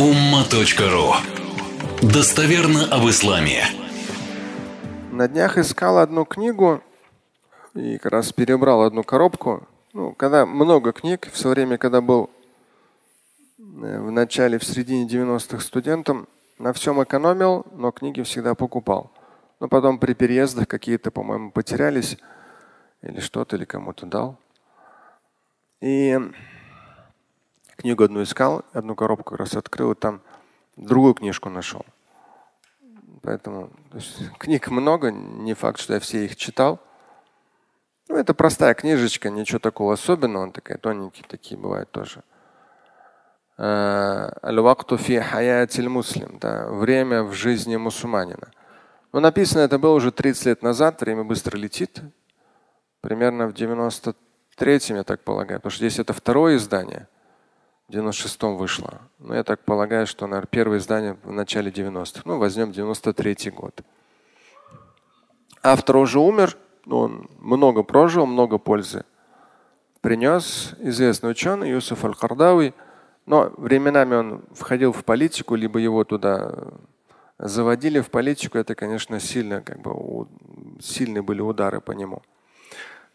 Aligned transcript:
umma.ru 0.00 1.12
Достоверно 2.00 2.86
об 2.90 3.06
исламе. 3.10 3.64
На 5.12 5.28
днях 5.28 5.58
искал 5.58 5.98
одну 5.98 6.24
книгу 6.24 6.80
и 7.74 7.98
как 7.98 8.12
раз 8.12 8.32
перебрал 8.32 8.82
одну 8.82 9.04
коробку. 9.04 9.68
Ну, 9.92 10.14
когда 10.14 10.46
много 10.46 10.92
книг, 10.92 11.28
в 11.30 11.36
свое 11.36 11.54
время, 11.54 11.76
когда 11.76 12.00
был 12.00 12.30
э, 13.58 14.00
в 14.00 14.10
начале, 14.10 14.58
в 14.58 14.64
середине 14.64 15.06
90-х 15.06 15.60
студентом, 15.60 16.28
на 16.58 16.72
всем 16.72 17.02
экономил, 17.02 17.66
но 17.72 17.90
книги 17.90 18.22
всегда 18.22 18.54
покупал. 18.54 19.10
Но 19.60 19.68
потом 19.68 19.98
при 19.98 20.14
переездах 20.14 20.66
какие-то, 20.66 21.10
по-моему, 21.10 21.50
потерялись 21.50 22.16
или 23.02 23.20
что-то, 23.20 23.56
или 23.56 23.66
кому-то 23.66 24.06
дал. 24.06 24.38
И 25.82 26.18
книгу 27.80 28.04
одну 28.04 28.22
искал, 28.22 28.62
одну 28.72 28.94
коробку 28.94 29.36
раз 29.36 29.56
открыл, 29.56 29.92
и 29.92 29.94
там 29.94 30.20
другую 30.76 31.14
книжку 31.14 31.48
нашел. 31.48 31.84
Поэтому 33.22 33.70
есть, 33.94 34.30
книг 34.38 34.68
много, 34.68 35.10
не 35.10 35.54
факт, 35.54 35.80
что 35.80 35.94
я 35.94 36.00
все 36.00 36.24
их 36.24 36.36
читал. 36.36 36.78
Ну, 38.08 38.16
это 38.16 38.34
простая 38.34 38.74
книжечка, 38.74 39.30
ничего 39.30 39.58
такого 39.58 39.94
особенного, 39.94 40.42
он 40.42 40.52
такая 40.52 40.78
тоненькие 40.78 41.24
такие 41.28 41.58
бывают 41.58 41.90
тоже. 41.90 42.22
Э, 43.56 44.30
Аль-вакту 44.42 44.98
фи 44.98 45.22
муслим, 45.88 46.38
да, 46.38 46.68
время 46.68 47.22
в 47.22 47.32
жизни 47.32 47.76
мусульманина. 47.76 48.50
Но 49.12 49.20
написано 49.20 49.62
это 49.62 49.78
было 49.78 49.94
уже 49.94 50.12
30 50.12 50.46
лет 50.46 50.62
назад, 50.62 51.00
время 51.00 51.24
быстро 51.24 51.56
летит. 51.56 52.02
Примерно 53.00 53.46
в 53.46 53.54
93-м, 53.54 54.96
я 54.96 55.04
так 55.04 55.20
полагаю, 55.20 55.60
потому 55.60 55.70
что 55.70 55.88
здесь 55.88 55.98
это 55.98 56.12
второе 56.12 56.56
издание– 56.56 57.08
в 57.90 57.92
96-м 57.92 58.56
вышло. 58.56 59.00
Но 59.18 59.34
я 59.34 59.42
так 59.42 59.60
полагаю, 59.64 60.06
что, 60.06 60.26
наверное, 60.26 60.48
первое 60.48 60.78
издание 60.78 61.16
в 61.24 61.32
начале 61.32 61.70
90-х. 61.70 62.22
Ну, 62.24 62.38
возьмем 62.38 62.70
93-й 62.70 63.50
год. 63.50 63.80
Автор 65.62 65.96
уже 65.96 66.20
умер, 66.20 66.56
он 66.86 67.28
много 67.38 67.82
прожил, 67.82 68.26
много 68.26 68.58
пользы 68.58 69.04
принес. 70.00 70.74
Известный 70.78 71.32
ученый 71.32 71.70
Юсуф 71.70 72.04
Аль-Кардауи. 72.04 72.74
Но 73.26 73.52
временами 73.56 74.14
он 74.14 74.44
входил 74.52 74.92
в 74.92 75.04
политику, 75.04 75.56
либо 75.56 75.78
его 75.78 76.04
туда 76.04 76.54
заводили 77.38 78.00
в 78.00 78.10
политику. 78.10 78.58
Это, 78.58 78.74
конечно, 78.74 79.18
сильно, 79.18 79.62
как 79.62 79.80
бы, 79.80 80.26
сильные 80.80 81.22
были 81.22 81.40
удары 81.40 81.80
по 81.80 81.92
нему. 81.92 82.22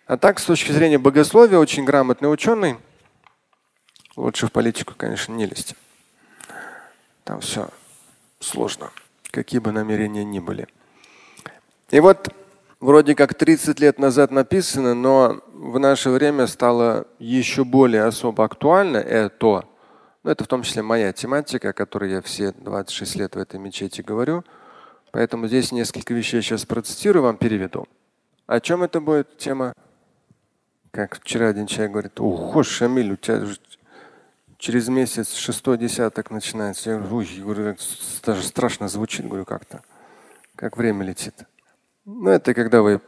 А 0.06 0.18
так, 0.18 0.38
с 0.40 0.46
точки 0.46 0.72
зрения 0.72 0.98
богословия, 0.98 1.58
очень 1.58 1.86
грамотный 1.86 2.32
ученый– 2.32 2.76
Лучше 4.16 4.48
в 4.48 4.52
политику, 4.52 4.94
конечно, 4.96 5.34
не 5.34 5.46
лезть. 5.46 5.76
Там 7.24 7.42
все 7.42 7.70
сложно, 8.40 8.92
какие 9.32 9.60
бы 9.60 9.72
намерения 9.72 10.24
ни 10.24 10.40
были. 10.40 10.68
И 11.90 12.00
вот 12.00 12.30
вроде 12.80 13.16
как 13.16 13.34
30 13.34 13.80
лет 13.80 14.00
назад 14.00 14.32
написано, 14.32 14.94
но 14.94 15.42
в 15.54 15.80
наше 15.80 16.10
время 16.10 16.48
стало 16.48 17.08
еще 17.20 17.64
более 17.66 18.04
особо 18.04 18.46
актуально 18.46 18.98
это. 18.98 19.66
Ну, 20.24 20.32
это 20.32 20.44
в 20.44 20.48
том 20.48 20.64
числе 20.64 20.82
моя 20.82 21.12
тематика, 21.14 21.70
о 21.70 21.74
которой 21.74 22.12
я 22.12 22.22
все 22.22 22.52
26 22.54 23.16
лет 23.16 23.36
в 23.36 23.40
этой 23.40 23.60
мечети 23.60 24.02
говорю. 24.02 24.44
Поэтому 25.12 25.48
здесь 25.48 25.72
несколько 25.72 26.14
вещей 26.14 26.42
сейчас 26.42 26.66
процитирую, 26.66 27.24
вам 27.24 27.38
переведу. 27.38 27.88
О 28.48 28.60
чем 28.60 28.84
это 28.84 29.00
будет 29.02 29.38
тема? 29.38 29.74
Как 30.92 31.20
вчера 31.20 31.50
один 31.50 31.68
человек 31.68 31.92
говорит, 31.92 32.20
ого, 32.20 32.64
Шамиль, 32.64 33.14
у 33.14 33.16
тебя 33.18 33.46
Через 34.66 34.88
месяц 34.88 35.36
шестой 35.36 35.78
десяток 35.78 36.32
начинается. 36.32 36.90
Я 36.90 36.98
говорю, 36.98 37.18
ой, 37.18 37.30
говорю, 37.38 37.76
даже 38.26 38.42
страшно 38.42 38.88
звучит, 38.88 39.28
говорю, 39.28 39.46
как-то. 39.46 39.84
Как 40.56 40.76
время 40.76 41.06
летит. 41.06 41.36
Ну, 42.04 42.32
это 42.32 42.56
когда 42.56 42.82
вы 42.82 43.00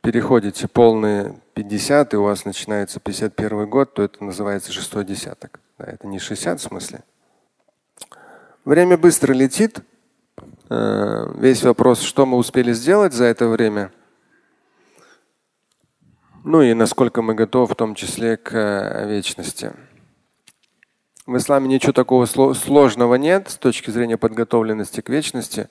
переходите 0.00 0.66
полные 0.66 1.40
50, 1.54 2.14
и 2.14 2.16
у 2.16 2.24
вас 2.24 2.44
начинается 2.44 2.98
51 2.98 3.70
год, 3.70 3.94
то 3.94 4.02
это 4.02 4.24
называется 4.24 4.72
шестой 4.72 5.04
десяток. 5.04 5.60
Да, 5.78 5.84
это 5.84 6.08
не 6.08 6.18
60 6.18 6.58
в 6.58 6.62
смысле. 6.64 7.04
Время 8.64 8.98
быстро 8.98 9.32
летит. 9.32 9.82
Э, 10.68 11.32
весь 11.36 11.62
вопрос, 11.62 12.00
что 12.00 12.26
мы 12.26 12.38
успели 12.38 12.72
сделать 12.72 13.12
за 13.12 13.26
это 13.26 13.46
время. 13.46 13.92
Ну 16.42 16.60
и 16.62 16.74
насколько 16.74 17.22
мы 17.22 17.34
готовы 17.36 17.68
в 17.72 17.76
том 17.76 17.94
числе 17.94 18.36
к 18.36 18.52
э, 18.52 19.08
вечности. 19.08 19.72
В 21.26 21.38
исламе 21.38 21.68
ничего 21.68 21.92
такого 21.92 22.26
сложного 22.26 23.14
нет 23.14 23.48
с 23.48 23.56
точки 23.56 23.90
зрения 23.90 24.18
подготовленности 24.18 25.00
к 25.00 25.08
вечности. 25.08 25.70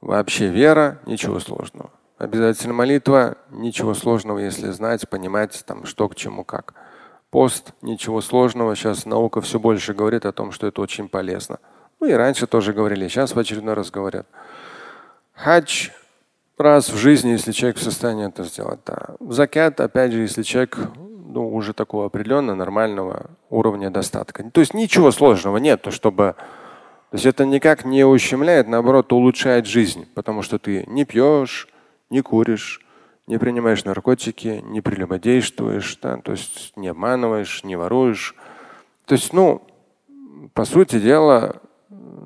Вообще 0.00 0.48
вера– 0.48 1.00
ничего 1.06 1.40
сложного. 1.40 1.90
Обязательно 2.16 2.74
молитва– 2.74 3.36
ничего 3.50 3.92
сложного, 3.94 4.38
если 4.38 4.70
знать, 4.70 5.08
понимать, 5.08 5.64
там, 5.66 5.84
что 5.84 6.08
к 6.08 6.14
чему, 6.14 6.44
как. 6.44 6.74
Пост– 7.30 7.72
ничего 7.82 8.20
сложного. 8.20 8.76
Сейчас 8.76 9.04
наука 9.04 9.40
все 9.40 9.58
больше 9.58 9.94
говорит 9.94 10.26
о 10.26 10.32
том, 10.32 10.52
что 10.52 10.68
это 10.68 10.80
очень 10.80 11.08
полезно. 11.08 11.58
Ну 11.98 12.06
и 12.06 12.12
раньше 12.12 12.46
тоже 12.46 12.72
говорили, 12.72 13.08
сейчас 13.08 13.34
в 13.34 13.38
очередной 13.38 13.74
раз 13.74 13.90
говорят. 13.90 14.28
Хадж 15.32 15.88
раз 16.56 16.88
в 16.88 16.96
жизни, 16.96 17.30
если 17.30 17.50
человек 17.50 17.78
в 17.78 17.82
состоянии 17.82 18.28
это 18.28 18.44
сделать. 18.44 18.78
Да. 18.86 19.16
Закят, 19.20 19.80
опять 19.80 20.12
же, 20.12 20.20
если 20.20 20.44
человек 20.44 20.78
ну, 21.34 21.52
уже 21.52 21.72
такого 21.72 22.06
определенного 22.06 22.54
нормального 22.54 23.30
уровня 23.50 23.90
достатка. 23.90 24.48
То 24.50 24.60
есть 24.60 24.72
ничего 24.72 25.10
сложного 25.10 25.56
нет, 25.56 25.84
чтобы 25.90 26.36
то 27.10 27.16
есть 27.16 27.26
это 27.26 27.44
никак 27.44 27.84
не 27.84 28.04
ущемляет, 28.04 28.68
наоборот, 28.68 29.12
улучшает 29.12 29.66
жизнь, 29.66 30.06
потому 30.14 30.42
что 30.42 30.58
ты 30.58 30.84
не 30.86 31.04
пьешь, 31.04 31.68
не 32.10 32.22
куришь, 32.22 32.80
не 33.26 33.38
принимаешь 33.38 33.84
наркотики, 33.84 34.60
не 34.64 34.80
прелюбодействуешь, 34.80 35.98
да, 36.02 36.18
то 36.18 36.32
есть 36.32 36.72
не 36.76 36.88
обманываешь, 36.88 37.64
не 37.64 37.76
воруешь. 37.76 38.34
То 39.04 39.14
есть, 39.14 39.32
ну, 39.32 39.62
по 40.54 40.64
сути 40.64 41.00
дела, 41.00 41.62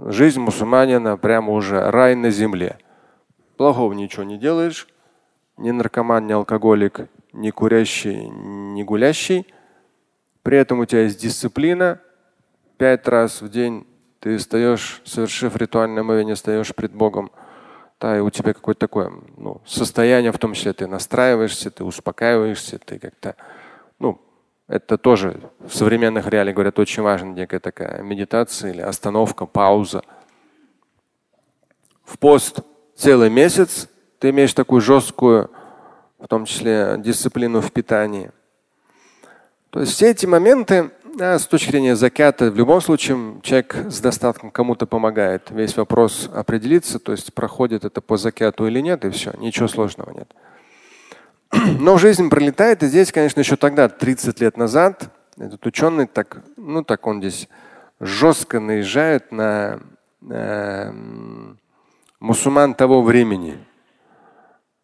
жизнь 0.07 0.41
мусульманина 0.41 1.17
прямо 1.17 1.53
уже 1.53 1.91
рай 1.91 2.15
на 2.15 2.31
земле. 2.31 2.79
Плохого 3.57 3.93
ничего 3.95 4.25
не 4.25 4.39
делаешь, 4.39 4.87
ни 5.57 5.71
наркоман, 5.71 6.27
ни 6.27 6.33
алкоголик, 6.33 7.09
ни 7.39 7.51
курящий, 7.51 8.29
ни 8.29 8.83
гулящий. 8.83 9.47
При 10.43 10.59
этом 10.59 10.81
у 10.81 10.87
тебя 10.87 11.03
есть 11.03 11.21
дисциплина. 11.21 12.01
Пять 12.77 13.07
раз 13.09 13.43
в 13.43 13.49
день 13.49 13.87
ты 14.21 14.37
встаешь, 14.37 15.01
совершив 15.05 15.57
ритуальное 15.57 16.03
омовение, 16.03 16.35
встаешь 16.35 16.75
пред 16.75 16.93
Богом. 16.93 17.31
Да, 18.01 18.17
и 18.17 18.21
у 18.21 18.31
тебя 18.31 18.53
какое-то 18.55 18.81
такое 18.81 19.13
ну, 19.37 19.61
состояние, 19.67 20.31
в 20.31 20.39
том 20.39 20.55
числе 20.55 20.73
ты 20.73 20.87
настраиваешься, 20.87 21.71
ты 21.71 21.83
успокаиваешься, 21.83 22.79
ты 22.79 22.99
как-то, 22.99 23.35
ну, 23.99 24.21
это 24.69 24.99
тоже 24.99 25.41
в 25.59 25.75
современных 25.75 26.29
реалиях 26.29 26.55
говорят 26.55 26.79
очень 26.79 27.03
важно, 27.03 27.33
некая 27.33 27.59
такая 27.59 28.03
медитация 28.03 28.73
или 28.73 28.83
остановка, 28.83 29.47
пауза. 29.47 30.03
В 32.05 32.19
пост 32.19 32.61
целый 32.95 33.31
месяц 33.31 33.89
ты 34.21 34.31
имеешь 34.31 34.55
такую 34.55 34.81
жесткую 34.81 35.51
в 36.19 36.27
том 36.29 36.45
числе 36.45 36.97
дисциплину 36.99 37.61
в 37.61 37.73
питании. 37.73 38.31
То 39.71 39.81
есть 39.81 39.93
все 39.93 40.11
эти 40.11 40.27
моменты 40.27 40.91
да, 41.19 41.39
с 41.39 41.47
точки 41.47 41.71
зрения 41.73 41.97
закята, 41.97 42.51
в 42.51 42.57
любом 42.57 42.81
случае 42.81 43.41
человек 43.43 43.77
с 43.89 44.01
достатком 44.01 44.51
кому-то 44.51 44.87
помогает. 44.87 45.51
Весь 45.51 45.77
вопрос 45.77 46.31
определиться, 46.33 46.99
то 46.99 47.13
есть 47.13 47.35
проходит 47.35 47.85
это 47.85 48.01
по 48.01 48.17
закяту 48.17 48.67
или 48.67 48.81
нет, 48.81 49.05
и 49.05 49.11
все, 49.11 49.33
ничего 49.39 49.67
сложного 49.67 50.13
нет. 50.13 50.33
Но 51.81 51.99
жизнь 51.99 52.31
пролетает, 52.31 52.83
и 52.83 52.87
здесь, 52.87 53.11
конечно, 53.11 53.41
еще 53.41 53.57
тогда, 53.57 53.89
30 53.89 54.41
лет 54.41 54.57
назад, 54.57 55.11
этот 55.37 55.65
ученый 55.67 56.07
так, 56.07 56.43
ну 56.57 56.85
так 56.85 57.07
он 57.07 57.21
здесь 57.21 57.49
жестко 58.01 58.61
наезжает 58.61 59.33
на 59.33 59.81
э, 60.29 60.93
мусульман 62.21 62.75
того 62.75 63.03
времени. 63.03 63.59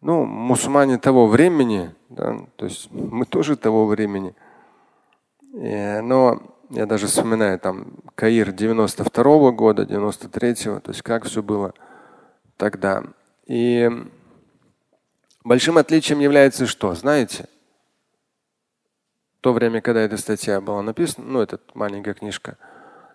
Ну, 0.04 0.26
мусульмане 0.26 0.98
того 0.98 1.26
времени, 1.26 1.94
да, 2.10 2.38
то 2.56 2.66
есть 2.66 2.90
мы 2.92 3.24
тоже 3.24 3.56
того 3.56 3.86
времени. 3.86 4.34
И, 5.54 6.00
но 6.02 6.42
я 6.68 6.84
даже 6.84 7.06
вспоминаю 7.06 7.58
там 7.58 7.86
Каир 8.14 8.52
92 8.52 9.24
-го 9.24 9.50
года, 9.50 9.84
93-го, 9.84 10.80
то 10.80 10.90
есть 10.90 11.00
как 11.00 11.24
все 11.24 11.42
было 11.42 11.72
тогда. 12.58 13.02
И 13.46 13.90
большим 15.42 15.78
отличием 15.78 16.20
является 16.20 16.66
что? 16.66 16.94
Знаете, 16.94 17.46
то 19.40 19.54
время, 19.54 19.80
когда 19.80 20.02
эта 20.02 20.18
статья 20.18 20.60
была 20.60 20.82
написана, 20.82 21.26
ну, 21.26 21.40
эта 21.40 21.58
маленькая 21.72 22.12
книжка, 22.12 22.58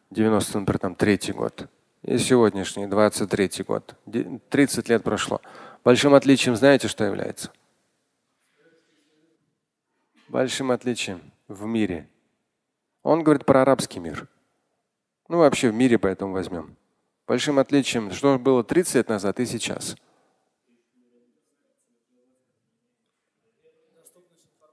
90, 0.09 0.59
например, 0.59 0.79
там, 0.79 0.95
третий 0.95 1.33
год, 1.33 1.67
и 2.01 2.17
сегодняшний, 2.17 2.87
23 2.87 3.63
год, 3.67 3.93
30 4.49 4.89
лет 4.89 5.03
прошло. 5.03 5.39
Большим 5.83 6.13
отличием 6.13 6.55
знаете, 6.55 6.87
что 6.87 7.03
является? 7.03 7.51
Большим 10.27 10.71
отличием 10.71 11.21
в 11.47 11.65
мире. 11.65 12.07
Он 13.01 13.23
говорит 13.23 13.45
про 13.45 13.61
арабский 13.61 13.99
мир. 13.99 14.27
Ну, 15.27 15.37
вообще 15.37 15.69
в 15.69 15.73
мире 15.73 15.97
поэтому 15.97 16.33
возьмем. 16.33 16.75
Большим 17.27 17.59
отличием, 17.59 18.11
что 18.11 18.37
было 18.37 18.63
30 18.63 18.95
лет 18.95 19.09
назад 19.09 19.39
и 19.39 19.45
сейчас. 19.45 19.95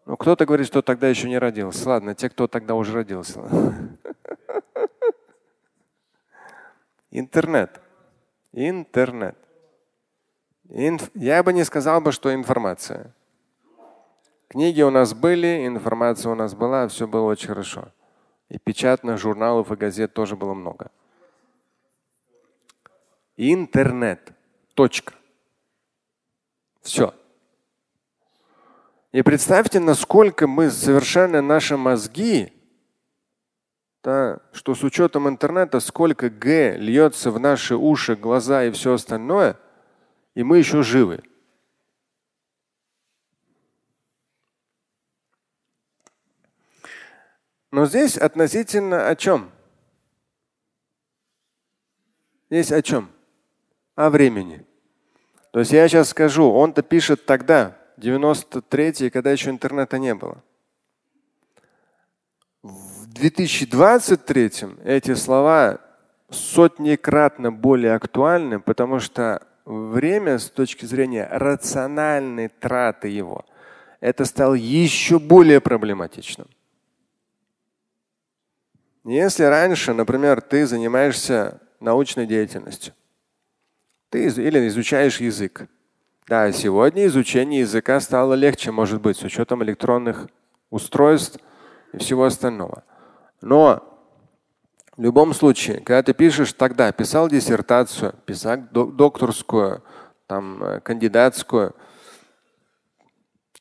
Ну, 0.06 0.16
кто-то 0.16 0.46
говорит, 0.46 0.66
что 0.66 0.82
тогда 0.82 1.08
еще 1.08 1.28
не 1.28 1.38
родился. 1.38 1.88
Ладно, 1.88 2.14
те, 2.14 2.28
кто 2.30 2.46
тогда 2.46 2.74
уже 2.74 2.92
родился. 2.92 3.40
Интернет. 7.10 7.80
Интернет. 8.52 9.36
Инф... 10.68 11.10
Я 11.14 11.42
бы 11.42 11.52
не 11.52 11.64
сказал 11.64 12.00
бы, 12.00 12.12
что 12.12 12.34
информация. 12.34 13.14
Книги 14.48 14.82
у 14.82 14.90
нас 14.90 15.14
были, 15.14 15.66
информация 15.66 16.32
у 16.32 16.34
нас 16.34 16.54
была, 16.54 16.88
все 16.88 17.06
было 17.06 17.26
очень 17.26 17.48
хорошо. 17.48 17.88
И 18.48 18.58
печатных 18.58 19.18
журналов 19.18 19.72
и 19.72 19.76
газет 19.76 20.14
тоже 20.14 20.36
было 20.36 20.54
много. 20.54 20.90
Интернет. 23.36 24.32
Точка. 24.74 25.14
Все. 26.80 27.12
И 29.12 29.22
представьте, 29.22 29.80
насколько 29.80 30.46
мы 30.46 30.70
совершенно 30.70 31.42
наши 31.42 31.76
мозги, 31.76 32.52
да, 34.04 34.38
что 34.52 34.74
с 34.74 34.84
учетом 34.84 35.28
интернета, 35.28 35.80
сколько 35.80 36.30
Г 36.30 36.76
льется 36.76 37.30
в 37.30 37.40
наши 37.40 37.74
уши, 37.74 38.14
глаза 38.14 38.64
и 38.64 38.70
все 38.70 38.92
остальное, 38.92 39.56
и 40.36 40.42
мы 40.42 40.58
еще 40.58 40.82
живы. 40.82 41.22
Но 47.72 47.86
здесь 47.86 48.18
относительно 48.18 49.08
о 49.08 49.16
чем? 49.16 49.50
Здесь 52.50 52.70
о 52.70 52.82
чем? 52.82 53.10
О 53.94 54.10
времени. 54.10 54.64
То 55.52 55.60
есть 55.60 55.72
я 55.72 55.88
сейчас 55.88 56.10
скажу, 56.10 56.52
он-то 56.52 56.82
пишет 56.82 57.24
тогда, 57.24 57.78
93-й, 57.96 59.08
когда 59.08 59.32
еще 59.32 59.48
интернета 59.48 59.98
не 59.98 60.14
было. 60.14 60.44
В 62.62 63.06
2023 63.06 64.50
эти 64.84 65.14
слова 65.14 65.80
сотнекратно 66.28 67.50
более 67.50 67.94
актуальны, 67.94 68.60
потому 68.60 69.00
что 69.00 69.46
время 69.66 70.38
с 70.38 70.48
точки 70.48 70.86
зрения 70.86 71.28
рациональной 71.30 72.48
траты 72.48 73.08
его, 73.08 73.44
это 74.00 74.24
стало 74.24 74.54
еще 74.54 75.18
более 75.18 75.60
проблематичным. 75.60 76.48
Если 79.04 79.44
раньше, 79.44 79.92
например, 79.92 80.40
ты 80.40 80.66
занимаешься 80.66 81.60
научной 81.80 82.26
деятельностью, 82.26 82.94
ты 84.08 84.26
или 84.26 84.68
изучаешь 84.68 85.20
язык. 85.20 85.68
Да, 86.26 86.50
сегодня 86.50 87.06
изучение 87.06 87.60
языка 87.60 88.00
стало 88.00 88.34
легче, 88.34 88.72
может 88.72 89.00
быть, 89.00 89.16
с 89.16 89.22
учетом 89.22 89.62
электронных 89.62 90.28
устройств 90.70 91.38
и 91.92 91.98
всего 91.98 92.24
остального. 92.24 92.82
Но 93.40 93.95
в 94.96 95.02
любом 95.02 95.34
случае, 95.34 95.80
когда 95.80 96.02
ты 96.02 96.14
пишешь 96.14 96.52
тогда, 96.54 96.90
писал 96.90 97.28
диссертацию, 97.28 98.14
писал 98.24 98.58
докторскую, 98.70 99.82
там, 100.26 100.62
э, 100.62 100.80
кандидатскую, 100.80 101.74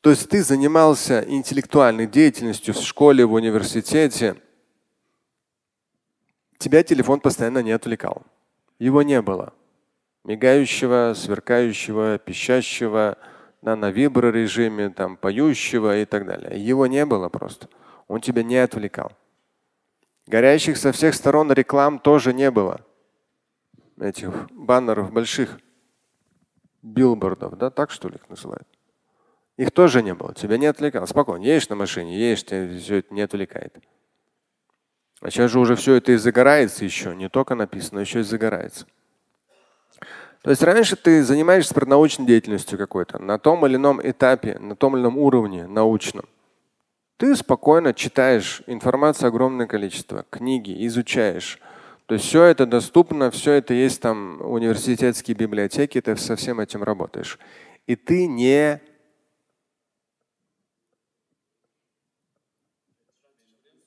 то 0.00 0.10
есть 0.10 0.28
ты 0.28 0.42
занимался 0.42 1.24
интеллектуальной 1.26 2.06
деятельностью 2.06 2.74
в 2.74 2.78
школе, 2.78 3.26
в 3.26 3.32
университете, 3.32 4.36
тебя 6.58 6.82
телефон 6.82 7.20
постоянно 7.20 7.62
не 7.62 7.72
отвлекал. 7.72 8.22
Его 8.78 9.02
не 9.02 9.20
было. 9.20 9.52
Мигающего, 10.24 11.14
сверкающего, 11.16 12.18
пищащего, 12.18 13.18
да, 13.62 13.76
на 13.76 13.90
виброрежиме, 13.90 14.90
там, 14.90 15.16
поющего 15.16 15.98
и 15.98 16.04
так 16.04 16.26
далее. 16.26 16.64
Его 16.64 16.86
не 16.86 17.04
было 17.04 17.28
просто. 17.28 17.68
Он 18.08 18.20
тебя 18.20 18.42
не 18.42 18.56
отвлекал. 18.56 19.12
Горящих 20.26 20.76
со 20.76 20.92
всех 20.92 21.14
сторон 21.14 21.52
реклам 21.52 21.98
тоже 21.98 22.32
не 22.32 22.50
было. 22.50 22.80
Этих 24.00 24.50
баннеров 24.50 25.12
больших, 25.12 25.58
билбордов, 26.82 27.56
да, 27.56 27.70
так 27.70 27.90
что 27.90 28.08
ли 28.08 28.16
их 28.16 28.28
называют? 28.28 28.66
Их 29.56 29.70
тоже 29.70 30.02
не 30.02 30.14
было. 30.14 30.34
Тебя 30.34 30.58
не 30.58 30.66
отвлекало. 30.66 31.06
Спокойно. 31.06 31.42
Едешь 31.42 31.68
на 31.68 31.76
машине, 31.76 32.18
едешь, 32.18 32.44
тебя 32.44 32.78
все 32.78 32.96
это 32.96 33.14
не 33.14 33.22
отвлекает. 33.22 33.78
А 35.20 35.30
сейчас 35.30 35.50
же 35.50 35.60
уже 35.60 35.76
все 35.76 35.94
это 35.94 36.12
и 36.12 36.16
загорается 36.16 36.84
еще, 36.84 37.16
не 37.16 37.30
только 37.30 37.54
написано, 37.54 38.00
еще 38.00 38.20
и 38.20 38.22
загорается. 38.22 38.86
То 40.42 40.50
есть 40.50 40.62
раньше 40.62 40.94
ты 40.94 41.24
занимаешься 41.24 41.74
научной 41.86 42.26
деятельностью 42.26 42.78
какой-то, 42.78 43.18
на 43.18 43.38
том 43.38 43.66
или 43.66 43.76
ином 43.76 44.00
этапе, 44.02 44.58
на 44.58 44.76
том 44.76 44.94
или 44.94 45.02
ином 45.02 45.16
уровне 45.16 45.66
научном. 45.66 46.26
Ты 47.16 47.34
спокойно 47.34 47.94
читаешь 47.94 48.62
информацию 48.66 49.28
огромное 49.28 49.66
количество, 49.66 50.26
книги, 50.28 50.86
изучаешь. 50.86 51.58
То 52.06 52.14
есть 52.14 52.26
все 52.26 52.44
это 52.44 52.66
доступно, 52.66 53.30
все 53.30 53.52
это 53.52 53.72
есть 53.72 54.00
там 54.00 54.40
университетские 54.42 55.34
библиотеки, 55.34 56.00
ты 56.00 56.16
со 56.16 56.36
всем 56.36 56.60
этим 56.60 56.82
работаешь. 56.82 57.38
И 57.86 57.96
ты 57.96 58.26
не 58.26 58.80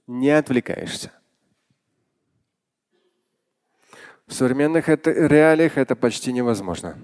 не 0.07 0.31
отвлекаешься. 0.31 1.11
В 4.25 4.33
современных 4.33 4.87
реалиях 4.87 5.77
это 5.77 5.95
почти 5.95 6.33
невозможно. 6.33 6.97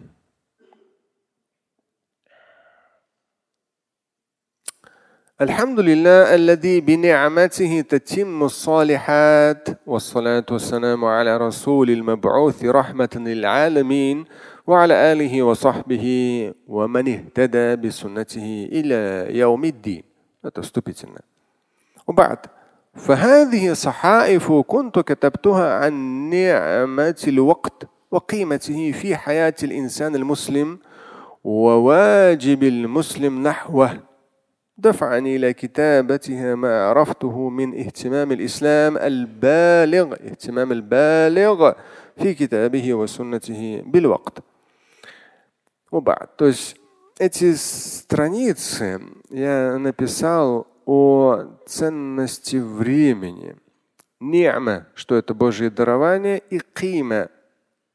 الحمد 5.42 5.80
لله 5.80 6.36
الذي 6.36 6.82
بنعمته 6.82 7.82
تتم 7.82 8.44
الصالحات 8.44 9.68
والصلاة 9.88 10.46
والسلام 10.52 11.06
على 11.06 11.38
رسول 11.38 11.90
المبعوث 11.90 12.66
رحمة 12.66 13.10
للعالمين 13.16 14.26
وعلى 14.68 14.94
آله 14.94 15.44
وصحبه 15.44 16.06
ومن 16.68 17.08
اهتدى 17.08 17.76
بسنته 17.76 18.70
إلى 18.72 19.28
يوم 19.40 19.66
الدين. 19.66 20.04
وبعد 22.08 22.38
فهذه 22.96 23.74
صحائف 23.74 24.52
كنت 24.52 25.00
كتبتها 25.00 25.74
عن 25.86 25.94
نعمة 26.30 27.24
الوقت 27.28 27.88
وقيمته 28.12 28.92
في 28.92 29.16
حياة 29.16 29.56
الإنسان 29.64 30.16
المسلم 30.16 30.80
وواجب 31.44 32.64
المسلم 32.64 33.48
نحوه 33.48 34.15
دفعني 34.79 35.37
إلى 35.37 35.53
كتابتها 35.53 36.55
ما 36.55 36.85
عرفته 36.89 37.49
من 37.49 37.79
اهتمام 37.79 38.33
الإسلام 38.33 38.97
البالغ 38.97 40.13
اهتمام 40.13 40.73
البالغ 40.73 41.73
في 42.17 42.35
كتابه 42.35 42.95
وسنته 42.95 43.83
بالوقت 43.87 44.39
وبعد 45.93 46.29
то 46.37 46.47
есть 46.47 46.77
эти 47.21 47.55
страницы 47.55 48.99
я 49.29 49.77
написал 49.79 50.67
о 50.87 51.59
ценности 51.67 52.57
времени. 52.57 53.57
Ни'ма, 54.21 54.87
что 54.95 55.17
это 55.17 55.35
Божье 55.35 55.71
дарование, 55.71 56.43
и 56.51 56.61
кима, 56.61 57.29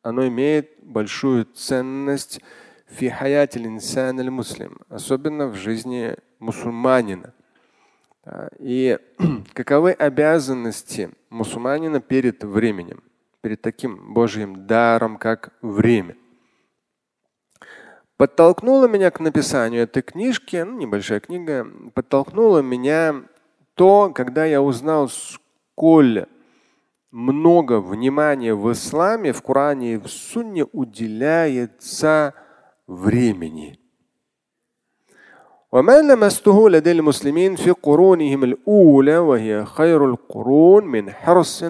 оно 0.03 0.27
имеет 0.27 0.69
большую 0.83 1.45
ценность 1.45 2.39
фи 2.87 3.07
инсан 3.07 4.31
муслим, 4.31 4.77
особенно 4.89 5.47
в 5.47 5.55
жизни 5.55 6.15
мусульманина. 6.40 7.32
И 8.58 8.98
каковы 9.52 9.92
обязанности 9.92 11.10
мусульманина 11.30 12.00
перед 12.00 12.42
временем, 12.44 13.02
перед 13.40 13.62
таким 13.62 14.12
Божьим 14.12 14.66
даром, 14.66 15.16
как 15.16 15.52
время? 15.62 16.16
Подтолкнуло 18.16 18.86
меня 18.86 19.10
к 19.10 19.20
написанию 19.20 19.84
этой 19.84 20.02
книжки, 20.02 20.56
ну, 20.56 20.76
небольшая 20.76 21.20
книга, 21.20 21.66
подтолкнуло 21.94 22.60
меня 22.60 23.22
то, 23.74 24.12
когда 24.14 24.44
я 24.44 24.60
узнал, 24.60 25.08
сколь 25.08 26.26
много 27.10 27.80
внимания 27.80 28.54
в 28.54 28.70
исламе, 28.70 29.32
в 29.32 29.40
Коране 29.40 29.94
и 29.94 29.96
в 29.96 30.08
Сунне 30.08 30.64
уделяется 30.64 32.34
времени. 32.86 33.79
وما 35.71 36.01
لمسته 36.01 36.69
لدى 36.69 36.91
المسلمين 36.91 37.55
في 37.55 37.71
قرونهم 37.71 38.43
الأولى 38.43 39.17
وهي 39.17 39.65
خير 39.65 40.05
القرون 40.05 40.85
من 40.85 41.11
حرص 41.11 41.65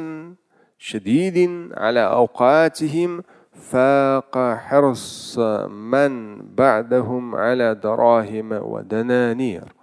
شديد 0.77 1.69
على 1.73 1.99
أوقاتهم 1.99 3.23
فاق 3.71 4.37
حرص 4.37 5.39
من 5.69 6.41
بعدهم 6.55 7.35
على 7.35 7.75
دراهم 7.75 8.51
ودنانير 8.51 9.75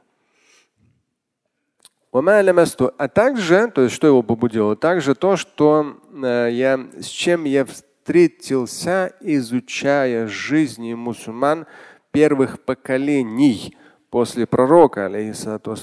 А 2.14 3.08
также, 3.08 3.70
то 3.74 3.80
есть 3.82 3.94
что 3.94 4.06
его 4.06 4.22
побудило? 4.22 4.76
Также 4.76 5.14
то, 5.14 5.36
что 5.36 5.96
э, 6.12 6.48
я, 6.52 6.78
с 7.00 7.06
чем 7.06 7.44
я 7.44 7.64
встретился, 7.64 9.14
изучая 9.20 10.26
жизни 10.26 10.92
мусульман 10.92 11.66
первых 12.10 12.60
поколений 12.60 13.74
после 14.17 14.47
пророка, 14.47 15.05
алейхиссалату 15.05 15.75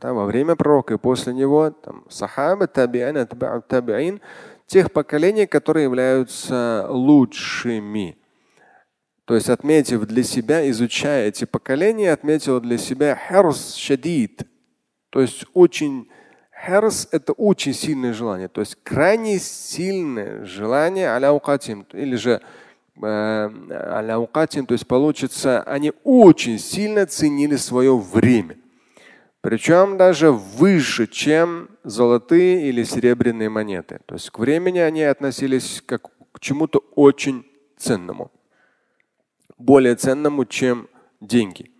да, 0.00 0.12
во 0.12 0.24
время 0.24 0.54
пророка 0.54 0.94
и 0.94 0.96
после 0.96 1.34
него, 1.34 1.72
там, 1.72 2.04
сахаба, 2.08 2.68
табиан, 2.68 3.26
табиин, 3.66 4.20
тех 4.66 4.92
поколений, 4.92 5.46
которые 5.46 5.82
являются 5.82 6.86
лучшими. 6.88 8.16
То 9.24 9.34
есть, 9.34 9.50
отметив 9.50 10.06
для 10.06 10.22
себя, 10.22 10.70
изучая 10.70 11.26
эти 11.26 11.46
поколения, 11.46 12.12
отметил 12.12 12.60
для 12.60 12.78
себя 12.78 13.18
херс 13.28 13.74
шадид. 13.74 14.46
То 15.10 15.20
есть 15.20 15.44
очень 15.52 16.08
херс– 16.64 17.08
это 17.10 17.32
очень 17.32 17.74
сильное 17.74 18.12
желание. 18.12 18.46
То 18.46 18.60
есть 18.60 18.76
крайне 18.84 19.40
сильное 19.40 20.44
желание 20.44 21.12
аляукатим. 21.12 21.84
Или 21.92 22.14
же 22.14 22.40
э, 23.01 23.49
аляукатим, 23.91 24.65
то 24.65 24.73
есть 24.73 24.87
получится, 24.87 25.61
они 25.63 25.93
очень 26.03 26.59
сильно 26.59 27.05
ценили 27.05 27.55
свое 27.55 27.97
время. 27.97 28.57
Причем 29.41 29.97
даже 29.97 30.31
выше, 30.31 31.07
чем 31.07 31.69
золотые 31.83 32.67
или 32.67 32.83
серебряные 32.83 33.49
монеты. 33.49 33.99
То 34.05 34.15
есть 34.15 34.29
к 34.31 34.39
времени 34.39 34.79
они 34.79 35.03
относились 35.03 35.83
как 35.85 36.09
к 36.31 36.39
чему-то 36.39 36.83
очень 36.95 37.45
ценному 37.77 38.31
более 39.57 39.95
ценному, 39.95 40.45
чем 40.45 40.87
деньги. 41.21 41.71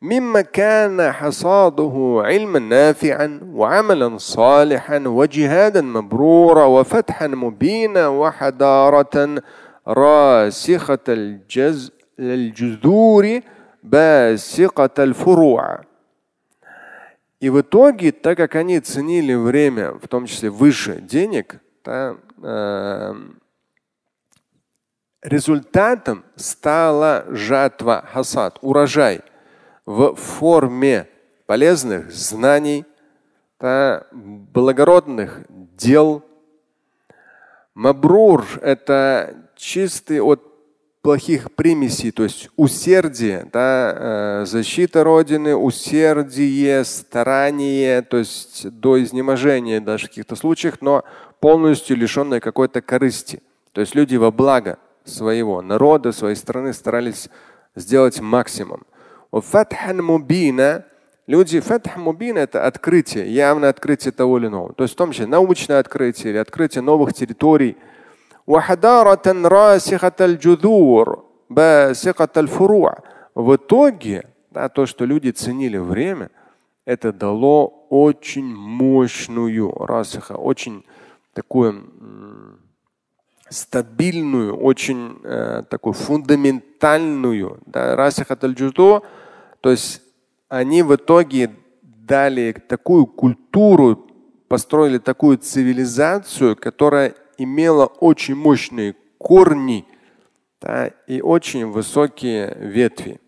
مما 0.00 0.40
كان 0.40 1.12
حصاده 1.12 2.22
علما 2.24 2.58
نافعا 2.58 3.40
وعملا 3.52 4.18
صالحا 4.18 4.98
وجهادا 5.06 5.80
مبرورا 5.80 6.64
وفتحا 6.64 7.26
مبينا 7.26 8.08
وحضارة 8.08 9.42
راسخة 9.86 10.98
الجز 11.08 11.92
الجذور 12.18 13.40
باسقة 13.82 15.04
الفروع. 15.04 15.80
И 17.40 17.50
в 17.50 17.60
итоге, 17.60 18.10
так 18.10 18.36
как 18.36 18.56
они 18.56 18.80
ценили 18.80 19.34
время, 19.34 19.92
в 19.92 20.08
том 20.08 20.26
числе 20.26 20.50
выше 20.50 21.00
денег, 21.00 21.60
да, 21.84 22.16
э, 22.42 23.14
Результатом 25.22 26.24
стала 26.36 27.24
жатва, 27.28 28.04
хасад, 28.12 28.58
урожай 28.62 29.20
в 29.84 30.14
форме 30.14 31.08
полезных 31.46 32.12
знаний, 32.12 32.84
да, 33.58 34.06
благородных 34.12 35.42
дел. 35.48 36.24
Мабрур – 37.74 38.62
это 38.62 39.41
чистый 39.55 40.21
от 40.21 40.41
плохих 41.01 41.51
примесей, 41.51 42.11
то 42.11 42.23
есть 42.23 42.49
усердие, 42.55 43.49
да, 43.51 43.93
э, 43.95 44.45
защита 44.45 45.03
Родины, 45.03 45.53
усердие, 45.53 46.85
старание, 46.85 48.01
то 48.01 48.17
есть 48.17 48.69
до 48.69 49.03
изнеможения 49.03 49.81
даже 49.81 50.05
в 50.05 50.09
каких-то 50.09 50.35
случаях, 50.37 50.77
но 50.79 51.03
полностью 51.41 51.97
лишенное 51.97 52.39
какой-то 52.39 52.81
корысти. 52.81 53.43
То 53.73 53.81
есть 53.81 53.95
люди 53.95 54.15
во 54.15 54.31
благо 54.31 54.79
своего 55.03 55.61
народа, 55.61 56.13
своей 56.13 56.35
страны 56.35 56.71
старались 56.73 57.29
сделать 57.75 58.21
максимум. 58.21 58.83
Люди 61.25 61.59
фатх 61.61 61.95
мубин 61.95 62.37
это 62.37 62.67
открытие, 62.67 63.33
явное 63.33 63.69
открытие 63.69 64.11
того 64.11 64.37
или 64.37 64.47
иного. 64.47 64.73
То 64.73 64.83
есть 64.83 64.93
в 64.93 64.97
том 64.97 65.11
числе 65.11 65.25
научное 65.25 65.79
открытие 65.79 66.31
или 66.31 66.37
открытие 66.37 66.81
новых 66.81 67.13
территорий. 67.13 67.77
В 73.35 73.55
итоге 73.55 74.33
да, 74.53 74.69
то, 74.69 74.85
что 74.85 75.05
люди 75.05 75.31
ценили 75.31 75.77
время, 75.77 76.29
это 76.85 77.11
дало 77.11 77.87
очень 77.89 78.55
мощную 78.55 79.71
расиха, 79.71 80.33
очень 80.33 80.85
такую 81.33 81.89
стабильную, 83.49 84.55
очень 84.55 85.19
э, 85.23 85.63
такую 85.69 85.93
фундаментальную, 85.93 87.59
да, 87.65 87.95
то 89.61 89.71
есть 89.71 90.01
они 90.49 90.83
в 90.83 90.95
итоге 90.95 91.51
дали 91.81 92.51
такую 92.67 93.05
культуру, 93.05 94.07
построили 94.47 94.97
такую 94.97 95.37
цивилизацию, 95.37 96.55
которая 96.55 97.15
имела 97.38 97.86
очень 97.86 98.34
мощные 98.34 98.94
корни 99.18 99.84
да, 100.60 100.88
и 101.06 101.20
очень 101.20 101.66
высокие 101.66 102.54
ветви. 102.58 103.20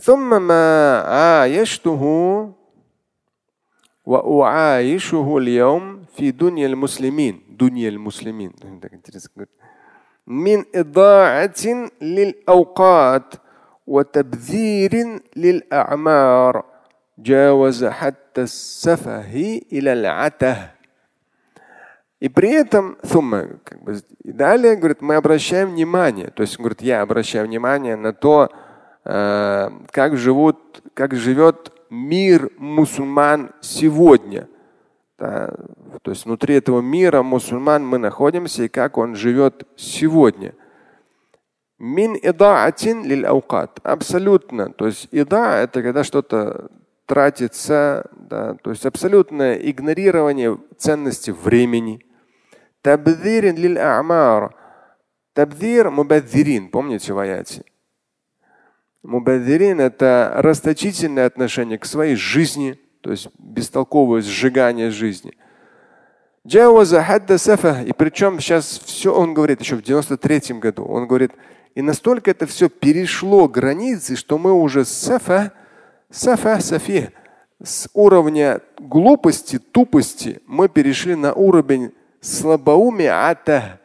ثم 0.00 0.42
ما 0.42 1.00
عايشته 1.00 2.02
وأعايشه 4.06 5.38
اليوم 5.38 6.02
في 6.16 6.30
دنيا 6.30 6.66
المسلمين 6.66 7.40
دنيا 7.48 7.88
المسلمين 7.88 8.52
من 10.26 10.64
إضاعة 10.74 11.90
للأوقات 12.02 13.34
وتبذير 13.86 15.20
للأعمار 15.36 16.64
جاوز 17.18 17.84
حتى 17.84 18.42
السفه 18.42 19.60
إلى 19.72 19.92
العته 19.92 20.70
И 22.19 22.29
при 22.29 22.51
этом 22.51 22.97
сумма, 23.03 23.47
как 23.63 23.81
бы, 23.83 23.97
и 24.23 24.31
далее, 24.31 24.75
говорит, 24.75 25.01
мы 25.01 25.15
обращаем 25.15 25.71
внимание, 25.71 26.31
то 26.31 26.41
есть, 26.41 26.57
говорит, 26.57 26.81
я 26.81 27.01
обращаю 27.01 27.47
внимание 27.47 27.95
на 27.95 28.11
то, 28.11 28.49
э, 29.05 29.69
как 29.91 30.17
живут, 30.17 30.83
как 30.93 31.15
живет 31.15 31.71
мир 31.89 32.51
мусульман 32.57 33.51
сегодня– 33.61 34.47
да, 35.19 35.53
то 36.01 36.11
есть 36.11 36.25
внутри 36.25 36.55
этого 36.55 36.79
мира 36.79 37.23
мусульман 37.23 37.85
мы 37.85 37.97
находимся 37.97 38.63
и 38.63 38.69
как 38.69 38.97
он 38.97 39.15
живет 39.15 39.67
сегодня. 39.75 40.55
Мин 41.77 42.17
идаатин 42.21 43.03
лиль 43.03 43.25
аукат. 43.25 43.79
Абсолютно. 43.83 44.71
То 44.71 44.85
есть 44.85 45.09
ида 45.11 45.57
это 45.57 45.81
когда 45.83 46.05
что-то 46.05 46.69
тратится, 47.05 48.09
да, 48.15 48.55
то 48.55 48.69
есть 48.69 48.85
абсолютное 48.85 49.55
игнорирование 49.55 50.57
ценности 50.77 51.31
времени. 51.31 52.05
Табдирин 52.81 53.55
лиль 53.55 53.79
а'мар. 53.79 54.55
Табдир 55.33 55.89
мубадзирин. 55.89 56.69
Помните 56.69 57.13
в 57.13 57.19
аяте? 57.19 57.63
Мубадзирин 59.03 59.79
это 59.79 60.33
расточительное 60.35 61.25
отношение 61.25 61.77
к 61.77 61.85
своей 61.85 62.15
жизни, 62.15 62.79
то 63.01 63.11
есть 63.11 63.29
бестолковое 63.37 64.21
сжигание 64.21 64.91
жизни. 64.91 65.33
И 66.43 67.93
причем 67.93 68.39
сейчас 68.39 68.81
все, 68.85 69.13
он 69.13 69.33
говорит 69.33 69.61
еще 69.61 69.75
в 69.75 69.81
93 69.81 70.59
году, 70.59 70.83
он 70.85 71.07
говорит, 71.07 71.31
и 71.75 71.81
настолько 71.81 72.31
это 72.31 72.45
все 72.45 72.69
перешло 72.69 73.47
границы, 73.47 74.15
что 74.15 74.37
мы 74.37 74.51
уже 74.51 74.83
сафа, 74.83 75.53
сафа, 76.09 76.59
сафи, 76.59 77.11
с 77.61 77.89
уровня 77.93 78.61
глупости, 78.79 79.59
тупости 79.59 80.41
мы 80.45 80.69
перешли 80.69 81.15
на 81.15 81.33
уровень 81.33 81.93
слабоумия 82.21 83.29
ата, 83.29 83.79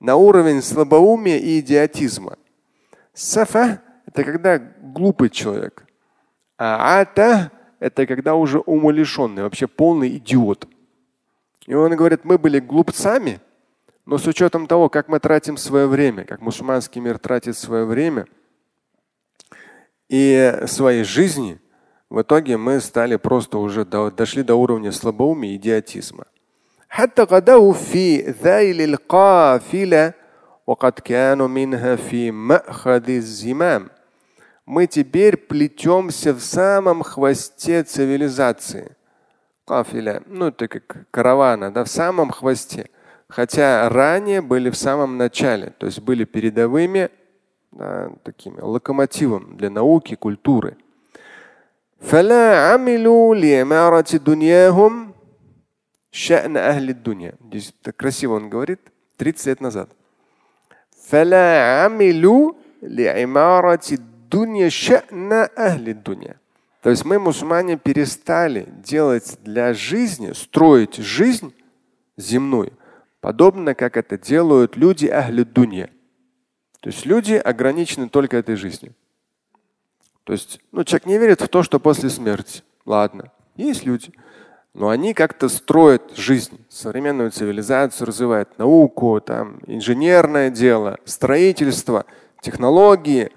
на 0.00 0.16
уровень 0.16 0.62
слабоумия 0.62 1.38
и 1.38 1.60
идиотизма. 1.60 2.38
Сафа– 3.12 3.82
это 4.06 4.24
когда 4.24 4.58
глупый 4.58 5.28
человек. 5.28 5.84
А 6.56 7.00
ата 7.00 7.50
это 7.80 8.06
когда 8.06 8.34
уже 8.34 8.60
умалишенный, 8.60 9.42
вообще 9.42 9.66
полный 9.66 10.16
идиот. 10.18 10.68
И 11.66 11.74
он 11.74 11.96
говорит, 11.96 12.24
мы 12.24 12.38
были 12.38 12.60
глупцами, 12.60 13.40
но 14.06 14.18
с 14.18 14.26
учетом 14.26 14.66
того, 14.66 14.88
как 14.88 15.08
мы 15.08 15.18
тратим 15.18 15.56
свое 15.56 15.86
время, 15.86 16.24
как 16.24 16.40
мусульманский 16.40 17.00
мир 17.00 17.18
тратит 17.18 17.56
свое 17.56 17.84
время 17.84 18.26
и 20.08 20.62
своей 20.66 21.04
жизни, 21.04 21.58
в 22.10 22.20
итоге 22.22 22.56
мы 22.56 22.80
стали 22.80 23.16
просто 23.16 23.58
уже 23.58 23.84
до, 23.84 24.10
дошли 24.10 24.42
до 24.42 24.56
уровня 24.56 24.92
слабоумия 24.92 25.52
и 25.52 25.56
идиотизма. 25.56 26.26
حتى 26.89 27.23
غدوا 27.23 27.73
في 27.73 28.17
ذيل 28.21 28.81
القافلة 28.81 30.13
وقد 30.67 30.91
كانوا 30.91 31.47
منها 31.47 31.95
في 31.95 32.31
مأخذ 32.31 33.09
الزمام 33.09 33.89
мы 34.65 34.87
теперь 34.87 35.37
плетемся 35.37 36.33
в 36.33 36.41
самом 36.41 37.03
хвосте 37.03 37.83
цивилизации. 37.83 38.95
Кафиля, 39.67 40.23
ну 40.25 40.47
это 40.47 40.67
как 40.67 41.05
каравана, 41.11 41.71
да, 41.71 41.83
в 41.83 41.87
самом 41.87 42.31
хвосте. 42.31 42.89
Хотя 43.27 43.87
ранее 43.89 44.41
были 44.41 44.69
в 44.69 44.75
самом 44.75 45.17
начале, 45.17 45.73
то 45.77 45.85
есть 45.85 45.99
были 45.99 46.23
передовыми 46.23 47.09
да, 47.71 48.11
такими 48.23 48.59
локомотивом 48.59 49.57
для 49.57 49.69
науки, 49.69 50.15
культуры. 50.15 50.77
فلا 52.01 52.73
عملوا 52.73 53.35
لإمارة 53.35 54.17
دنياهم 54.17 55.08
شأن 56.11 56.57
أهل 56.57 56.89
الدنيا. 56.89 57.35
Здесь 57.47 57.73
красиво 57.97 58.35
он 58.35 58.49
говорит, 58.49 58.79
30 59.17 59.47
лет 59.47 59.61
назад. 59.61 59.89
فلا 61.07 61.83
عملوا 61.83 62.53
لإمارة 62.81 63.87
الدنيا 63.91 64.69
شأن 64.69 65.47
أهل 65.57 65.89
الدنيا. 65.89 66.35
То 66.81 66.91
есть 66.91 67.03
мы, 67.03 67.17
мусульмане, 67.17 67.77
перестали 67.77 68.67
делать 68.83 69.39
для 69.43 69.73
жизни, 69.73 70.33
строить 70.33 70.97
жизнь 70.97 71.51
земную, 72.15 72.73
подобно 73.21 73.73
как 73.73 73.97
это 73.97 74.19
делают 74.19 74.77
люди 74.77 75.07
ахли 75.07 75.43
дунья. 75.43 75.89
То 76.81 76.89
есть 76.89 77.05
люди 77.07 77.33
ограничены 77.33 78.07
только 78.07 78.37
этой 78.37 78.55
жизнью. 78.55 78.93
То 80.25 80.33
есть 80.33 80.59
ну, 80.71 80.83
человек 80.83 81.07
не 81.07 81.17
верит 81.17 81.41
в 81.41 81.47
то, 81.47 81.63
что 81.63 81.79
после 81.79 82.11
смерти. 82.11 82.61
Ладно, 82.85 83.31
есть 83.55 83.83
люди. 83.85 84.11
Но 84.72 84.88
они 84.88 85.14
как-то 85.14 85.48
строят 85.48 86.16
жизнь, 86.16 86.64
современную 86.68 87.30
цивилизацию 87.30 88.06
развивают, 88.06 88.56
науку, 88.58 89.20
там, 89.20 89.60
инженерное 89.66 90.50
дело, 90.50 90.98
строительство, 91.04 92.06
технологии. 92.40 93.30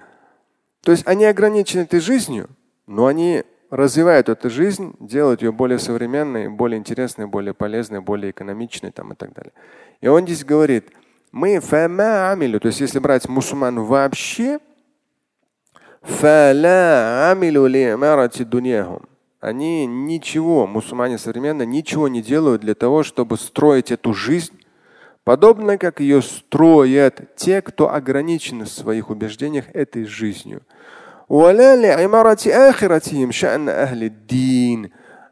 То 0.82 0.92
есть 0.92 1.06
они 1.06 1.24
ограничены 1.24 1.82
этой 1.82 2.00
жизнью, 2.00 2.50
но 2.86 3.06
они 3.06 3.42
развивают 3.70 4.28
эту 4.28 4.48
жизнь, 4.48 4.94
делают 5.00 5.42
ее 5.42 5.50
более 5.50 5.80
современной, 5.80 6.48
более 6.48 6.78
интересной, 6.78 7.26
более 7.26 7.54
полезной, 7.54 8.00
более 8.00 8.30
экономичной 8.30 8.92
там, 8.92 9.12
и 9.12 9.16
так 9.16 9.32
далее. 9.32 9.52
И 10.00 10.06
он 10.06 10.24
здесь 10.24 10.44
говорит, 10.44 10.90
мы 11.32 11.56
амилю, 11.56 12.60
то 12.60 12.68
есть 12.68 12.80
если 12.80 13.00
брать 13.00 13.28
мусульман 13.28 13.80
вообще, 13.80 14.60
они 19.44 19.86
ничего, 19.86 20.66
мусульмане 20.66 21.18
современно, 21.18 21.64
ничего 21.64 22.08
не 22.08 22.22
делают 22.22 22.62
для 22.62 22.74
того, 22.74 23.02
чтобы 23.02 23.36
строить 23.36 23.92
эту 23.92 24.14
жизнь, 24.14 24.58
подобно 25.22 25.76
как 25.76 26.00
ее 26.00 26.22
строят 26.22 27.36
те, 27.36 27.60
кто 27.60 27.92
ограничены 27.92 28.64
в 28.64 28.70
своих 28.70 29.10
убеждениях 29.10 29.66
этой 29.74 30.06
жизнью. 30.06 30.62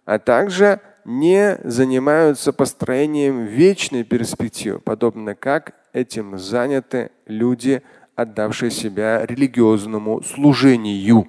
А 0.04 0.18
также 0.18 0.80
не 1.06 1.58
занимаются 1.64 2.52
построением 2.52 3.44
вечной 3.46 4.04
перспективы, 4.04 4.78
подобно 4.78 5.34
как 5.34 5.72
этим 5.94 6.38
заняты 6.38 7.12
люди, 7.26 7.82
отдавшие 8.14 8.70
себя 8.70 9.24
религиозному 9.24 10.22
служению. 10.22 11.28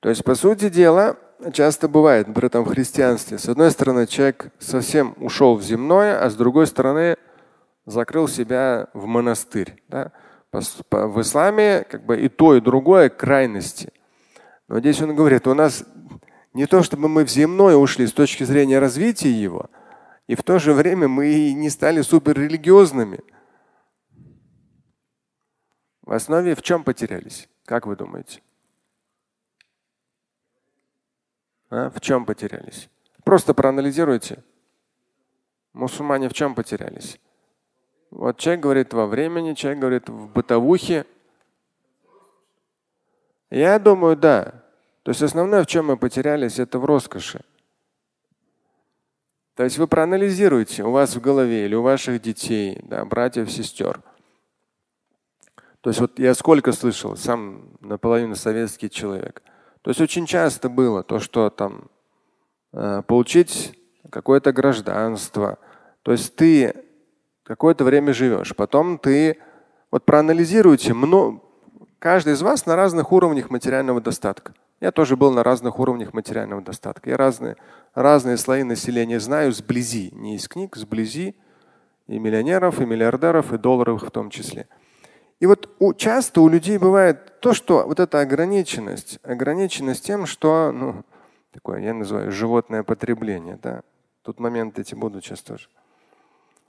То 0.00 0.08
есть, 0.08 0.24
по 0.24 0.34
сути 0.34 0.68
дела, 0.68 1.16
часто 1.52 1.88
бывает, 1.88 2.32
при 2.32 2.46
этом 2.46 2.64
в 2.64 2.68
христианстве, 2.68 3.38
с 3.38 3.48
одной 3.48 3.70
стороны, 3.70 4.06
человек 4.06 4.52
совсем 4.58 5.14
ушел 5.18 5.56
в 5.56 5.62
земное, 5.62 6.22
а 6.22 6.30
с 6.30 6.36
другой 6.36 6.66
стороны, 6.66 7.16
закрыл 7.86 8.28
себя 8.28 8.88
в 8.92 9.06
монастырь. 9.06 9.82
Да? 9.88 10.12
В 10.52 11.20
исламе 11.20 11.84
как 11.88 12.04
бы 12.04 12.20
и 12.20 12.28
то, 12.28 12.54
и 12.54 12.60
другое 12.60 13.08
крайности. 13.08 13.92
Но 14.68 14.80
здесь 14.80 15.00
он 15.00 15.14
говорит, 15.14 15.46
у 15.46 15.54
нас 15.54 15.84
не 16.54 16.66
то, 16.66 16.82
чтобы 16.82 17.08
мы 17.08 17.24
в 17.24 17.30
земное 17.30 17.76
ушли 17.76 18.06
с 18.06 18.12
точки 18.12 18.44
зрения 18.44 18.78
развития 18.78 19.30
его, 19.30 19.70
и 20.26 20.34
в 20.34 20.42
то 20.42 20.58
же 20.58 20.72
время 20.72 21.08
мы 21.08 21.28
и 21.28 21.54
не 21.54 21.70
стали 21.70 22.02
суперрелигиозными. 22.02 23.20
В 26.02 26.12
основе 26.12 26.54
в 26.54 26.62
чем 26.62 26.84
потерялись? 26.84 27.48
Как 27.64 27.86
вы 27.86 27.96
думаете? 27.96 28.40
А? 31.70 31.90
В 31.90 32.00
чем 32.00 32.24
потерялись? 32.24 32.88
Просто 33.24 33.54
проанализируйте. 33.54 34.42
Мусульмане 35.72 36.28
в 36.28 36.32
чем 36.32 36.54
потерялись? 36.54 37.20
Вот 38.10 38.38
человек 38.38 38.62
говорит 38.62 38.94
во 38.94 39.06
времени, 39.06 39.54
человек 39.54 39.80
говорит 39.80 40.08
в 40.08 40.28
бытовухе. 40.28 41.04
Я 43.50 43.78
думаю, 43.78 44.16
да. 44.16 44.64
То 45.02 45.10
есть 45.10 45.22
основное, 45.22 45.62
в 45.62 45.66
чем 45.66 45.86
мы 45.86 45.96
потерялись, 45.96 46.58
это 46.58 46.78
в 46.78 46.84
роскоши. 46.84 47.42
То 49.54 49.64
есть 49.64 49.76
вы 49.76 49.88
проанализируете 49.88 50.84
у 50.84 50.92
вас 50.92 51.16
в 51.16 51.20
голове 51.20 51.64
или 51.66 51.74
у 51.74 51.82
ваших 51.82 52.22
детей, 52.22 52.78
да, 52.84 53.04
братьев, 53.04 53.50
сестер. 53.50 54.00
То 55.80 55.90
есть 55.90 56.00
вот 56.00 56.18
я 56.18 56.34
сколько 56.34 56.72
слышал, 56.72 57.16
сам 57.16 57.76
наполовину 57.80 58.36
советский 58.36 58.88
человек. 58.88 59.42
То 59.88 59.92
есть 59.92 60.02
очень 60.02 60.26
часто 60.26 60.68
было 60.68 61.02
то, 61.02 61.18
что 61.18 61.48
там 61.48 61.84
э, 62.74 63.00
получить 63.06 63.72
какое-то 64.10 64.52
гражданство. 64.52 65.56
То 66.02 66.12
есть 66.12 66.36
ты 66.36 66.74
какое-то 67.42 67.84
время 67.84 68.12
живешь. 68.12 68.54
Потом 68.54 68.98
ты 68.98 69.38
вот 69.90 70.04
проанализируйте, 70.04 70.92
много, 70.92 71.40
каждый 71.98 72.34
из 72.34 72.42
вас 72.42 72.66
на 72.66 72.76
разных 72.76 73.12
уровнях 73.12 73.48
материального 73.48 74.02
достатка. 74.02 74.52
Я 74.78 74.92
тоже 74.92 75.16
был 75.16 75.32
на 75.32 75.42
разных 75.42 75.78
уровнях 75.78 76.12
материального 76.12 76.60
достатка. 76.60 77.08
Я 77.08 77.16
разные, 77.16 77.56
разные 77.94 78.36
слои 78.36 78.64
населения 78.64 79.18
знаю 79.18 79.52
сблизи, 79.52 80.10
не 80.12 80.36
из 80.36 80.48
книг, 80.48 80.76
сблизи 80.76 81.34
и 82.08 82.18
миллионеров, 82.18 82.78
и 82.78 82.84
миллиардеров, 82.84 83.54
и 83.54 83.56
долларов 83.56 84.02
в 84.02 84.10
том 84.10 84.28
числе. 84.28 84.68
И 85.40 85.46
вот 85.46 85.68
у, 85.78 85.94
часто 85.94 86.40
у 86.40 86.48
людей 86.48 86.78
бывает 86.78 87.40
то, 87.40 87.54
что 87.54 87.84
вот 87.86 88.00
эта 88.00 88.20
ограниченность, 88.20 89.20
ограниченность 89.22 90.04
тем, 90.04 90.26
что, 90.26 90.72
ну, 90.72 91.04
такое 91.52 91.80
я 91.80 91.94
называю 91.94 92.32
животное 92.32 92.82
потребление. 92.82 93.58
Да? 93.62 93.82
Тут 94.22 94.40
моменты 94.40 94.80
эти 94.80 94.94
будут 94.94 95.24
сейчас 95.24 95.40
тоже. 95.42 95.68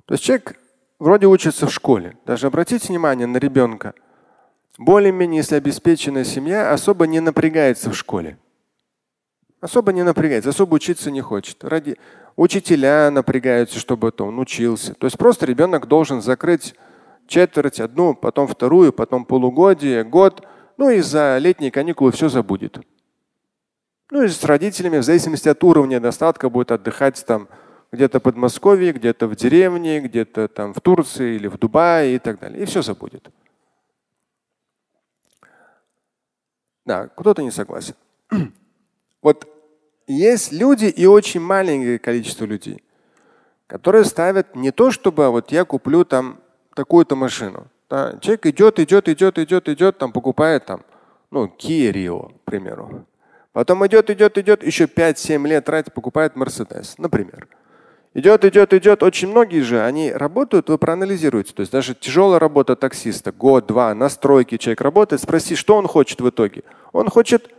То 0.05 0.13
есть 0.13 0.23
человек 0.23 0.59
вроде 0.99 1.25
учится 1.25 1.65
в 1.65 1.73
школе. 1.73 2.17
Даже 2.25 2.47
обратите 2.47 2.87
внимание 2.89 3.25
на 3.27 3.37
ребенка. 3.37 3.95
Более-менее, 4.77 5.37
если 5.37 5.55
обеспеченная 5.55 6.23
семья, 6.23 6.71
особо 6.71 7.07
не 7.07 7.19
напрягается 7.19 7.89
в 7.89 7.95
школе. 7.95 8.37
Особо 9.61 9.91
не 9.91 10.03
напрягается, 10.03 10.51
особо 10.51 10.75
учиться 10.75 11.11
не 11.11 11.21
хочет. 11.21 11.63
Ради... 11.63 11.97
Учителя 12.37 13.11
напрягаются, 13.11 13.77
чтобы 13.79 14.11
то 14.11 14.25
он 14.25 14.39
учился. 14.39 14.93
То 14.93 15.05
есть 15.05 15.17
просто 15.17 15.45
ребенок 15.45 15.87
должен 15.87 16.21
закрыть 16.21 16.75
четверть, 17.29 17.79
одну, 17.79 18.13
потом 18.13 18.47
вторую, 18.47 18.91
потом 18.91 19.23
полугодие, 19.23 20.03
год. 20.03 20.45
Ну 20.77 20.89
и 20.89 20.99
за 20.99 21.37
летние 21.37 21.71
каникулы 21.71 22.11
все 22.11 22.27
забудет. 22.27 22.79
Ну 24.11 24.23
и 24.23 24.27
с 24.27 24.43
родителями, 24.43 24.97
в 24.97 25.03
зависимости 25.03 25.47
от 25.47 25.63
уровня 25.63 25.99
достатка, 25.99 26.49
будет 26.49 26.71
отдыхать 26.71 27.23
там 27.25 27.47
где-то 27.91 28.19
в 28.19 28.23
Подмосковье, 28.23 28.91
где-то 28.91 29.27
в 29.27 29.35
деревне, 29.35 30.01
где-то 30.01 30.47
там 30.47 30.73
в 30.73 30.81
Турции 30.81 31.35
или 31.35 31.47
в 31.47 31.57
Дубае 31.57 32.15
и 32.15 32.19
так 32.19 32.39
далее. 32.39 32.63
И 32.63 32.65
все 32.65 32.81
забудет. 32.81 33.29
Да, 36.85 37.07
кто-то 37.07 37.41
не 37.41 37.51
согласен. 37.51 37.95
Вот 39.21 39.47
есть 40.07 40.53
люди 40.53 40.85
и 40.85 41.05
очень 41.05 41.41
маленькое 41.41 41.99
количество 41.99 42.45
людей, 42.45 42.81
которые 43.67 44.05
ставят 44.05 44.55
не 44.55 44.71
то, 44.71 44.91
чтобы 44.91 45.25
а 45.25 45.29
вот 45.29 45.51
я 45.51 45.65
куплю 45.65 46.05
там 46.05 46.39
такую-то 46.79 47.17
машину. 47.17 47.67
Да, 47.89 48.17
человек 48.21 48.45
идет, 48.45 48.79
идет, 48.79 49.09
идет, 49.09 49.37
идет, 49.37 49.67
идет, 49.67 49.97
там 49.97 50.13
покупает 50.13 50.65
там, 50.65 50.85
ну, 51.29 51.45
Kia 51.45 51.91
Rio, 51.91 52.29
к 52.29 52.45
примеру. 52.45 53.05
Потом 53.51 53.85
идет, 53.85 54.09
идет, 54.09 54.37
идет, 54.37 54.63
еще 54.63 54.85
5-7 54.85 55.45
лет 55.45 55.65
тратит, 55.65 55.93
покупает 55.93 56.35
Mercedes, 56.35 56.93
например. 56.97 57.49
Идет, 58.13 58.45
идет, 58.45 58.73
идет. 58.73 59.03
Очень 59.03 59.27
многие 59.27 59.59
же, 59.59 59.83
они 59.83 60.09
работают, 60.13 60.69
вы 60.69 60.77
проанализируете. 60.77 61.53
То 61.53 61.59
есть 61.59 61.71
даже 61.73 61.95
тяжелая 61.95 62.39
работа 62.39 62.77
таксиста, 62.77 63.33
год-два, 63.33 63.93
на 63.93 64.07
стройке 64.07 64.57
человек 64.57 64.79
работает, 64.79 65.21
спроси, 65.21 65.55
что 65.55 65.75
он 65.75 65.85
хочет 65.85 66.21
в 66.21 66.29
итоге. 66.29 66.63
Он 66.93 67.09
хочет, 67.09 67.53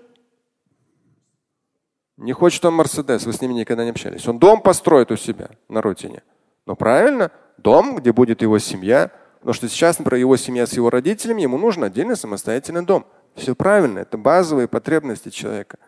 не 2.17 2.33
хочет 2.33 2.65
он 2.65 2.73
Мерседес, 2.73 3.27
вы 3.27 3.35
с 3.35 3.43
ними 3.43 3.53
никогда 3.53 3.85
не 3.85 3.91
общались. 3.91 4.27
Он 4.27 4.39
дом 4.39 4.63
построит 4.63 5.11
у 5.11 5.17
себя 5.17 5.51
на 5.69 5.83
родине. 5.83 6.23
Но 6.65 6.75
правильно, 6.75 7.31
дом, 7.63 7.97
где 7.97 8.13
будет 8.13 8.43
его 8.43 8.59
семья. 8.59 9.11
Потому 9.39 9.55
что 9.55 9.69
сейчас, 9.69 9.99
например, 9.99 10.21
его 10.21 10.37
семья 10.37 10.67
с 10.67 10.73
его 10.75 10.91
родителями, 10.91 11.43
ему 11.43 11.59
нужен 11.59 11.85
отдельный 11.85 12.17
самостоятельный 12.17 12.85
дом. 12.85 13.07
Все 13.35 13.55
правильно, 13.55 14.01
это 14.01 14.19
базовые 14.19 14.69
потребности 14.69 15.31
человека. 15.31 15.79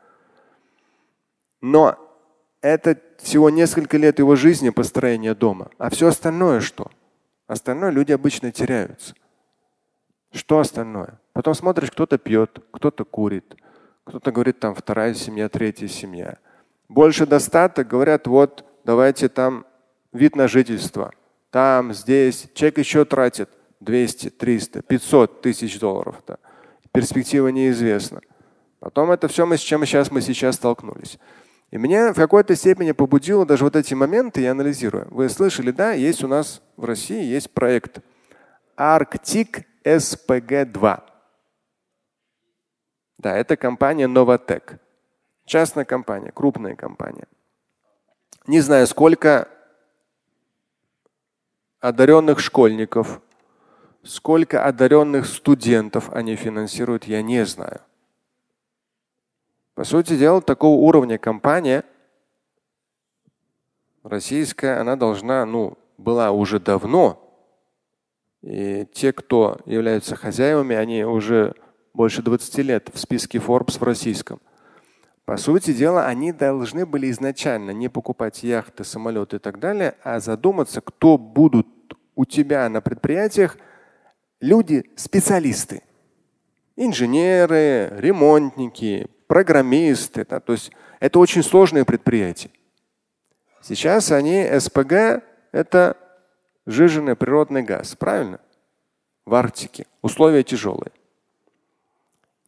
Но 1.61 1.99
это 2.61 2.99
всего 3.19 3.51
несколько 3.51 3.99
лет 3.99 4.19
его 4.19 4.37
жизни 4.37 4.71
построения 4.71 5.35
дома. 5.35 5.71
А 5.79 5.91
все 5.91 6.09
остальное 6.09 6.61
что? 6.61 6.91
Остальное 7.47 7.91
люди 7.91 8.13
обычно 8.13 8.53
теряются. 8.53 9.15
Что 10.33 10.61
остальное? 10.61 11.21
Потом 11.35 11.55
смотришь, 11.55 11.91
кто-то 11.91 12.17
пьет, 12.17 12.65
кто-то 12.73 13.05
курит, 13.05 13.57
кто-то 14.05 14.33
говорит, 14.33 14.61
там 14.61 14.75
вторая 14.75 15.13
семья, 15.15 15.49
третья 15.49 15.89
семья. 15.89 16.39
Больше 16.89 17.27
достаток, 17.27 17.89
говорят, 17.89 18.27
вот 18.27 18.65
давайте 18.85 19.29
там 19.29 19.67
вид 20.13 20.37
на 20.37 20.49
жительство. 20.49 21.13
Там, 21.53 21.93
здесь. 21.93 22.49
Человек 22.55 22.79
еще 22.79 23.05
тратит 23.05 23.51
200, 23.81 24.31
300, 24.31 24.83
500 24.83 25.43
тысяч 25.43 25.79
долларов. 25.79 26.17
-то. 26.27 26.38
Перспектива 26.93 27.49
неизвестна. 27.49 28.21
Потом 28.81 29.11
это 29.11 29.29
все, 29.29 29.45
мы, 29.45 29.59
с 29.59 29.61
чем 29.61 29.85
сейчас 29.85 30.11
мы 30.11 30.23
сейчас 30.23 30.57
столкнулись. 30.57 31.19
И 31.71 31.77
меня 31.77 32.15
в 32.15 32.17
какой-то 32.17 32.57
степени 32.57 32.93
побудило 32.93 33.45
даже 33.45 33.65
вот 33.65 33.77
эти 33.77 33.93
моменты, 33.93 34.41
я 34.41 34.53
анализирую. 34.53 35.09
Вы 35.11 35.29
слышали, 35.29 35.73
да, 35.73 35.93
есть 35.93 36.25
у 36.25 36.29
нас 36.29 36.62
в 36.77 36.87
России 36.87 37.23
есть 37.23 37.51
проект 37.51 38.01
Arctic 38.77 39.65
SPG-2. 39.85 41.03
Да, 43.19 43.37
это 43.37 43.57
компания 43.57 44.09
Novatec. 44.09 44.79
Частная 45.45 45.85
компания, 45.85 46.33
крупная 46.33 46.77
компания. 46.77 47.27
Не 48.47 48.61
знаю, 48.61 48.87
сколько 48.87 49.49
одаренных 51.83 52.38
школьников, 52.38 53.21
сколько 54.05 54.64
одаренных 54.64 55.27
студентов 55.27 56.11
они 56.12 56.37
финансируют, 56.37 57.05
я 57.05 57.23
не 57.23 57.45
знаю. 57.45 57.81
По 59.75 59.85
сути 59.85 60.16
дела, 60.16 60.40
такого 60.40 60.77
уровня 60.77 61.18
компания 61.18 61.85
российская, 64.05 64.81
она 64.81 64.97
должна, 64.97 65.45
ну, 65.45 65.77
была 65.99 66.31
уже 66.31 66.61
давно. 66.61 67.18
И 68.42 68.87
те, 68.92 69.12
кто 69.12 69.59
являются 69.66 70.14
хозяевами, 70.14 70.77
они 70.77 71.05
уже 71.05 71.55
больше 71.95 72.23
20 72.23 72.59
лет 72.59 72.90
в 72.95 72.99
списке 72.99 73.38
Forbes 73.38 73.79
в 73.79 73.83
российском. 73.83 74.40
По 75.25 75.37
сути 75.37 75.73
дела, 75.73 76.07
они 76.07 76.33
должны 76.33 76.85
были 76.85 77.11
изначально 77.11 77.71
не 77.71 77.88
покупать 77.88 78.42
яхты, 78.42 78.83
самолеты 78.85 79.37
и 79.37 79.38
так 79.38 79.61
далее, 79.61 79.97
а 80.03 80.18
задуматься, 80.18 80.81
кто 80.81 81.16
будут 81.16 81.72
у 82.14 82.25
тебя 82.25 82.68
на 82.68 82.81
предприятиях 82.81 83.57
люди, 84.40 84.85
специалисты. 84.96 85.83
Инженеры, 86.77 87.92
ремонтники, 87.98 89.09
программисты. 89.27 90.27
Да, 90.29 90.40
то 90.40 90.53
есть 90.53 90.72
это 91.01 91.18
очень 91.18 91.42
сложные 91.42 91.85
предприятия. 91.85 92.51
Сейчас 93.61 94.11
они 94.11 94.48
СПГ– 94.59 95.22
это 95.53 95.96
сжиженный 96.66 97.16
природный 97.16 97.62
газ, 97.62 97.94
правильно? 97.94 98.40
В 99.25 99.35
Арктике. 99.35 99.87
Условия 100.01 100.42
тяжелые. 100.42 100.90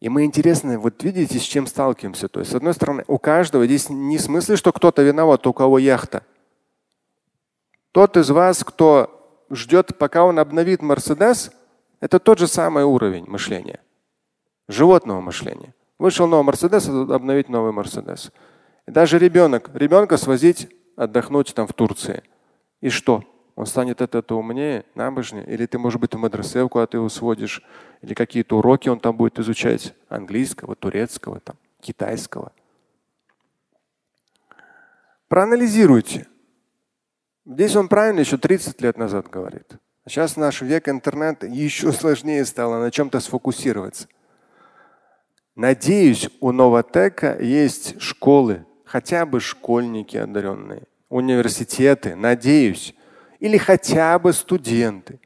И 0.01 0.09
мы 0.09 0.25
интересно, 0.25 0.77
вот 0.77 1.01
видите, 1.03 1.39
с 1.39 1.43
чем 1.43 1.67
сталкиваемся. 1.67 2.27
То 2.27 2.41
есть, 2.41 2.51
с 2.51 2.55
одной 2.55 2.73
стороны, 2.73 3.05
у 3.07 3.17
каждого 3.17 3.65
здесь 3.65 3.89
не 3.89 4.17
в 4.17 4.21
смысле, 4.21 4.57
что 4.57 4.73
кто-то 4.73 5.01
виноват, 5.01 5.47
у 5.47 5.53
кого 5.53 5.79
яхта. 5.79 6.23
Тот 7.91 8.17
из 8.17 8.29
вас, 8.29 8.63
кто 8.63 9.14
ждет, 9.55 9.97
пока 9.97 10.23
он 10.23 10.39
обновит 10.39 10.81
Мерседес, 10.81 11.51
это 11.99 12.19
тот 12.19 12.39
же 12.39 12.47
самый 12.47 12.83
уровень 12.83 13.25
мышления, 13.27 13.79
животного 14.67 15.21
мышления. 15.21 15.73
Вышел 15.97 16.27
новый 16.27 16.45
Мерседес, 16.45 16.87
обновить 16.89 17.49
новый 17.49 17.71
Мерседес. 17.71 18.31
Даже 18.85 19.17
ребенок, 19.17 19.69
ребенка 19.73 20.17
свозить 20.17 20.69
отдохнуть 20.95 21.53
там 21.55 21.67
в 21.67 21.73
Турции. 21.73 22.23
И 22.81 22.89
что? 22.89 23.23
Он 23.55 23.65
станет 23.65 24.01
от 24.01 24.15
этого 24.15 24.39
умнее, 24.39 24.83
набожнее? 24.95 25.45
Или 25.47 25.65
ты, 25.65 25.77
может 25.77 26.01
быть, 26.01 26.13
в 26.13 26.17
мадресе 26.17 26.67
куда 26.67 26.85
ты 26.87 26.97
его 26.97 27.07
сводишь, 27.07 27.63
или 28.01 28.13
какие-то 28.13 28.57
уроки 28.57 28.89
он 28.89 28.99
там 28.99 29.15
будет 29.15 29.39
изучать 29.39 29.93
английского, 30.09 30.75
турецкого, 30.75 31.39
там, 31.39 31.55
китайского. 31.79 32.51
Проанализируйте. 35.29 36.27
Здесь 37.45 37.75
он 37.75 37.87
правильно 37.87 38.21
еще 38.21 38.37
30 38.37 38.81
лет 38.81 38.97
назад 38.97 39.29
говорит. 39.29 39.77
Сейчас 40.07 40.35
наш 40.35 40.61
век 40.61 40.89
интернета 40.89 41.45
еще 41.45 41.91
сложнее 41.91 42.45
стало 42.45 42.79
на 42.79 42.91
чем-то 42.91 43.19
сфокусироваться. 43.19 44.07
Надеюсь, 45.55 46.29
у 46.41 46.51
Новотека 46.51 47.41
есть 47.41 48.01
школы, 48.01 48.65
хотя 48.83 49.25
бы 49.25 49.39
школьники 49.39 50.17
одаренные, 50.17 50.83
университеты, 51.09 52.15
надеюсь, 52.15 52.93
или 53.39 53.57
хотя 53.57 54.19
бы 54.19 54.33
студенты, 54.33 55.19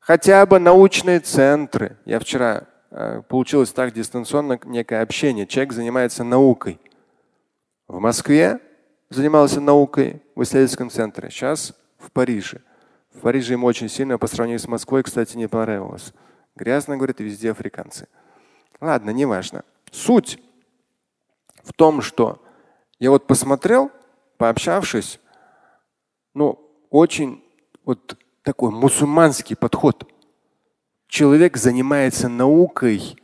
хотя 0.00 0.44
бы 0.46 0.58
научные 0.58 1.20
центры. 1.20 1.96
Я 2.04 2.18
вчера 2.18 2.64
э, 2.90 3.22
получилось 3.28 3.72
так 3.72 3.92
дистанционно 3.92 4.58
некое 4.64 5.02
общение. 5.02 5.46
Человек 5.46 5.74
занимается 5.74 6.24
наукой. 6.24 6.80
В 7.86 8.00
Москве 8.00 8.60
занимался 9.10 9.60
наукой 9.60 10.22
в 10.34 10.42
исследовательском 10.42 10.90
центре, 10.90 11.30
сейчас 11.30 11.74
в 11.98 12.10
Париже. 12.10 12.62
В 13.14 13.20
Париже 13.20 13.54
ему 13.54 13.66
очень 13.66 13.88
сильно 13.88 14.18
по 14.18 14.26
сравнению 14.26 14.60
с 14.60 14.68
Москвой, 14.68 15.02
кстати, 15.02 15.36
не 15.36 15.48
понравилось. 15.48 16.12
Грязно, 16.54 16.96
говорит, 16.96 17.20
везде 17.20 17.50
африканцы. 17.50 18.08
Ладно, 18.80 19.10
неважно. 19.10 19.64
Суть 19.90 20.38
в 21.62 21.72
том, 21.72 22.02
что 22.02 22.42
я 22.98 23.10
вот 23.10 23.26
посмотрел, 23.26 23.90
пообщавшись, 24.36 25.20
ну, 26.34 26.60
очень 26.90 27.42
вот 27.84 28.16
такой 28.42 28.70
мусульманский 28.70 29.56
подход. 29.56 30.10
Человек 31.08 31.56
занимается 31.56 32.28
наукой. 32.28 33.16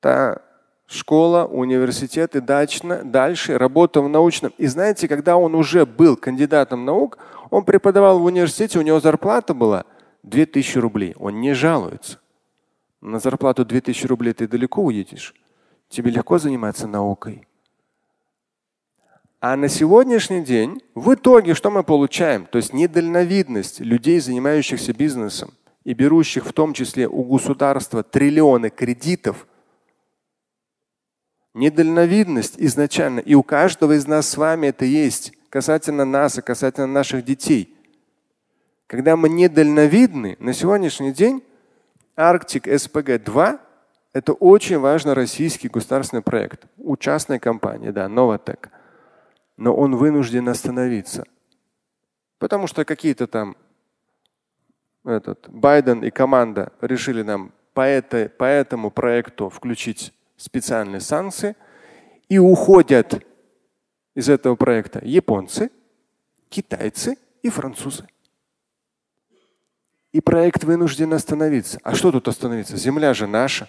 Да, 0.00 0.42
школа, 0.86 1.46
университет 1.46 2.36
и 2.36 2.40
дальше, 2.40 3.02
дальше 3.04 3.58
работа 3.58 4.00
в 4.00 4.08
научном. 4.08 4.52
И 4.58 4.66
знаете, 4.66 5.08
когда 5.08 5.36
он 5.36 5.54
уже 5.54 5.84
был 5.86 6.16
кандидатом 6.16 6.84
наук, 6.84 7.18
он 7.50 7.64
преподавал 7.64 8.18
в 8.18 8.24
университете, 8.24 8.78
у 8.78 8.82
него 8.82 9.00
зарплата 9.00 9.54
была 9.54 9.84
2000 10.22 10.78
рублей. 10.78 11.14
Он 11.18 11.40
не 11.40 11.54
жалуется. 11.54 12.18
На 13.00 13.18
зарплату 13.18 13.64
2000 13.64 14.06
рублей 14.06 14.32
ты 14.32 14.48
далеко 14.48 14.82
уедешь. 14.82 15.34
Тебе 15.88 16.10
легко 16.10 16.38
заниматься 16.38 16.86
наукой. 16.86 17.46
А 19.40 19.54
на 19.54 19.68
сегодняшний 19.68 20.42
день 20.42 20.82
в 20.94 21.14
итоге 21.14 21.54
что 21.54 21.70
мы 21.70 21.84
получаем? 21.84 22.46
То 22.46 22.56
есть 22.56 22.72
недальновидность 22.72 23.80
людей, 23.80 24.18
занимающихся 24.18 24.92
бизнесом 24.92 25.52
и 25.84 25.92
берущих 25.92 26.46
в 26.46 26.52
том 26.52 26.72
числе 26.72 27.06
у 27.06 27.22
государства 27.22 28.02
триллионы 28.02 28.70
кредитов. 28.70 29.46
Недальновидность 31.56 32.56
изначально, 32.58 33.20
и 33.20 33.34
у 33.34 33.42
каждого 33.42 33.96
из 33.96 34.06
нас 34.06 34.28
с 34.28 34.36
вами 34.36 34.66
это 34.66 34.84
есть, 34.84 35.32
касательно 35.48 36.04
нас 36.04 36.36
и 36.36 36.42
касательно 36.42 36.86
наших 36.86 37.24
детей. 37.24 37.74
Когда 38.86 39.16
мы 39.16 39.30
недальновидны, 39.30 40.36
на 40.38 40.52
сегодняшний 40.52 41.14
день 41.14 41.42
Арктик 42.14 42.68
СПГ-2– 42.68 43.58
это 44.12 44.34
очень 44.34 44.78
важный 44.78 45.14
российский 45.14 45.68
государственный 45.68 46.20
проект 46.20 46.66
у 46.76 46.94
частной 46.98 47.38
компании, 47.38 47.88
да, 47.88 48.06
Новотек. 48.06 48.68
Но 49.56 49.74
он 49.74 49.96
вынужден 49.96 50.50
остановиться. 50.50 51.24
Потому 52.38 52.66
что 52.66 52.84
какие-то 52.84 53.26
там 53.26 53.56
этот, 55.06 55.48
Байден 55.48 56.04
и 56.04 56.10
команда 56.10 56.74
решили 56.82 57.22
нам 57.22 57.50
по, 57.72 57.80
этой, 57.80 58.28
по 58.28 58.44
этому 58.44 58.90
проекту 58.90 59.48
включить 59.48 60.12
специальные 60.36 61.00
санкции 61.00 61.56
и 62.28 62.38
уходят 62.38 63.24
из 64.14 64.28
этого 64.28 64.56
проекта 64.56 65.00
японцы, 65.04 65.70
китайцы 66.48 67.16
и 67.42 67.48
французы. 67.48 68.06
И 70.12 70.20
проект 70.20 70.64
вынужден 70.64 71.12
остановиться. 71.12 71.78
А 71.82 71.94
что 71.94 72.10
тут 72.10 72.28
остановиться? 72.28 72.76
Земля 72.76 73.12
же 73.12 73.26
наша, 73.26 73.68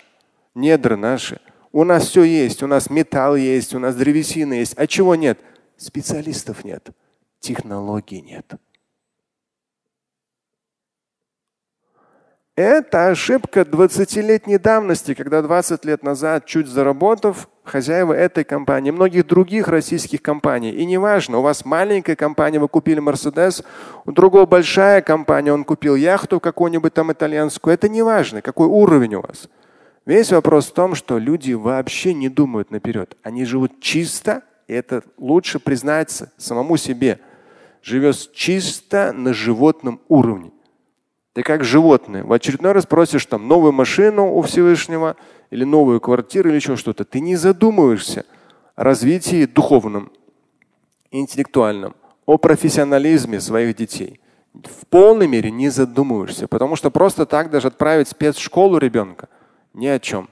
недра 0.55 0.95
наши. 0.95 1.41
У 1.71 1.83
нас 1.83 2.07
все 2.07 2.23
есть, 2.23 2.63
у 2.63 2.67
нас 2.67 2.89
металл 2.89 3.35
есть, 3.35 3.73
у 3.75 3.79
нас 3.79 3.95
древесина 3.95 4.53
есть. 4.53 4.73
А 4.77 4.87
чего 4.87 5.15
нет? 5.15 5.39
Специалистов 5.75 6.63
нет, 6.63 6.89
технологий 7.39 8.21
нет. 8.21 8.53
Это 12.57 13.09
ошибка 13.09 13.61
20-летней 13.61 14.57
давности, 14.57 15.13
когда 15.13 15.43
20 15.43 15.85
лет 15.85 16.01
назад, 16.01 16.47
чуть 16.47 16.65
заработав, 16.67 17.49
хозяева 17.63 18.13
этой 18.13 18.43
компании, 18.43 18.89
многих 18.89 19.27
других 19.27 19.67
российских 19.67 20.23
компаний. 20.23 20.71
И 20.71 20.83
неважно, 20.83 21.37
у 21.37 21.43
вас 21.43 21.65
маленькая 21.65 22.15
компания, 22.15 22.57
вы 22.57 22.67
купили 22.67 22.99
Мерседес, 22.99 23.63
у 24.05 24.11
другого 24.11 24.47
большая 24.47 25.03
компания, 25.03 25.53
он 25.53 25.65
купил 25.65 25.95
яхту 25.95 26.39
какую-нибудь 26.39 26.95
там 26.95 27.11
итальянскую. 27.11 27.75
Это 27.75 27.89
не 27.89 28.01
важно, 28.01 28.41
какой 28.41 28.65
уровень 28.65 29.13
у 29.13 29.21
вас. 29.21 29.49
Весь 30.07 30.31
вопрос 30.31 30.65
в 30.65 30.73
том, 30.73 30.95
что 30.95 31.19
люди 31.19 31.53
вообще 31.53 32.15
не 32.15 32.27
думают 32.27 32.71
наперед. 32.71 33.17
Они 33.21 33.45
живут 33.45 33.81
чисто, 33.81 34.41
и 34.67 34.73
это 34.73 35.03
лучше 35.19 35.59
признаться 35.59 36.31
самому 36.37 36.77
себе. 36.77 37.19
Живет 37.83 38.33
чисто 38.33 39.13
на 39.13 39.31
животном 39.35 40.01
уровне. 40.07 40.53
Ты 41.37 41.43
как 41.43 41.63
животное. 41.63 42.23
В 42.23 42.33
очередной 42.33 42.71
раз 42.71 42.87
просишь 42.87 43.27
там 43.27 43.47
новую 43.47 43.71
машину 43.71 44.33
у 44.33 44.41
Всевышнего 44.41 45.15
или 45.51 45.65
новую 45.65 46.01
квартиру 46.01 46.49
или 46.49 46.55
еще 46.55 46.75
что-то. 46.75 47.05
Ты 47.05 47.19
не 47.19 47.35
задумываешься 47.35 48.25
о 48.75 48.83
развитии 48.83 49.45
духовном, 49.45 50.11
интеллектуальном, 51.11 51.95
о 52.25 52.39
профессионализме 52.39 53.39
своих 53.39 53.75
детей. 53.75 54.19
В 54.55 54.87
полной 54.87 55.27
мере 55.27 55.51
не 55.51 55.69
задумываешься, 55.69 56.47
потому 56.47 56.75
что 56.75 56.89
просто 56.89 57.27
так 57.27 57.51
даже 57.51 57.67
отправить 57.67 58.07
спецшколу 58.07 58.79
ребенка 58.79 59.29
ни 59.75 59.85
о 59.85 59.99
чем. 59.99 60.29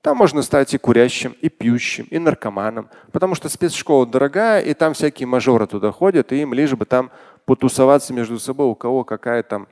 Там 0.00 0.16
можно 0.16 0.42
стать 0.42 0.72
и 0.74 0.78
курящим, 0.78 1.34
и 1.40 1.48
пьющим, 1.48 2.06
и 2.08 2.20
наркоманом, 2.20 2.88
потому 3.10 3.34
что 3.34 3.48
спецшкола 3.48 4.06
дорогая, 4.06 4.60
и 4.60 4.74
там 4.74 4.94
всякие 4.94 5.26
мажоры 5.26 5.66
туда 5.66 5.90
ходят, 5.90 6.30
и 6.30 6.40
им 6.42 6.54
лишь 6.54 6.74
бы 6.74 6.84
там 6.84 7.10
потусоваться 7.46 8.12
между 8.12 8.38
собой, 8.38 8.68
у 8.68 8.76
кого 8.76 9.02
какая 9.02 9.42
там 9.42 9.66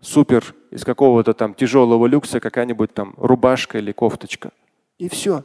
супер 0.00 0.54
из 0.70 0.84
какого-то 0.84 1.34
там 1.34 1.54
тяжелого 1.54 2.06
люкса 2.06 2.40
какая-нибудь 2.40 2.94
там 2.94 3.14
рубашка 3.16 3.78
или 3.78 3.92
кофточка. 3.92 4.52
И 4.98 5.08
все. 5.08 5.44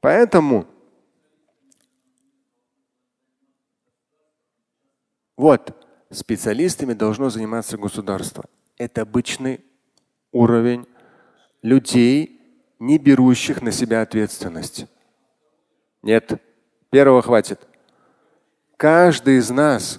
Поэтому 0.00 0.66
вот 5.36 5.86
специалистами 6.10 6.94
должно 6.94 7.30
заниматься 7.30 7.76
государство. 7.76 8.44
Это 8.76 9.02
обычный 9.02 9.64
уровень 10.32 10.86
людей, 11.62 12.40
не 12.78 12.98
берущих 12.98 13.60
на 13.60 13.72
себя 13.72 14.02
ответственность. 14.02 14.86
Нет, 16.02 16.40
первого 16.90 17.22
хватит. 17.22 17.67
Каждый 18.78 19.38
из 19.38 19.50
нас 19.50 19.98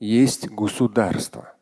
есть 0.00 0.50
государство. 0.50 1.54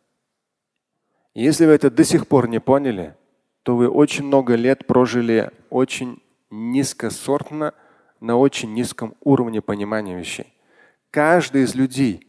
Если 1.33 1.65
вы 1.65 1.71
это 1.71 1.93
до 1.93 2.03
сих 2.03 2.27
пор 2.27 2.49
не 2.49 2.59
поняли, 2.59 3.15
то 3.63 3.77
вы 3.77 3.89
очень 3.89 4.25
много 4.25 4.57
лет 4.57 4.85
прожили 4.89 5.53
очень 5.71 6.21
низкосортно, 6.51 7.73
на 8.19 8.37
очень 8.37 8.75
низком 8.75 9.15
уровне 9.23 9.63
понимания 9.63 10.19
вещей. 10.19 10.53
Каждый 11.13 11.63
из 11.63 11.77
людей, 11.77 12.27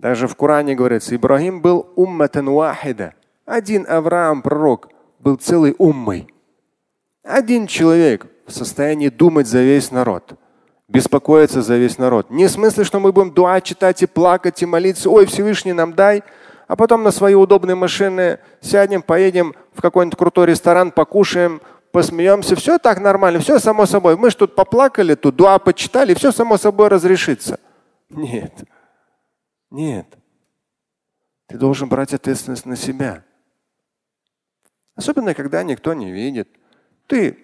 даже 0.00 0.26
в 0.26 0.34
Коране 0.34 0.74
говорится, 0.74 1.14
Ибрагим 1.14 1.62
был 1.62 1.88
умматан 1.94 2.50
вахида. 2.50 3.14
Один 3.44 3.86
Авраам, 3.88 4.42
пророк, 4.42 4.88
был 5.20 5.36
целый 5.36 5.76
уммой. 5.78 6.26
Один 7.22 7.68
человек 7.68 8.26
в 8.46 8.50
состоянии 8.50 9.10
думать 9.10 9.46
за 9.46 9.62
весь 9.62 9.92
народ, 9.92 10.40
беспокоиться 10.88 11.62
за 11.62 11.76
весь 11.76 11.98
народ. 11.98 12.30
Не 12.30 12.46
в 12.46 12.50
смысле, 12.50 12.84
что 12.84 13.00
мы 13.00 13.12
будем 13.12 13.32
дуа 13.32 13.60
читать 13.60 14.02
и 14.02 14.06
плакать 14.06 14.62
и 14.62 14.66
молиться, 14.66 15.10
ой, 15.10 15.26
Всевышний 15.26 15.72
нам 15.72 15.94
дай, 15.94 16.22
а 16.68 16.76
потом 16.76 17.02
на 17.02 17.10
свои 17.10 17.34
удобные 17.34 17.74
машины 17.74 18.38
сядем, 18.60 19.02
поедем 19.02 19.54
в 19.72 19.82
какой-нибудь 19.82 20.18
крутой 20.18 20.46
ресторан, 20.46 20.90
покушаем, 20.90 21.60
посмеемся, 21.92 22.56
все 22.56 22.78
так 22.78 23.00
нормально, 23.00 23.40
все 23.40 23.58
само 23.58 23.86
собой. 23.86 24.16
Мы 24.16 24.30
же 24.30 24.36
тут 24.36 24.54
поплакали, 24.54 25.14
тут 25.14 25.36
дуа 25.36 25.58
почитали, 25.58 26.14
все 26.14 26.32
само 26.32 26.56
собой 26.56 26.88
разрешится. 26.88 27.60
Нет. 28.10 28.52
Нет. 29.70 30.06
Ты 31.46 31.58
должен 31.58 31.88
брать 31.88 32.14
ответственность 32.14 32.66
на 32.66 32.76
себя. 32.76 33.24
Особенно, 34.94 35.34
когда 35.34 35.62
никто 35.62 35.94
не 35.94 36.10
видит. 36.10 36.48
Ты 37.06 37.38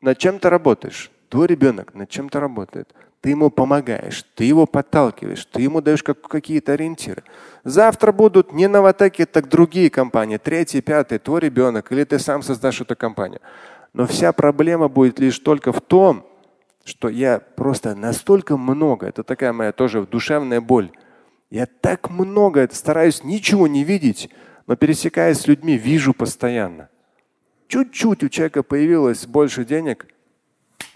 над 0.00 0.18
чем-то 0.18 0.50
работаешь. 0.50 1.10
Твой 1.30 1.46
ребенок 1.46 1.94
над 1.94 2.10
чем-то 2.10 2.40
работает. 2.40 2.92
Ты 3.20 3.30
ему 3.30 3.50
помогаешь, 3.50 4.24
ты 4.34 4.44
его 4.44 4.66
подталкиваешь, 4.66 5.44
ты 5.44 5.62
ему 5.62 5.80
даешь 5.80 6.02
как, 6.02 6.22
какие-то 6.22 6.72
ориентиры. 6.72 7.22
Завтра 7.62 8.10
будут 8.10 8.52
не 8.52 8.66
новотеки, 8.66 9.24
так 9.26 9.48
другие 9.48 9.90
компании, 9.90 10.38
третий, 10.38 10.80
пятый, 10.80 11.18
твой 11.18 11.40
ребенок, 11.40 11.92
или 11.92 12.02
ты 12.02 12.18
сам 12.18 12.42
создашь 12.42 12.80
эту 12.80 12.96
компанию. 12.96 13.40
Но 13.92 14.06
вся 14.06 14.32
проблема 14.32 14.88
будет 14.88 15.20
лишь 15.20 15.38
только 15.38 15.72
в 15.72 15.80
том, 15.80 16.26
что 16.84 17.08
я 17.08 17.38
просто 17.38 17.94
настолько 17.94 18.56
много, 18.56 19.06
это 19.06 19.22
такая 19.22 19.52
моя 19.52 19.70
тоже 19.70 20.04
душевная 20.06 20.60
боль. 20.60 20.90
Я 21.48 21.66
так 21.66 22.10
много 22.10 22.68
стараюсь 22.72 23.22
ничего 23.22 23.68
не 23.68 23.84
видеть, 23.84 24.30
но 24.66 24.74
пересекаясь 24.74 25.38
с 25.38 25.46
людьми, 25.46 25.76
вижу 25.76 26.12
постоянно. 26.12 26.88
Чуть-чуть 27.68 28.24
у 28.24 28.28
человека 28.28 28.64
появилось 28.64 29.26
больше 29.26 29.64
денег– 29.64 30.08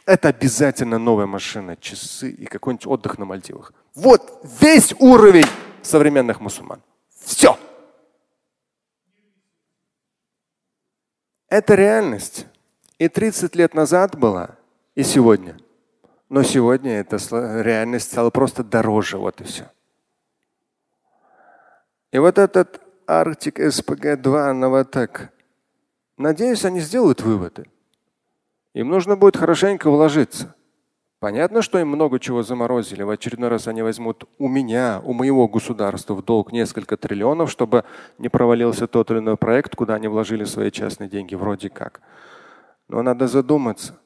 это 0.07 0.29
обязательно 0.29 0.99
новая 0.99 1.27
машина, 1.27 1.77
часы 1.77 2.31
и 2.31 2.47
какой-нибудь 2.47 2.87
отдых 2.87 3.19
на 3.19 3.25
Мальдивах. 3.25 3.73
Вот 3.95 4.41
весь 4.61 4.95
уровень 4.99 5.47
современных 5.83 6.41
мусульман. 6.41 6.83
Все. 7.25 7.59
Это 11.49 11.75
реальность. 11.75 12.47
И 12.99 13.09
30 13.09 13.57
лет 13.57 13.75
назад 13.75 14.17
была, 14.17 14.57
и 14.95 15.03
сегодня. 15.03 15.57
Но 16.29 16.43
сегодня 16.43 17.01
эта 17.01 17.17
реальность 17.63 18.11
стала 18.11 18.31
просто 18.31 18.63
дороже. 18.63 19.19
Вот 19.19 19.41
и 19.41 19.45
все. 19.45 19.71
И 22.13 22.19
вот 22.19 22.39
этот 22.39 22.81
Arctic 23.07 23.57
SPG-2 23.57 24.53
Новотек, 24.53 25.31
надеюсь, 26.17 26.65
они 26.65 26.81
сделают 26.81 27.21
выводы. 27.23 27.67
Им 28.75 28.89
нужно 28.89 29.17
будет 29.17 29.37
хорошенько 29.37 29.89
вложиться. 29.89 30.55
Понятно, 31.21 31.63
что 31.63 31.79
им 31.79 31.89
много 31.89 32.19
чего 32.19 32.43
заморозили. 32.43 33.03
В 33.03 33.09
очередной 33.09 33.49
раз 33.49 33.67
они 33.67 33.81
возьмут 33.81 34.25
у 34.39 34.47
меня, 34.47 35.01
у 35.05 35.15
моего 35.15 35.49
государства 35.49 36.13
в 36.13 36.23
долг 36.23 36.53
несколько 36.53 36.99
триллионов, 36.99 37.51
чтобы 37.51 37.85
не 38.19 38.29
провалился 38.29 38.87
тот 38.87 39.11
или 39.11 39.21
иной 39.21 39.39
проект, 39.39 39.75
куда 39.75 39.95
они 39.95 40.09
вложили 40.09 40.45
свои 40.45 40.71
частные 40.71 41.09
деньги, 41.09 41.35
вроде 41.35 41.71
как. 41.71 42.03
Но 42.89 43.03
надо 43.03 43.27
задуматься. 43.27 43.99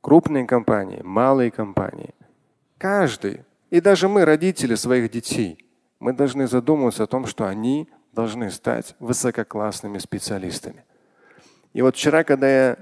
Крупные 0.00 0.46
компании, 0.46 1.02
малые 1.02 1.50
компании, 1.50 2.14
каждый, 2.78 3.44
и 3.68 3.82
даже 3.82 4.08
мы, 4.08 4.24
родители 4.24 4.76
своих 4.76 5.10
детей, 5.10 5.58
мы 5.98 6.14
должны 6.14 6.46
задумываться 6.46 7.04
о 7.04 7.06
том, 7.06 7.26
что 7.26 7.46
они 7.46 7.90
должны 8.12 8.50
стать 8.50 8.96
высококлассными 8.98 9.98
специалистами. 9.98 10.84
И 11.74 11.82
вот 11.82 11.96
вчера, 11.96 12.24
когда 12.24 12.48
я 12.48 12.76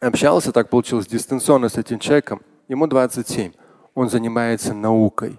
общался, 0.00 0.52
так 0.52 0.70
получилось, 0.70 1.06
дистанционно 1.06 1.68
с 1.68 1.76
этим 1.76 1.98
человеком. 1.98 2.42
Ему 2.68 2.86
27. 2.86 3.52
Он 3.94 4.08
занимается 4.08 4.74
наукой. 4.74 5.38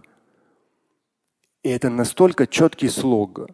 И 1.63 1.69
это 1.69 1.89
настолько 1.89 2.47
четкий 2.47 2.89
слог, 2.89 3.47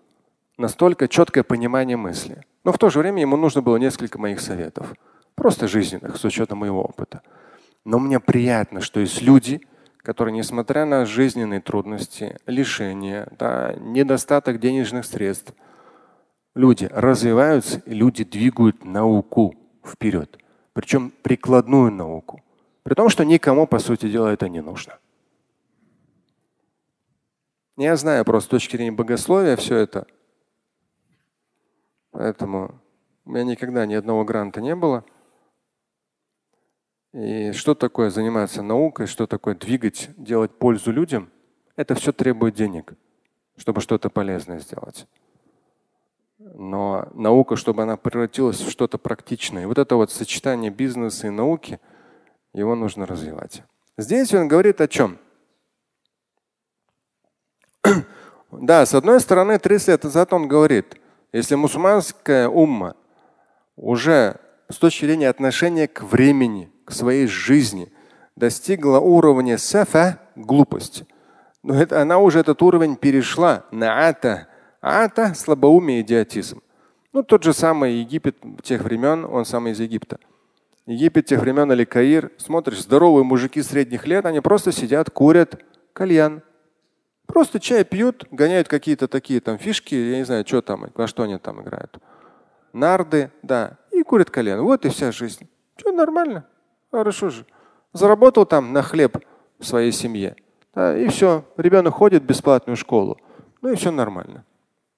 настолько 0.58 1.08
четкое 1.08 1.44
понимание 1.44 1.98
мысли. 1.98 2.44
Но 2.64 2.72
в 2.72 2.78
то 2.78 2.90
же 2.90 3.00
время 3.00 3.22
ему 3.22 3.38
нужно 3.38 3.62
было 3.62 3.78
несколько 3.78 4.20
моих 4.20 4.40
советов. 4.40 4.94
Просто 5.36 5.68
жизненных, 5.68 6.18
с 6.18 6.26
учетом 6.26 6.60
моего 6.60 6.84
опыта. 6.84 7.22
Но 7.86 8.00
мне 8.00 8.20
приятно, 8.20 8.82
что 8.82 9.00
есть 9.00 9.22
люди, 9.22 9.62
которые, 9.98 10.34
несмотря 10.34 10.86
на 10.86 11.06
жизненные 11.06 11.62
трудности, 11.62 12.38
лишения, 12.46 13.28
да, 13.38 13.76
недостаток 13.78 14.60
денежных 14.60 15.06
средств, 15.06 15.54
люди 16.56 16.90
развиваются 16.92 17.80
и 17.86 17.94
люди 17.94 18.24
двигают 18.24 18.84
науку 18.84 19.54
вперед 19.86 20.38
причем 20.78 21.10
прикладную 21.24 21.92
науку. 21.92 22.44
При 22.84 22.94
том, 22.94 23.10
что 23.10 23.26
никому, 23.26 23.66
по 23.66 23.80
сути 23.80 24.12
дела, 24.12 24.28
это 24.32 24.48
не 24.48 24.62
нужно. 24.62 25.00
Я 27.78 27.96
знаю 27.96 28.24
просто 28.24 28.46
с 28.46 28.52
точки 28.52 28.76
зрения 28.76 28.92
богословия 28.92 29.56
все 29.56 29.76
это. 29.76 30.06
Поэтому 32.12 32.80
у 33.26 33.32
меня 33.32 33.44
никогда 33.44 33.88
ни 33.88 33.96
одного 33.96 34.24
гранта 34.24 34.62
не 34.62 34.76
было. 34.76 35.04
И 37.12 37.54
что 37.54 37.74
такое 37.74 38.12
заниматься 38.12 38.62
наукой, 38.62 39.08
что 39.08 39.26
такое 39.26 39.56
двигать, 39.56 40.12
делать 40.16 40.52
пользу 40.52 40.92
людям, 40.92 41.32
это 41.76 41.96
все 41.96 42.14
требует 42.14 42.54
денег, 42.54 42.94
чтобы 43.56 43.82
что-то 43.82 44.12
полезное 44.12 44.60
сделать. 44.60 45.08
Но 46.60 47.08
наука, 47.14 47.56
чтобы 47.56 47.84
она 47.84 47.98
превратилась 47.98 48.60
в 48.62 48.72
что-то 48.72 48.98
практичное. 48.98 49.62
И 49.62 49.66
вот 49.68 49.78
это 49.78 49.96
вот 49.96 50.12
сочетание 50.12 50.72
бизнеса 50.72 51.28
и 51.28 51.30
науки, 51.30 51.80
его 52.52 52.74
нужно 52.74 53.06
развивать. 53.06 53.62
Здесь 53.96 54.34
он 54.34 54.48
говорит 54.48 54.82
о 54.82 54.88
чем? 54.88 55.20
да, 58.52 58.88
с 58.88 58.96
одной 58.96 59.20
стороны, 59.20 59.60
30 59.60 59.88
лет 59.90 60.04
назад 60.04 60.34
он 60.34 60.48
говорит, 60.48 61.00
если 61.32 61.54
мусульманская 61.54 62.50
умма 62.50 62.96
уже 63.76 64.38
с 64.68 64.78
точки 64.78 65.06
зрения 65.06 65.30
отношения 65.30 65.88
к 65.88 66.02
времени, 66.02 66.72
к 66.86 66.92
своей 66.92 67.28
жизни 67.28 67.94
достигла 68.36 68.98
уровня 68.98 69.60
сафа 69.60 70.20
глупости, 70.36 71.06
но 71.62 71.80
это, 71.80 72.02
она 72.02 72.18
уже 72.18 72.40
этот 72.40 72.64
уровень 72.64 72.96
перешла 72.96 73.64
на 73.70 74.08
ата 74.08 74.48
а 74.82 75.04
это 75.04 75.34
слабоумие, 75.34 76.02
идиотизм. 76.02 76.62
Ну, 77.14 77.24
тот 77.24 77.44
же 77.44 77.54
самый 77.54 77.96
Египет 77.96 78.38
тех 78.64 78.82
времен, 78.82 79.26
он 79.26 79.46
сам 79.46 79.68
из 79.68 79.80
Египта. 79.80 80.20
Египет 80.86 81.26
тех 81.26 81.42
времен 81.42 81.72
или 81.72 81.84
Каир, 81.84 82.32
смотришь, 82.38 82.82
здоровые 82.82 83.24
мужики 83.24 83.62
средних 83.62 84.08
лет, 84.08 84.26
они 84.26 84.40
просто 84.40 84.72
сидят, 84.72 85.10
курят 85.10 85.62
кальян. 85.94 86.42
Просто 87.26 87.60
чай 87.60 87.84
пьют, 87.84 88.26
гоняют 88.32 88.68
какие-то 88.68 89.08
такие 89.08 89.42
там 89.42 89.58
фишки, 89.58 89.96
я 89.96 90.18
не 90.18 90.24
знаю, 90.24 90.46
что 90.48 90.62
там, 90.62 90.90
во 90.94 91.08
что 91.08 91.24
они 91.24 91.38
там 91.38 91.62
играют. 91.62 91.98
Нарды, 92.72 93.32
да, 93.42 93.78
и 93.92 94.04
курят 94.04 94.30
кальян. 94.30 94.62
Вот 94.62 94.86
и 94.86 94.90
вся 94.90 95.12
жизнь. 95.12 95.50
Что, 95.76 95.92
нормально? 95.92 96.46
Хорошо 96.92 97.30
же. 97.30 97.46
Заработал 97.94 98.46
там 98.46 98.72
на 98.72 98.82
хлеб 98.82 99.18
в 99.60 99.66
своей 99.66 99.92
семье. 99.92 100.36
Да, 100.74 100.98
и 100.98 101.08
все. 101.08 101.44
Ребенок 101.58 101.96
ходит 101.96 102.24
в 102.24 102.26
бесплатную 102.26 102.78
школу. 102.78 103.18
Ну 103.62 103.72
и 103.72 103.76
все 103.76 103.92
нормально. 103.92 104.46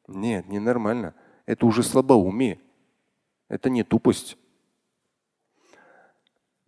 Нет, 0.09 0.47
ненормально. 0.47 1.13
Это 1.45 1.65
уже 1.65 1.83
слабоумие. 1.83 2.59
Это 3.47 3.69
не 3.69 3.83
тупость. 3.83 4.37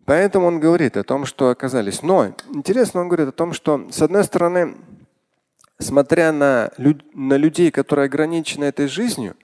Поэтому 0.04 0.46
он 0.46 0.60
говорит 0.60 0.96
о 0.96 1.04
том, 1.04 1.24
что 1.24 1.50
оказались. 1.50 2.02
Но 2.02 2.34
интересно, 2.52 3.00
он 3.00 3.08
говорит 3.08 3.28
о 3.28 3.32
том, 3.32 3.52
что 3.52 3.88
с 3.90 4.02
одной 4.02 4.24
стороны, 4.24 4.74
смотря 5.78 6.32
на, 6.32 6.70
люд, 6.76 7.04
на 7.14 7.36
людей, 7.36 7.70
которые 7.70 8.06
ограничены 8.06 8.64
этой 8.64 8.88
жизнью, 8.88 9.36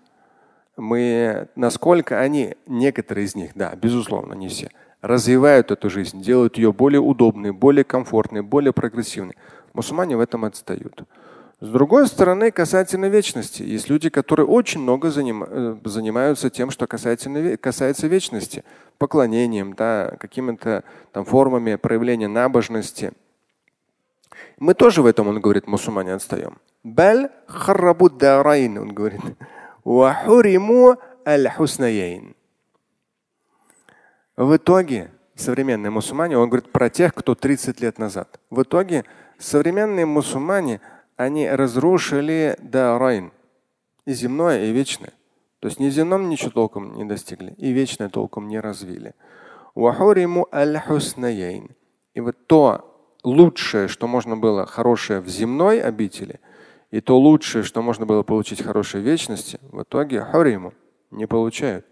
мы, 0.76 1.48
насколько 1.56 2.20
они, 2.20 2.56
некоторые 2.66 3.26
из 3.26 3.34
них, 3.34 3.52
да, 3.54 3.74
безусловно, 3.74 4.34
не 4.34 4.48
все, 4.48 4.70
развивают 5.00 5.70
эту 5.70 5.90
жизнь, 5.90 6.22
делают 6.22 6.56
ее 6.56 6.72
более 6.72 7.00
удобной, 7.00 7.52
более 7.52 7.84
комфортной, 7.84 8.42
более 8.42 8.72
прогрессивной. 8.72 9.36
Мусульмане 9.74 10.16
в 10.16 10.20
этом 10.20 10.44
отстают. 10.44 11.02
С 11.60 11.68
другой 11.70 12.06
стороны, 12.06 12.52
касательно 12.52 13.06
вечности, 13.06 13.64
есть 13.64 13.88
люди, 13.88 14.10
которые 14.10 14.46
очень 14.46 14.80
много 14.80 15.10
заним, 15.10 15.42
э, 15.42 15.76
занимаются 15.84 16.50
тем, 16.50 16.70
что 16.70 16.86
касательно, 16.86 17.56
касается 17.56 18.06
вечности, 18.06 18.62
поклонением, 18.96 19.72
да, 19.72 20.14
какими-то 20.20 20.84
там 21.10 21.24
формами 21.24 21.74
проявления 21.74 22.28
набожности. 22.28 23.12
Мы 24.60 24.74
тоже 24.74 25.02
в 25.02 25.06
этом, 25.06 25.26
он 25.26 25.40
говорит, 25.40 25.66
мусульмане 25.66 26.14
отстаем. 26.14 26.58
Баль 26.84 27.28
он 27.48 28.94
говорит. 28.94 29.20
В 34.36 34.56
итоге 34.56 35.10
современные 35.34 35.90
мусульмане, 35.90 36.38
он 36.38 36.48
говорит 36.48 36.70
про 36.70 36.88
тех, 36.88 37.12
кто 37.14 37.34
30 37.34 37.80
лет 37.80 37.98
назад. 37.98 38.38
В 38.48 38.62
итоге 38.62 39.04
современные 39.38 40.06
мусульмане– 40.06 40.80
они 41.18 41.50
разрушили 41.50 42.56
дарайн. 42.62 43.32
И 44.06 44.12
земное, 44.14 44.64
и 44.64 44.72
вечное. 44.72 45.12
То 45.60 45.66
есть 45.68 45.80
ни 45.80 45.90
земном 45.90 46.30
ничего 46.30 46.50
толком 46.50 46.94
не 46.94 47.04
достигли, 47.04 47.52
и 47.58 47.72
вечное 47.72 48.08
толком 48.08 48.48
не 48.48 48.60
развили. 48.60 49.14
И 52.14 52.20
вот 52.20 52.36
то 52.46 53.04
лучшее, 53.24 53.88
что 53.88 54.06
можно 54.06 54.36
было 54.36 54.64
хорошее 54.64 55.20
в 55.20 55.28
земной 55.28 55.82
обители, 55.82 56.40
и 56.92 57.00
то 57.00 57.18
лучшее, 57.18 57.64
что 57.64 57.82
можно 57.82 58.06
было 58.06 58.22
получить 58.22 58.62
хорошей 58.62 59.00
вечности, 59.00 59.58
в 59.72 59.82
итоге 59.82 60.22
хуриму 60.22 60.72
не 61.10 61.26
получают. 61.26 61.84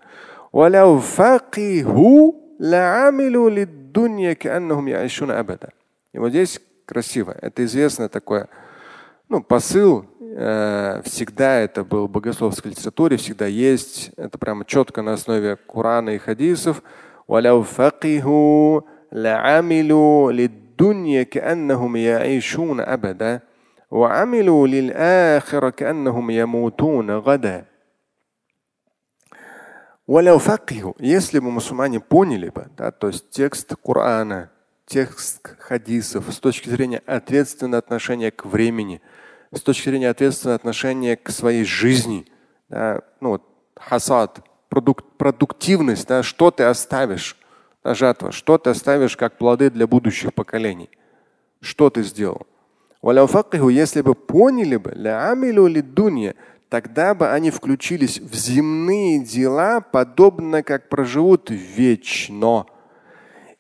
И 6.12 6.18
вот 6.18 6.30
здесь 6.30 6.60
красиво. 6.86 7.36
Это 7.42 7.64
известное 7.64 8.08
такое 8.08 8.48
ну, 9.29 9.41
посыл 9.41 10.05
э, 10.19 11.01
всегда 11.05 11.59
это 11.59 11.83
был 11.83 12.07
в 12.07 12.11
богословской 12.11 12.71
литературе, 12.71 13.17
всегда 13.17 13.45
есть. 13.47 14.11
Это 14.17 14.37
прямо 14.37 14.65
четко 14.65 15.01
на 15.01 15.13
основе 15.13 15.55
Корана 15.55 16.11
и 16.11 16.17
хадисов. 16.17 16.81
للدنيا 20.81 21.23
كأنهم 21.23 21.95
يعيشون 21.95 22.79
أبدا 22.79 23.41
وعملوا 23.91 24.67
للآخرة 24.67 25.69
كأنهم 25.69 26.29
يموتون 26.29 27.11
غدا 27.11 27.65
ولو 30.07 30.37
فقهوا 30.37 30.93
если 30.99 31.39
бы 31.39 31.51
мусульмане 31.51 31.99
поняли 31.99 32.49
бы, 32.49 32.67
да, 32.77 32.91
то 32.91 33.07
есть 33.07 33.29
текст 33.29 33.73
Корана, 33.75 34.49
текст 34.86 35.40
хадисов 35.58 36.32
с 36.32 36.38
точки 36.38 36.68
зрения 36.68 37.02
ответственного 37.06 37.78
отношения 37.78 38.30
к 38.30 38.46
времени, 38.46 39.02
с 39.52 39.60
точки 39.60 39.88
зрения 39.88 40.10
ответственного 40.10 40.56
отношения 40.56 41.16
к 41.16 41.30
своей 41.30 41.64
жизни, 41.64 42.26
да, 42.68 43.02
ну, 43.20 43.30
вот, 43.30 43.42
хасад, 43.74 44.40
продук, 44.68 45.02
продуктивность, 45.18 46.06
да, 46.06 46.22
что 46.22 46.50
ты 46.50 46.64
оставишь, 46.64 47.36
да, 47.82 47.94
жатва, 47.94 48.32
что 48.32 48.58
ты 48.58 48.70
оставишь 48.70 49.16
как 49.16 49.38
плоды 49.38 49.70
для 49.70 49.86
будущих 49.86 50.32
поколений, 50.32 50.90
что 51.60 51.90
ты 51.90 52.02
сделал. 52.02 52.46
Если 53.02 54.00
бы 54.00 54.14
поняли 54.14 54.76
бы, 54.76 54.90
тогда 56.68 57.14
бы 57.14 57.30
они 57.30 57.50
включились 57.50 58.18
в 58.18 58.34
земные 58.34 59.20
дела, 59.24 59.80
подобно 59.80 60.62
как 60.62 60.88
проживут 60.88 61.50
вечно. 61.50 62.66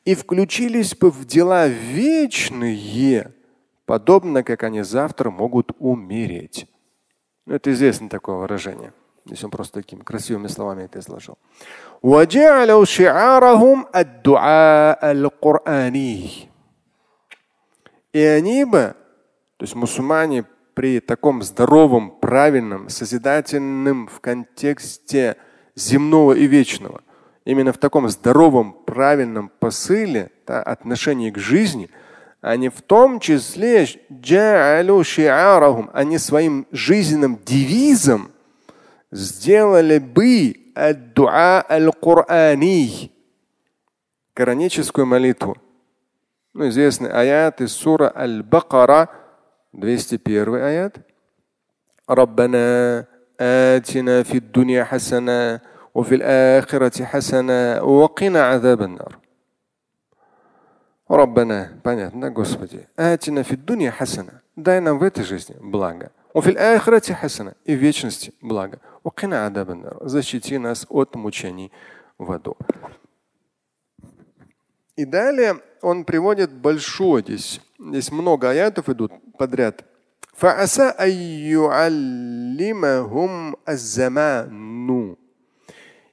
И 0.06 0.14
включились 0.14 0.94
бы 0.94 1.10
в 1.10 1.26
дела 1.26 1.66
вечные, 1.66 3.34
подобно 3.86 4.44
как 4.44 4.62
они 4.62 4.82
завтра 4.82 5.30
могут 5.30 5.72
умереть. 5.80 6.66
Ну, 7.44 7.56
это 7.56 7.72
известно 7.72 8.08
такое 8.08 8.36
выражение. 8.36 8.92
Здесь 9.24 9.42
он 9.42 9.50
просто 9.50 9.80
такими 9.82 10.02
красивыми 10.02 10.46
словами 10.46 10.84
это 10.84 11.00
изложил. 11.00 11.36
И 18.12 18.20
они 18.20 18.64
бы, 18.64 18.94
то 19.56 19.64
есть 19.64 19.74
мусульмане 19.74 20.44
при 20.74 21.00
таком 21.00 21.42
здоровом, 21.42 22.12
правильном, 22.12 22.88
созидательном 22.90 24.06
в 24.06 24.20
контексте 24.20 25.36
земного 25.74 26.34
и 26.34 26.46
вечного, 26.46 27.02
именно 27.46 27.72
в 27.72 27.78
таком 27.78 28.08
здоровом, 28.10 28.74
правильном 28.84 29.50
посыле, 29.60 30.30
да, 30.46 30.62
отношении 30.62 31.30
к 31.30 31.38
жизни, 31.38 31.88
а 32.42 32.50
они 32.50 32.68
в 32.68 32.82
том 32.82 33.20
числе 33.20 33.86
они 35.94 36.16
а 36.16 36.18
своим 36.18 36.66
жизненным 36.72 37.38
девизом 37.42 38.32
сделали 39.10 39.98
бы 39.98 40.56
аль-Кур'ани, 41.70 43.12
кораническую 44.34 45.06
молитву. 45.06 45.56
Ну, 46.52 46.68
известный 46.68 47.10
аят 47.10 47.60
из 47.60 47.72
сура 47.72 48.12
Аль-Бакара, 48.14 49.08
201 49.72 50.54
аят. 50.56 50.98
Раббана 52.08 53.06
атина 53.38 54.24
фид 54.24 54.50
дуния 54.50 54.84
хасана 54.84 55.62
وفي 55.95 56.15
الآخرة 56.15 57.05
حسنة 57.05 57.83
وقنا 57.83 58.43
عذاب 58.43 58.81
النار 58.81 59.21
Раббана, 61.11 61.81
понятно, 61.83 62.31
Господи. 62.31 62.87
Атина 62.95 63.43
фид 63.43 63.65
дуня 63.65 63.91
хасана. 63.91 64.41
Дай 64.55 64.79
нам 64.79 64.97
в 64.97 65.03
этой 65.03 65.25
жизни 65.25 65.57
благо. 65.59 66.13
Уфиль 66.33 66.57
ахрати 66.57 67.11
хасана. 67.11 67.53
И 67.65 67.75
в 67.75 67.79
вечности 67.79 68.33
благо. 68.41 68.79
Укина 69.03 69.45
адабанар. 69.45 69.97
Защити 70.01 70.57
нас 70.57 70.87
от 70.89 71.15
мучений 71.15 71.69
в 72.17 72.31
аду. 72.31 72.55
И 74.95 75.03
далее 75.03 75.57
он 75.81 76.05
приводит 76.05 76.53
большой 76.53 77.23
здесь. 77.23 77.59
Здесь 77.77 78.09
много 78.09 78.49
аятов 78.49 78.87
идут 78.87 79.11
подряд. 79.37 79.83
فعسى 80.33 80.83
أن 80.83 81.09
يعلمهم 81.53 83.55
الزمان 83.69 84.49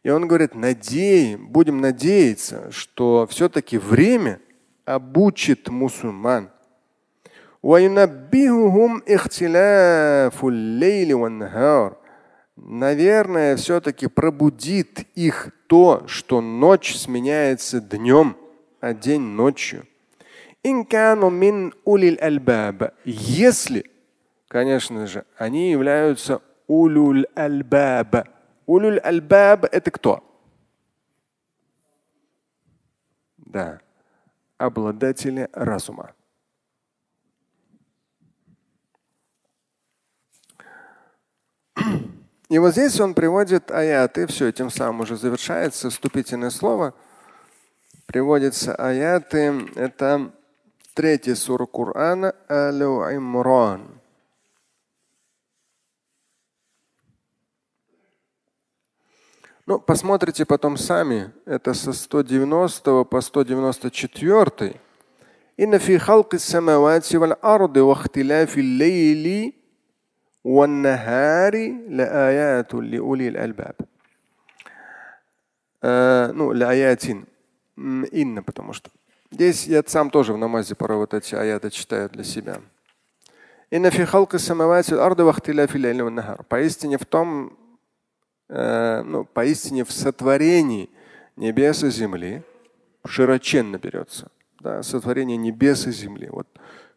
и 0.04 0.10
он 0.10 0.28
говорит, 0.28 0.54
надеем, 0.56 1.48
будем 1.48 1.82
надеяться, 1.82 2.72
что 2.72 3.26
все-таки 3.30 3.78
время– 3.78 4.40
обучит 4.86 5.70
мусульман. 5.70 6.50
Наверное, 12.56 13.56
все-таки 13.56 14.08
пробудит 14.08 15.06
их 15.16 15.50
то, 15.68 16.04
что 16.08 16.42
ночь 16.42 16.96
сменяется 16.96 17.80
днем, 17.80 18.38
а 18.80 18.94
день 18.94 19.22
ночью. 19.22 19.88
Если, 23.06 23.86
конечно 24.48 25.08
же, 25.08 25.26
они 25.38 25.72
являются 25.72 26.42
улюль 26.68 27.26
альбаба. 27.34 28.28
Улюль 28.66 29.00
альбаб 29.00 29.66
это 29.66 29.92
кто? 29.92 30.24
Да 33.38 33.82
обладатели 34.58 35.50
разума. 35.54 36.14
И 42.50 42.60
вот 42.60 42.72
здесь 42.74 43.00
он 43.00 43.14
приводит 43.14 43.72
аяты, 43.72 44.28
все, 44.28 44.52
тем 44.52 44.70
самым 44.70 45.02
уже 45.02 45.18
завершается 45.18 45.90
вступительное 45.90 46.52
слово. 46.52 46.94
Приводятся 48.06 48.76
аяты, 48.76 49.68
это 49.76 50.32
третий 50.94 51.34
сура 51.34 51.66
Корана, 51.66 52.36
Алю 52.48 53.02
Имран. 53.16 54.03
Ну, 59.67 59.79
посмотрите 59.79 60.45
потом 60.45 60.77
сами. 60.77 61.31
Это 61.45 61.75
со 61.75 61.93
190 61.93 63.05
по 63.05 63.21
194. 63.21 64.75
إن 65.61 65.79
في 65.79 65.99
خلق 65.99 66.35
السماوات 66.35 67.15
والأرض 67.15 67.77
واختلاف 67.77 68.59
الليل 68.59 69.53
والنهار 70.45 71.55
لآيات 71.89 72.75
لأولي 72.75 73.29
الألباب. 73.29 73.75
Ну, 75.83 76.53
лаятин. 76.53 77.27
Инна, 77.77 78.43
потому 78.43 78.73
что. 78.73 78.91
Здесь 79.31 79.67
я 79.67 79.83
сам 79.87 80.11
тоже 80.11 80.33
в 80.33 80.39
намазе 80.39 80.75
порой 80.75 80.99
вот 80.99 81.15
эти 81.15 81.35
аяты 81.35 81.71
читаю 81.71 82.09
для 82.09 82.25
себя. 82.25 82.61
Инна 83.71 83.91
фи 83.91 84.05
халки 84.05 84.37
самавати 84.37 84.95
арды 84.95 85.25
вахтиляфи 85.25 85.77
нахар. 85.77 86.43
Поистине 86.45 86.99
в 86.99 87.05
том, 87.05 87.57
э, 88.50 89.02
ну, 89.04 89.26
поистине 89.26 89.84
в 89.84 89.92
сотворении 89.92 90.90
небес 91.36 91.84
и 91.84 91.90
земли 91.90 92.44
широченно 93.06 93.78
берется. 93.78 94.30
Да, 94.60 94.82
сотворение 94.84 95.38
небес 95.38 95.88
и 95.88 95.92
земли. 95.92 96.30
Вот 96.32 96.48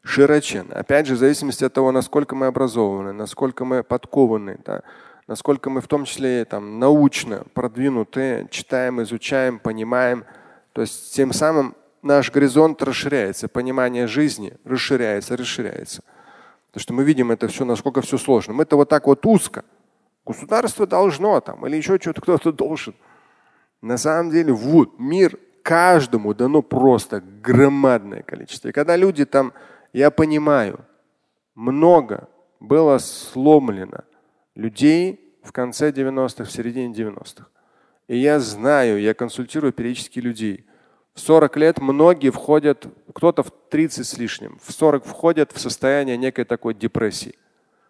широченно. 0.02 0.74
Опять 0.74 1.06
же, 1.06 1.14
в 1.14 1.18
зависимости 1.18 1.64
от 1.64 1.72
того, 1.72 1.90
насколько 1.90 2.36
мы 2.36 2.46
образованы, 2.46 3.12
насколько 3.12 3.64
мы 3.64 3.82
подкованы, 3.82 4.58
да, 4.64 4.82
насколько 5.26 5.68
мы 5.68 5.80
в 5.80 5.88
том 5.88 6.04
числе 6.04 6.44
там, 6.44 6.78
научно 6.78 7.44
продвинуты, 7.54 8.46
читаем, 8.50 9.02
изучаем, 9.02 9.58
понимаем. 9.58 10.24
То 10.72 10.82
есть 10.82 11.14
тем 11.14 11.32
самым 11.32 11.74
наш 12.02 12.30
горизонт 12.30 12.82
расширяется, 12.82 13.48
понимание 13.48 14.06
жизни 14.06 14.54
расширяется, 14.64 15.36
расширяется. 15.36 16.02
Потому 16.68 16.82
что 16.82 16.94
мы 16.94 17.04
видим 17.04 17.32
это 17.32 17.48
все, 17.48 17.64
насколько 17.64 18.00
все 18.00 18.18
сложно. 18.18 18.54
Мы 18.54 18.62
это 18.62 18.76
вот 18.76 18.88
так 18.88 19.06
вот 19.06 19.26
узко. 19.26 19.64
Государство 20.26 20.86
должно 20.86 21.40
там, 21.40 21.64
или 21.66 21.76
еще 21.76 21.98
что-то 22.00 22.20
кто-то 22.20 22.52
должен. 22.52 22.94
На 23.80 23.96
самом 23.96 24.30
деле, 24.32 24.52
вот 24.52 24.98
мир 24.98 25.38
каждому 25.62 26.34
дано 26.34 26.62
просто 26.62 27.20
громадное 27.20 28.22
количество. 28.22 28.68
И 28.68 28.72
когда 28.72 28.96
люди 28.96 29.24
там, 29.24 29.52
я 29.92 30.10
понимаю, 30.10 30.84
много 31.54 32.28
было 32.58 32.98
сломлено 32.98 34.02
людей 34.56 35.20
в 35.44 35.52
конце 35.52 35.90
90-х, 35.90 36.44
в 36.44 36.50
середине 36.50 36.92
90-х. 36.92 37.46
И 38.08 38.16
я 38.16 38.40
знаю, 38.40 39.00
я 39.00 39.14
консультирую 39.14 39.72
периодически 39.72 40.18
людей. 40.18 40.66
В 41.14 41.20
40 41.20 41.56
лет 41.56 41.80
многие 41.80 42.30
входят, 42.30 42.86
кто-то 43.14 43.42
в 43.44 43.52
30 43.70 44.06
с 44.06 44.18
лишним, 44.18 44.58
в 44.62 44.72
40 44.72 45.04
входят 45.04 45.52
в 45.52 45.60
состояние 45.60 46.16
некой 46.16 46.44
такой 46.44 46.74
депрессии. 46.74 47.36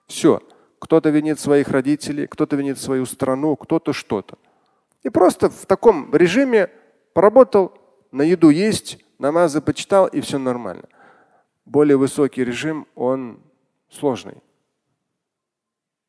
Все. 0.06 0.40
Кто-то 0.78 1.10
винит 1.10 1.40
своих 1.40 1.68
родителей, 1.68 2.26
кто-то 2.26 2.56
винит 2.56 2.78
свою 2.78 3.06
страну, 3.06 3.56
кто-то 3.56 3.92
что-то. 3.92 4.38
И 5.02 5.08
просто 5.08 5.50
в 5.50 5.66
таком 5.66 6.14
режиме 6.14 6.70
поработал, 7.12 7.72
на 8.12 8.22
еду 8.22 8.50
есть, 8.50 8.98
намазы 9.18 9.60
почитал 9.60 10.06
и 10.06 10.20
все 10.20 10.38
нормально. 10.38 10.88
Более 11.64 11.96
высокий 11.96 12.44
режим, 12.44 12.86
он 12.94 13.40
сложный. 13.88 14.42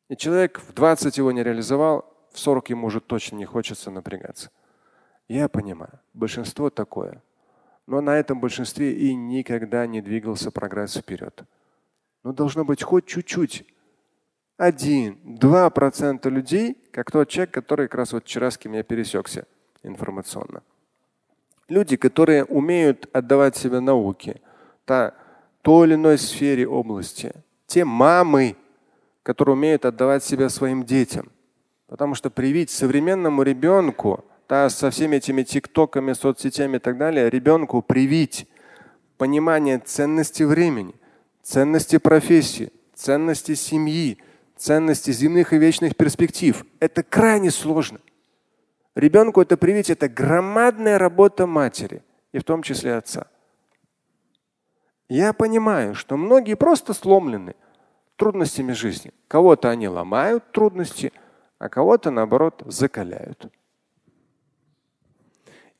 И 0.09 0.15
человек 0.15 0.59
в 0.59 0.73
20 0.73 1.17
его 1.17 1.31
не 1.31 1.43
реализовал, 1.43 2.05
в 2.31 2.39
40 2.39 2.69
ему 2.69 2.87
уже 2.87 3.01
точно 3.01 3.35
не 3.35 3.45
хочется 3.45 3.91
напрягаться. 3.91 4.51
Я 5.27 5.49
понимаю, 5.49 5.99
большинство 6.13 6.69
такое. 6.69 7.21
Но 7.87 8.01
на 8.01 8.17
этом 8.17 8.39
большинстве 8.39 8.93
и 8.93 9.15
никогда 9.15 9.87
не 9.87 10.01
двигался 10.01 10.51
прогресс 10.51 10.95
вперед. 10.95 11.43
Но 12.23 12.33
должно 12.33 12.65
быть 12.65 12.83
хоть 12.83 13.05
чуть-чуть. 13.05 13.65
Один, 14.57 15.19
два 15.23 15.69
процента 15.69 16.29
людей, 16.29 16.77
как 16.91 17.11
тот 17.11 17.29
человек, 17.29 17.53
который 17.53 17.87
как 17.87 17.95
раз 17.95 18.13
вот 18.13 18.23
вчера 18.23 18.49
с 18.49 18.57
кем 18.57 18.73
я 18.73 18.83
пересекся 18.83 19.45
информационно. 19.83 20.63
Люди, 21.69 21.95
которые 21.95 22.43
умеют 22.43 23.07
отдавать 23.13 23.55
себя 23.55 23.81
науке, 23.81 24.41
та, 24.85 25.13
той 25.61 25.87
или 25.87 25.95
иной 25.95 26.17
сфере 26.17 26.67
области. 26.67 27.33
Те 27.67 27.85
мамы, 27.85 28.55
которые 29.21 29.53
умеют 29.53 29.85
отдавать 29.85 30.23
себя 30.23 30.49
своим 30.49 30.85
детям. 30.85 31.31
Потому 31.87 32.15
что 32.15 32.29
привить 32.29 32.69
современному 32.69 33.43
ребенку– 33.43 34.25
да, 34.47 34.69
со 34.69 34.89
всеми 34.91 35.17
этими 35.17 35.43
тиктоками, 35.43 36.13
соцсетями 36.13 36.77
и 36.77 36.79
так 36.79 36.97
далее, 36.97 37.29
ребенку 37.29 37.81
привить 37.81 38.47
понимание 39.17 39.79
ценности 39.79 40.43
времени, 40.43 40.93
ценности 41.43 41.97
профессии, 41.97 42.71
ценности 42.93 43.55
семьи, 43.55 44.17
ценности 44.56 45.10
земных 45.10 45.52
и 45.52 45.58
вечных 45.58 45.96
перспектив. 45.96 46.64
Это 46.80 47.02
крайне 47.02 47.50
сложно. 47.50 48.00
Ребенку 48.94 49.40
это 49.40 49.56
привить – 49.56 49.90
это 49.90 50.08
громадная 50.08 50.98
работа 50.98 51.46
матери, 51.46 52.02
и 52.32 52.38
в 52.38 52.44
том 52.44 52.62
числе 52.62 52.94
отца. 52.94 53.26
Я 55.08 55.32
понимаю, 55.32 55.94
что 55.94 56.16
многие 56.16 56.54
просто 56.54 56.94
сломлены 56.94 57.54
трудностями 58.16 58.72
жизни. 58.72 59.12
Кого-то 59.28 59.70
они 59.70 59.88
ломают 59.88 60.52
трудности, 60.52 61.12
а 61.58 61.68
кого-то, 61.68 62.10
наоборот, 62.10 62.62
закаляют. 62.66 63.50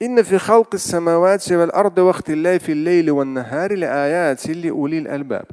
إن 0.03 0.23
في 0.23 0.39
خلق 0.39 0.75
السماوات 0.75 1.53
والأرض 1.53 1.99
واختلاف 1.99 2.71
الليل 2.71 3.11
والنهار 3.11 3.75
لآيات 3.75 4.47
لأولي 4.47 4.99
الألباب. 4.99 5.47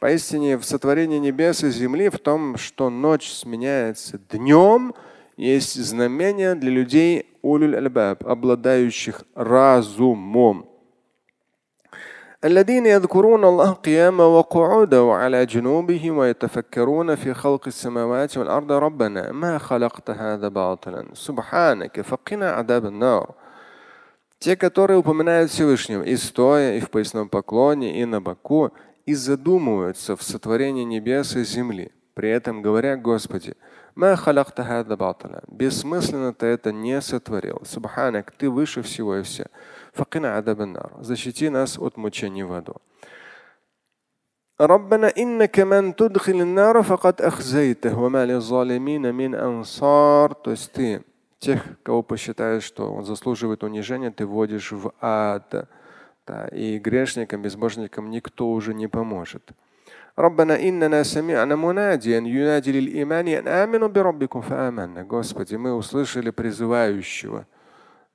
Поистине 0.00 0.58
в 0.58 0.64
сотворении 0.64 1.18
небес 1.18 1.64
и 1.64 1.70
земли, 1.70 2.10
в 2.10 2.18
том, 2.18 2.56
что 2.56 2.90
ночь 2.90 3.30
сменяется 3.30 4.18
днем, 4.18 4.94
есть 5.36 5.74
знамения 5.74 6.54
для 6.54 6.70
людей 6.70 7.38
улюль 7.42 7.76
альбаб, 7.76 8.26
обладающих 8.26 9.22
разумом. 9.34 10.66
الذين 12.44 12.86
يذكرون 12.86 13.44
الله 13.44 13.72
قياما 13.72 14.24
وقعودا 14.24 15.00
وعلى 15.00 15.46
جنوبهم 15.46 16.18
ويتفكرون 16.18 17.14
في 17.14 17.34
خلق 17.34 17.66
السماوات 17.66 18.38
والأرض 18.38 18.72
ربنا 18.72 19.32
ما 19.32 19.58
خلقت 19.58 20.10
هذا 20.10 20.48
باطلا 20.48 21.06
سبحانك 21.14 22.00
فقنا 22.00 22.50
عذاب 22.50 22.86
النار 22.86 23.34
те, 24.38 24.54
которые 24.54 24.98
упоминают 24.98 25.50
Всевышнего 25.50 26.02
и 26.02 26.14
стоя, 26.16 26.76
и 26.76 26.80
в 26.80 26.90
поясном 26.90 27.28
поклоне, 27.28 28.00
и 28.00 28.04
на 28.04 28.20
боку, 28.20 28.70
и 29.10 29.14
задумываются 29.14 30.16
в 30.16 30.22
сотворении 30.22 30.84
небес 30.84 31.36
и 31.36 31.44
земли, 31.44 31.92
при 32.14 32.30
этом 32.30 32.62
говоря 32.62 32.96
Господи, 32.96 33.54
бессмысленно 35.48 36.34
ты 36.34 36.46
это 36.46 36.72
не 36.72 37.00
сотворил. 37.00 37.62
Субханак, 37.64 38.32
ты 38.32 38.50
выше 38.50 38.82
всего 38.82 39.16
и 39.16 39.22
вся. 39.22 39.46
Защити 41.00 41.48
нас 41.48 41.78
от 41.78 41.96
мучений 41.96 42.42
в 42.42 42.52
аду. 42.52 42.76
ربنا 44.60 45.12
إنك 45.18 45.60
من 45.60 45.94
تدخل 45.96 46.40
النار 46.40 46.82
فقد 46.82 47.20
أخزيته 47.20 47.98
وما 47.98 48.26
للظالمين 48.26 49.14
من 49.14 49.34
أنصار 49.34 50.32
то 50.32 50.50
есть 50.50 50.72
ты 50.72 51.04
тех, 51.38 51.62
кого 51.82 52.02
посчитаешь, 52.02 52.62
что 52.62 52.92
он 52.92 53.04
заслуживает 53.04 53.62
унижения, 53.62 54.10
ты 54.10 54.26
вводишь 54.26 54.72
в 54.72 54.92
ад. 55.00 55.68
Да, 56.30 56.48
и 56.48 56.78
грешникам, 56.78 57.42
безбожникам 57.42 58.10
никто 58.10 58.50
уже 58.50 58.74
не 58.74 58.88
поможет. 58.88 59.52
ربنا 60.18 60.60
إننا 60.68 61.02
سمعنا 61.02 61.56
مناديا 61.56 62.18
ينادي 62.18 62.72
للإيمان 62.72 63.28
أن 63.28 63.48
آمنوا 63.48 63.88
بربكم 63.88 64.40
فآمنا. 64.40 65.04
Господи, 65.04 65.56
мы 65.56 65.74
услышали 65.74 66.30
призывающего, 66.30 67.46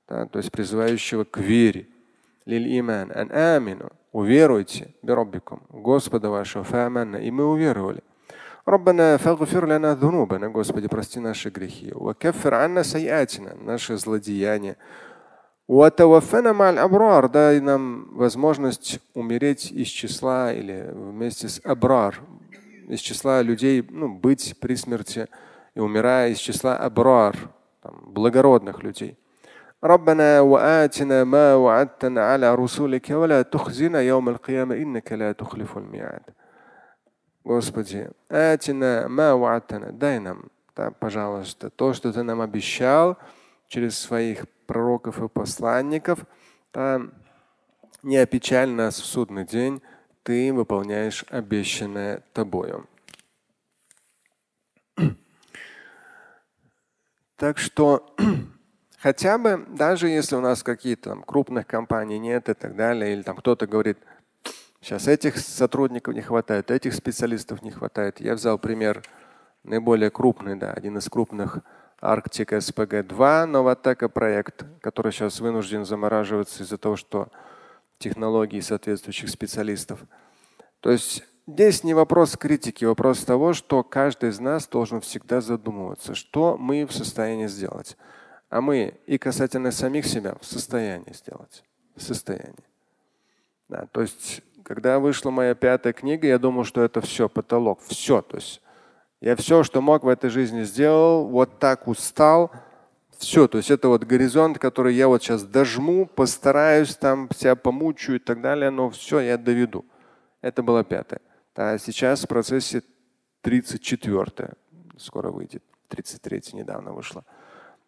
да, 0.08 0.26
то 0.26 0.38
есть 0.38 0.50
призывающего 0.50 1.24
к 1.24 1.38
вере. 1.38 1.86
Лиль-иман, 2.44 3.12
ан 3.14 3.30
амину, 3.30 3.92
уверуйте, 4.10 4.94
бираббикум, 5.02 5.62
Господа 5.70 6.28
вашего, 6.28 6.64
фааманна, 6.64 7.16
и 7.16 7.30
мы 7.30 7.44
уверовали. 7.46 8.02
ربنا 8.68 9.16
فاغفر 9.16 9.66
لنا 9.66 9.94
ذنوبنا, 9.94 10.48
Господи, 10.48 10.88
прости 10.88 11.20
наши 11.20 11.50
грехи. 11.50 11.92
وكفر 11.94 12.54
عنا 12.54 12.82
سيئاتنا, 12.82 13.54
наши 13.64 13.96
злодеяния. 13.96 14.76
وتوفنا 15.68 16.52
مع 16.52 16.70
الأبرار, 16.70 17.26
дай 17.28 17.60
нам 17.60 18.08
возможность 18.14 19.00
умереть 19.14 19.70
из 19.72 19.88
числа 19.88 20.52
или 20.52 20.90
вместе 20.92 21.48
с 21.48 21.60
абрар, 21.64 22.20
из 22.88 23.00
числа 23.00 23.42
людей, 23.42 23.86
ну, 23.88 24.08
быть 24.08 24.56
при 24.60 24.74
смерти 24.74 25.28
и 25.74 25.80
умирая 25.80 26.30
из 26.30 26.38
числа 26.38 26.76
абрар, 26.76 27.36
там, 27.82 28.02
благородных 28.06 28.82
людей. 28.82 29.16
ربنا 29.84 30.40
وآتنا 30.40 31.24
ما 31.24 31.54
وعدتنا 31.54 32.24
على 32.32 32.54
رسولك 32.54 33.10
ولا 33.10 33.42
تخزنا 33.42 34.00
يوم 34.00 34.28
القيامة 34.28 34.76
إنك 34.76 35.12
لا 35.12 35.32
تخلف 35.32 35.78
الميعاد. 35.78 36.22
Господи, 37.44 38.08
атина 38.28 39.08
ма 39.08 39.62
дай 39.92 40.20
нам, 40.20 40.44
да, 40.76 40.92
пожалуйста, 40.92 41.70
то, 41.70 41.92
что 41.92 42.12
Ты 42.12 42.22
нам 42.22 42.40
обещал 42.40 43.16
через 43.67 43.97
своих 43.97 44.47
пророков 44.65 45.21
и 45.21 45.27
посланников, 45.27 46.25
да, 46.73 47.01
не 48.03 48.17
опечаль 48.17 48.69
нас 48.69 48.99
в 48.99 49.05
судный 49.05 49.45
день, 49.45 49.81
Ты 50.23 50.53
выполняешь 50.53 51.25
обещанное 51.29 52.23
Тобою. 52.33 52.87
Так 57.37 57.59
что 57.59 58.15
хотя 58.97 59.37
бы, 59.37 59.63
даже 59.69 60.09
если 60.09 60.35
у 60.35 60.41
нас 60.41 60.63
какие-то 60.63 61.11
там 61.11 61.21
крупных 61.21 61.67
компаний 61.67 62.17
нет 62.17 62.49
и 62.49 62.55
так 62.55 62.75
далее, 62.75 63.13
или 63.13 63.21
там 63.21 63.37
кто-то 63.37 63.67
говорит, 63.67 63.99
Сейчас 64.81 65.07
этих 65.07 65.37
сотрудников 65.37 66.13
не 66.13 66.21
хватает, 66.21 66.71
этих 66.71 66.93
специалистов 66.93 67.61
не 67.61 67.71
хватает. 67.71 68.21
Я 68.21 68.35
взял 68.35 68.57
пример 68.57 69.03
наиболее 69.63 70.09
крупный, 70.09 70.55
да, 70.55 70.71
один 70.71 70.97
из 70.97 71.09
крупных 71.09 71.59
Арктик 71.99 72.53
СПГ-2, 72.53 73.45
Новотека 73.45 74.07
проект, 74.07 74.65
который 74.81 75.11
сейчас 75.11 75.39
вынужден 75.39 75.83
замораживаться 75.83 76.63
из-за 76.63 76.77
того, 76.77 76.95
что 76.95 77.29
технологий 77.97 78.61
соответствующих 78.61 79.29
специалистов. 79.29 80.01
То 80.79 80.91
есть 80.91 81.23
здесь 81.47 81.83
не 81.83 81.95
вопрос 81.95 82.37
критики, 82.37 82.85
вопрос 82.85 83.23
того, 83.23 83.53
что 83.53 83.83
каждый 83.83 84.29
из 84.29 84.39
нас 84.39 84.67
должен 84.67 85.01
всегда 85.01 85.41
задумываться, 85.41 86.13
что 86.13 86.55
мы 86.57 86.85
в 86.85 86.93
состоянии 86.93 87.47
сделать. 87.47 87.97
А 88.49 88.61
мы 88.61 88.93
и 89.07 89.17
касательно 89.17 89.71
самих 89.71 90.05
себя 90.05 90.35
в 90.39 90.45
состоянии 90.45 91.13
сделать. 91.13 91.63
В 91.95 92.01
состоянии. 92.03 92.53
Да, 93.69 93.87
то 93.91 94.01
есть, 94.01 94.41
когда 94.63 94.99
вышла 94.99 95.31
моя 95.31 95.55
пятая 95.55 95.93
книга, 95.93 96.27
я 96.27 96.37
думал, 96.37 96.63
что 96.63 96.83
это 96.83 97.01
все, 97.01 97.27
потолок. 97.27 97.81
Все. 97.81 98.21
То 98.21 98.37
есть 98.37 98.61
я 99.21 99.35
все, 99.35 99.63
что 99.63 99.81
мог 99.81 100.03
в 100.03 100.07
этой 100.07 100.29
жизни 100.29 100.63
сделал, 100.63 101.27
вот 101.27 101.59
так 101.59 101.87
устал. 101.87 102.51
Все, 103.17 103.47
то 103.47 103.57
есть 103.57 103.71
это 103.71 103.87
вот 103.87 104.03
горизонт, 104.03 104.59
который 104.59 104.93
я 104.93 105.07
вот 105.07 105.23
сейчас 105.23 105.43
дожму, 105.43 106.05
постараюсь 106.05 106.95
там 106.95 107.27
себя 107.35 107.55
помучаю 107.55 108.17
и 108.17 108.19
так 108.19 108.41
далее, 108.41 108.69
но 108.69 108.91
все, 108.91 109.19
я 109.19 109.37
доведу. 109.37 109.85
Это 110.41 110.61
было 110.61 110.83
пятое. 110.83 111.21
А 111.55 111.79
сейчас 111.79 112.23
в 112.23 112.27
процессе 112.27 112.83
34 113.41 114.53
скоро 114.97 115.31
выйдет. 115.31 115.63
33 115.87 116.41
недавно 116.53 116.93
вышло. 116.93 117.25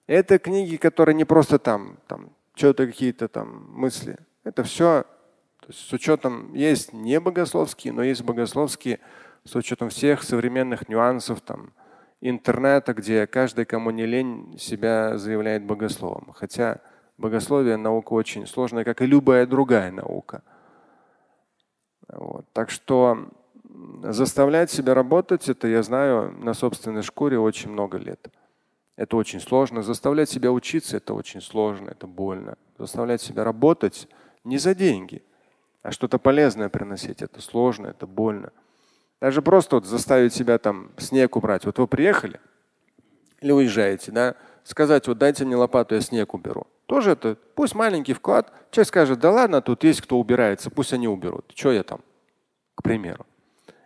Это 0.08 0.40
книги, 0.40 0.78
которые 0.78 1.14
не 1.14 1.26
просто 1.26 1.60
там, 1.60 2.00
там 2.08 2.32
что-то 2.56 2.88
какие-то 2.88 3.28
там 3.28 3.72
мысли. 3.72 4.18
Это 4.44 4.64
все 4.64 5.06
с 5.70 5.94
учетом 5.94 6.54
есть 6.56 6.94
не 6.94 7.20
богословские, 7.20 7.94
но 7.94 8.02
есть 8.02 8.24
богословские 8.24 9.00
с 9.50 9.56
учетом 9.56 9.90
всех 9.90 10.22
современных 10.22 10.90
нюансов 10.90 11.42
там, 11.42 11.74
интернета, 12.22 12.94
где 12.94 13.26
каждый, 13.26 13.66
кому 13.66 13.90
не 13.90 14.06
лень, 14.06 14.56
себя 14.60 15.18
заявляет 15.18 15.64
богословом. 15.64 16.34
Хотя 16.36 16.82
богословие 17.18 17.76
наука 17.78 18.14
очень 18.14 18.46
сложная, 18.46 18.84
как 18.84 19.02
и 19.02 19.08
любая 19.08 19.48
другая 19.48 19.92
наука. 19.92 20.44
Вот. 22.08 22.46
Так 22.54 22.70
что 22.70 23.30
заставлять 24.04 24.70
себя 24.70 24.94
работать, 24.94 25.50
это 25.50 25.68
я 25.68 25.82
знаю 25.82 26.32
на 26.32 26.54
собственной 26.54 27.02
шкуре 27.02 27.40
очень 27.40 27.72
много 27.72 27.98
лет. 27.98 28.30
Это 28.98 29.18
очень 29.18 29.40
сложно. 29.40 29.82
Заставлять 29.82 30.30
себя 30.30 30.52
учиться, 30.52 30.98
это 30.98 31.16
очень 31.16 31.42
сложно, 31.42 31.90
это 31.90 32.06
больно. 32.06 32.56
Заставлять 32.78 33.22
себя 33.22 33.44
работать 33.44 34.08
не 34.44 34.60
за 34.60 34.76
деньги, 34.76 35.24
а 35.82 35.90
что-то 35.90 36.20
полезное 36.20 36.70
приносить, 36.70 37.24
это 37.24 37.42
сложно, 37.42 37.88
это 37.88 38.06
больно. 38.06 38.52
Даже 39.22 39.42
просто 39.42 39.78
вот 39.78 39.86
заставить 39.86 40.34
себя 40.34 40.58
там 40.58 40.92
снег 40.98 41.36
убрать. 41.36 41.66
Вот 41.66 41.78
вы 41.78 41.88
приехали 41.88 42.40
или 43.42 43.52
уезжаете, 43.52 44.12
да, 44.12 44.36
сказать, 44.64 45.08
вот 45.08 45.18
дайте 45.18 45.46
мне 45.46 45.56
лопату, 45.56 45.96
я 45.96 46.02
снег 46.02 46.34
уберу. 46.34 46.68
Тоже 46.86 47.12
это, 47.12 47.38
пусть 47.56 47.76
маленький 47.76 48.14
вклад. 48.14 48.52
Человек 48.72 48.88
скажет, 48.88 49.20
да 49.20 49.32
ладно, 49.32 49.62
тут 49.62 49.84
есть 49.84 50.02
кто 50.02 50.20
убирается, 50.20 50.70
пусть 50.70 50.94
они 50.94 51.08
уберут. 51.08 51.52
Что 51.56 51.72
я 51.72 51.84
там, 51.84 52.02
к 52.76 52.84
примеру. 52.84 53.26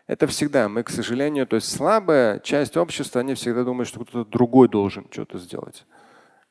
Это 0.05 0.27
всегда 0.27 0.69
мы, 0.69 0.83
к 0.83 0.89
сожалению, 0.89 1.47
то 1.47 1.55
есть 1.55 1.69
слабая 1.71 2.39
часть 2.39 2.77
общества, 2.77 3.21
они 3.21 3.35
всегда 3.35 3.63
думают, 3.63 3.87
что 3.87 4.03
кто-то 4.03 4.29
другой 4.29 4.67
должен 4.67 5.07
что-то 5.09 5.37
сделать. 5.37 5.85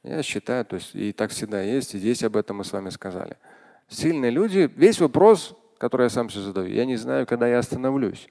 Я 0.03 0.23
считаю, 0.23 0.65
то 0.65 0.77
есть 0.77 0.95
и 0.95 1.13
так 1.13 1.31
всегда 1.31 1.63
есть, 1.63 1.95
и 1.95 1.99
здесь 1.99 2.25
об 2.25 2.37
этом 2.37 2.57
мы 2.57 2.65
с 2.65 2.73
вами 2.73 2.91
сказали. 2.91 3.37
Сильные 3.89 4.31
люди, 4.31 4.71
весь 4.75 5.01
вопрос, 5.01 5.55
который 5.79 6.05
я 6.05 6.11
сам 6.11 6.31
себе 6.31 6.43
задаю, 6.43 6.69
я 6.69 6.85
не 6.87 6.97
знаю, 6.97 7.27
когда 7.27 7.47
я 7.47 7.59
остановлюсь. 7.59 8.29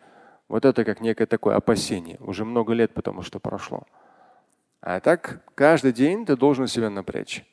Вот 0.52 0.66
это 0.66 0.84
как 0.84 1.00
некое 1.00 1.28
такое 1.28 1.56
опасение. 1.56 2.18
Уже 2.20 2.44
много 2.44 2.74
лет 2.74 2.94
потому 2.94 3.22
что 3.22 3.40
прошло. 3.40 3.84
А 4.82 5.00
так 5.00 5.40
каждый 5.56 5.94
день 5.94 6.26
ты 6.26 6.36
должен 6.36 6.68
себя 6.68 6.90
напрячь. 6.90 7.46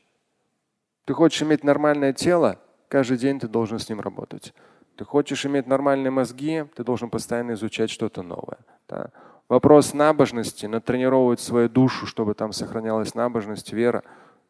Ты 1.04 1.14
хочешь 1.14 1.40
иметь 1.42 1.62
нормальное 1.62 2.12
тело, 2.12 2.58
каждый 2.88 3.16
день 3.16 3.38
ты 3.38 3.46
должен 3.46 3.78
с 3.78 3.88
ним 3.88 4.00
работать. 4.00 4.52
Ты 4.96 5.04
хочешь 5.04 5.46
иметь 5.46 5.68
нормальные 5.68 6.10
мозги, 6.10 6.64
ты 6.74 6.82
должен 6.82 7.08
постоянно 7.08 7.52
изучать 7.52 7.88
что-то 7.88 8.22
новое. 8.24 8.58
Да? 8.88 9.12
Вопрос 9.48 9.94
набожности, 9.94 10.66
натренировать 10.66 11.38
свою 11.38 11.68
душу, 11.68 12.04
чтобы 12.04 12.34
там 12.34 12.52
сохранялась 12.52 13.14
набожность, 13.14 13.72
вера, 13.72 14.02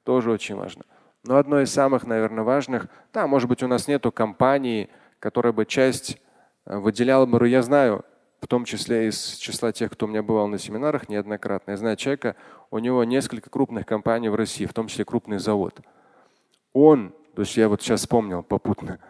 тоже 0.05 0.31
очень 0.31 0.57
важно. 0.57 0.87
Но 1.23 1.37
одно 1.37 1.61
из 1.61 1.71
самых, 1.71 2.07
наверное, 2.07 2.45
важных, 2.45 2.87
да, 3.13 3.27
может 3.27 3.47
быть, 3.47 3.63
у 3.63 3.69
нас 3.69 3.89
нету 3.89 4.11
компании, 4.11 4.89
которая 5.19 5.53
бы 5.53 5.67
часть 5.67 6.19
э, 6.65 6.79
выделяла 6.79 7.45
я 7.45 7.61
знаю, 7.61 8.07
в 8.41 8.47
том 8.47 8.65
числе 8.65 9.09
из 9.09 9.35
числа 9.37 9.73
тех, 9.73 9.93
кто 9.93 10.07
у 10.07 10.09
меня 10.09 10.23
бывал 10.23 10.49
на 10.49 10.59
семинарах 10.59 11.09
неоднократно. 11.09 11.73
Я 11.73 11.77
знаю 11.77 11.97
человека, 11.97 12.37
у 12.71 12.79
него 12.79 13.03
несколько 13.05 13.51
крупных 13.51 13.87
компаний 13.87 14.29
в 14.29 14.35
России, 14.35 14.67
в 14.67 14.73
том 14.73 14.89
числе 14.89 15.05
крупный 15.05 15.39
завод. 15.39 15.81
Он, 16.73 17.15
то 17.35 17.43
есть 17.43 17.57
я 17.57 17.69
вот 17.69 17.83
сейчас 17.83 18.01
вспомнил 18.01 18.43
попутно, 18.43 19.01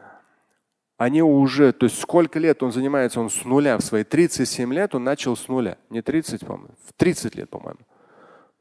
они 0.97 1.23
уже, 1.23 1.73
то 1.73 1.85
есть 1.87 2.01
сколько 2.01 2.41
лет 2.41 2.63
он 2.63 2.73
занимается, 2.73 3.21
он 3.21 3.31
с 3.31 3.45
нуля, 3.45 3.79
в 3.79 3.83
свои 3.83 4.03
37 4.03 4.75
лет 4.75 4.97
он 4.97 5.05
начал 5.05 5.37
с 5.37 5.47
нуля. 5.47 5.79
Не 5.91 6.03
30, 6.03 6.45
по-моему, 6.45 6.75
в 6.85 6.93
30 6.93 7.37
лет, 7.37 7.49
по-моему. 7.49 7.81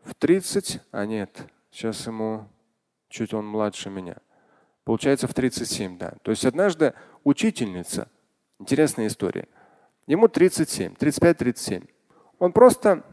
В 0.03 0.13
30, 0.13 0.81
а 0.91 1.05
нет, 1.05 1.31
сейчас 1.71 2.05
ему 2.05 2.47
чуть 3.09 3.33
он 3.33 3.47
младше 3.47 3.89
меня. 3.89 4.17
Получается 4.83 5.27
в 5.27 5.33
37, 5.33 5.97
да. 5.97 6.13
То 6.21 6.31
есть 6.31 6.45
однажды 6.45 6.93
учительница, 7.23 8.07
интересная 8.59 9.07
история, 9.07 9.47
Ему 10.07 10.29
37, 10.29 10.93
35-37. 10.93 11.87
Он 12.39 12.51
просто, 12.53 13.03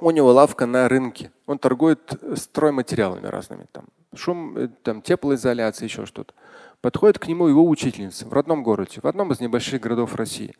у 0.00 0.10
него 0.10 0.32
лавка 0.32 0.66
на 0.66 0.88
рынке. 0.88 1.30
Он 1.46 1.58
торгует 1.58 2.12
стройматериалами 2.36 3.26
разными. 3.26 3.66
Там, 3.70 3.84
шум, 4.14 4.56
э, 4.56 4.68
там, 4.82 5.02
теплоизоляция, 5.02 5.86
еще 5.86 6.06
что-то. 6.06 6.34
Подходит 6.80 7.18
к 7.18 7.28
нему 7.28 7.46
его 7.48 7.68
учительница 7.68 8.26
в 8.26 8.32
родном 8.32 8.62
городе, 8.62 9.00
в 9.00 9.06
одном 9.06 9.30
из 9.32 9.40
небольших 9.40 9.80
городов 9.80 10.14
России. 10.14 10.54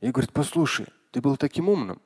И 0.00 0.10
говорит, 0.10 0.32
послушай, 0.32 0.86
ты 1.10 1.20
был 1.20 1.36
таким 1.36 1.68
умным. 1.68 2.00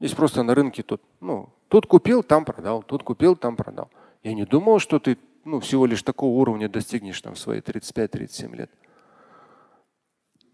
Здесь 0.00 0.12
просто 0.12 0.42
на 0.42 0.54
рынке 0.54 0.82
тут, 0.82 1.00
ну, 1.20 1.50
тут 1.68 1.86
купил, 1.86 2.22
там 2.22 2.44
продал, 2.44 2.82
тут 2.82 3.04
купил, 3.04 3.36
там 3.36 3.54
продал. 3.54 3.90
Я 4.24 4.34
не 4.34 4.44
думал, 4.44 4.80
что 4.80 4.98
ты 4.98 5.16
ну, 5.44 5.60
всего 5.60 5.86
лишь 5.86 6.02
такого 6.02 6.38
уровня 6.40 6.68
достигнешь 6.68 7.20
там, 7.20 7.34
в 7.34 7.38
свои 7.38 7.60
35-37 7.60 8.56
лет. 8.56 8.70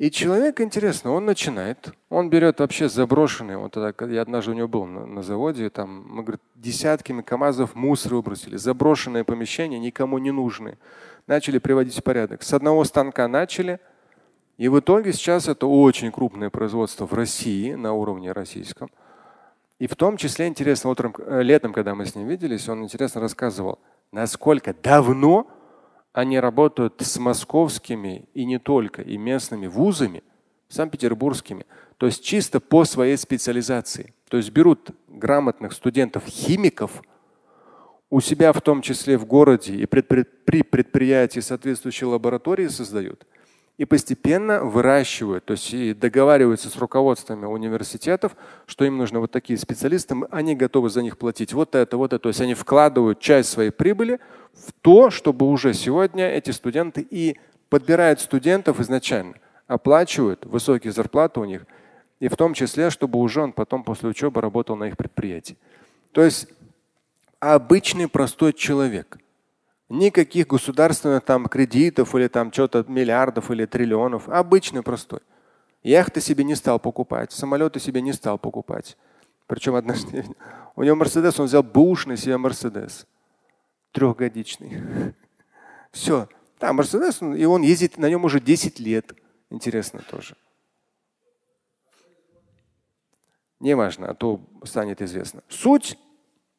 И 0.01 0.11
человек, 0.11 0.63
интересно, 0.63 1.13
он 1.13 1.27
начинает, 1.27 1.93
он 2.09 2.31
берет 2.31 2.61
вообще 2.61 2.89
заброшенные, 2.89 3.59
вот 3.59 3.73
тогда, 3.73 4.07
я 4.07 4.23
однажды 4.23 4.53
у 4.53 4.55
него 4.55 4.67
был 4.67 4.87
на, 4.87 5.05
на 5.05 5.23
заводе, 5.23 5.69
там, 5.69 6.07
мы, 6.09 6.23
говорит, 6.23 6.41
десятками 6.55 7.21
КАМАЗов 7.21 7.75
мусор 7.75 8.15
выбросили, 8.15 8.57
заброшенные 8.57 9.25
помещения, 9.25 9.79
никому 9.79 10.17
не 10.17 10.31
нужны. 10.31 10.79
Начали 11.27 11.59
приводить 11.59 11.99
в 11.99 12.03
порядок. 12.03 12.43
С 12.43 12.55
одного 12.55 12.85
станка 12.85 13.29
начали, 13.29 13.79
и 14.57 14.69
в 14.69 14.81
итоге 14.81 15.13
сейчас 15.13 15.49
это 15.49 15.67
очень 15.67 16.11
крупное 16.11 16.49
производство 16.49 17.05
в 17.05 17.13
России, 17.13 17.75
на 17.75 17.93
уровне 17.93 18.33
российском. 18.33 18.91
И 19.79 19.87
в 19.87 19.97
том 19.97 20.17
числе, 20.17 20.47
интересно, 20.47 20.89
утром, 20.89 21.15
э, 21.19 21.43
летом, 21.43 21.75
когда 21.75 21.95
мы 21.95 22.07
с 22.07 22.15
ним 22.15 22.27
виделись, 22.27 22.67
он 22.71 22.85
интересно 22.85 23.21
рассказывал, 23.21 23.79
насколько 24.13 24.73
давно 24.73 25.47
они 26.13 26.41
работают 26.41 26.95
с 27.01 27.19
московскими 27.19 28.29
и 28.35 28.45
не 28.45 28.59
только, 28.59 29.03
и 29.03 29.17
местными 29.17 29.67
вузами, 29.67 30.23
санкт-петербургскими, 30.69 31.67
то 31.99 32.07
есть 32.07 32.25
чисто 32.25 32.61
по 32.61 32.85
своей 32.85 33.17
специализации. 33.17 34.15
То 34.29 34.37
есть 34.37 34.51
берут 34.51 34.91
грамотных 35.09 35.73
студентов-химиков, 35.73 37.03
у 38.09 38.21
себя 38.21 38.53
в 38.53 38.61
том 38.61 38.83
числе 38.83 39.17
в 39.17 39.27
городе 39.27 39.75
и 39.75 39.87
при 39.87 40.03
предприятии 40.63 41.41
соответствующие 41.41 42.09
лаборатории 42.09 42.67
создают– 42.67 43.27
и 43.81 43.87
постепенно 43.87 44.63
выращивают, 44.63 45.47
то 45.47 45.53
есть 45.53 45.73
и 45.73 45.95
договариваются 45.95 46.69
с 46.69 46.77
руководствами 46.77 47.47
университетов, 47.47 48.37
что 48.67 48.85
им 48.85 48.99
нужны 48.99 49.21
вот 49.21 49.31
такие 49.31 49.59
специалисты, 49.59 50.15
они 50.31 50.55
готовы 50.55 50.91
за 50.91 51.01
них 51.01 51.17
платить 51.17 51.55
вот 51.55 51.75
это, 51.75 51.97
вот 51.97 52.13
это. 52.13 52.25
То 52.25 52.29
есть 52.29 52.43
они 52.43 52.53
вкладывают 52.53 53.21
часть 53.21 53.49
своей 53.49 53.71
прибыли 53.71 54.21
в 54.53 54.73
то, 54.83 55.09
чтобы 55.09 55.49
уже 55.49 55.73
сегодня 55.73 56.29
эти 56.29 56.51
студенты 56.51 57.01
и 57.01 57.39
подбирают 57.71 58.21
студентов 58.21 58.81
изначально, 58.81 59.37
оплачивают 59.67 60.45
высокие 60.45 60.93
зарплаты 60.93 61.41
у 61.41 61.47
них, 61.47 61.65
и 62.19 62.29
в 62.29 62.37
том 62.37 62.53
числе, 62.53 62.91
чтобы 62.91 63.19
уже 63.19 63.41
он 63.41 63.55
потом 63.55 63.83
после 63.83 64.11
учебы 64.11 64.43
работал 64.43 64.77
на 64.77 64.89
их 64.89 64.99
предприятии. 64.99 65.57
То 66.13 66.23
есть 66.23 66.49
обычный 67.39 68.09
простой 68.09 68.53
человек– 68.53 69.17
Никаких 69.91 70.47
государственных 70.47 71.25
там 71.25 71.49
кредитов 71.49 72.15
или 72.15 72.29
там 72.29 72.53
что-то 72.53 72.85
миллиардов 72.87 73.51
или 73.51 73.67
триллионов. 73.67 74.29
Обычный 74.29 74.85
простой. 74.85 75.19
Яхты 75.83 76.21
себе 76.21 76.45
не 76.45 76.55
стал 76.55 76.79
покупать, 76.79 77.33
самолеты 77.33 77.81
себе 77.81 78.01
не 78.01 78.13
стал 78.13 78.39
покупать. 78.39 78.97
Причем 79.49 79.75
однажды 79.75 80.25
у 80.77 80.85
него 80.85 80.95
Мерседес, 80.95 81.41
он 81.41 81.47
взял 81.47 81.65
бушный 81.65 82.17
себе 82.17 82.37
Мерседес. 82.37 83.05
Трехгодичный. 83.91 85.15
Все. 85.91 86.29
Да, 86.61 86.73
Мерседес, 86.73 87.21
и 87.21 87.45
он 87.45 87.63
ездит 87.63 87.99
на 87.99 88.09
нем 88.09 88.25
уже 88.25 88.41
10 88.41 88.79
лет. 88.79 89.13
Интересно 89.51 90.03
тоже. 90.09 90.37
Неважно, 93.59 94.11
а 94.11 94.15
то 94.15 94.41
станет 94.63 95.03
известно. 95.03 95.43
Суть, 95.49 95.99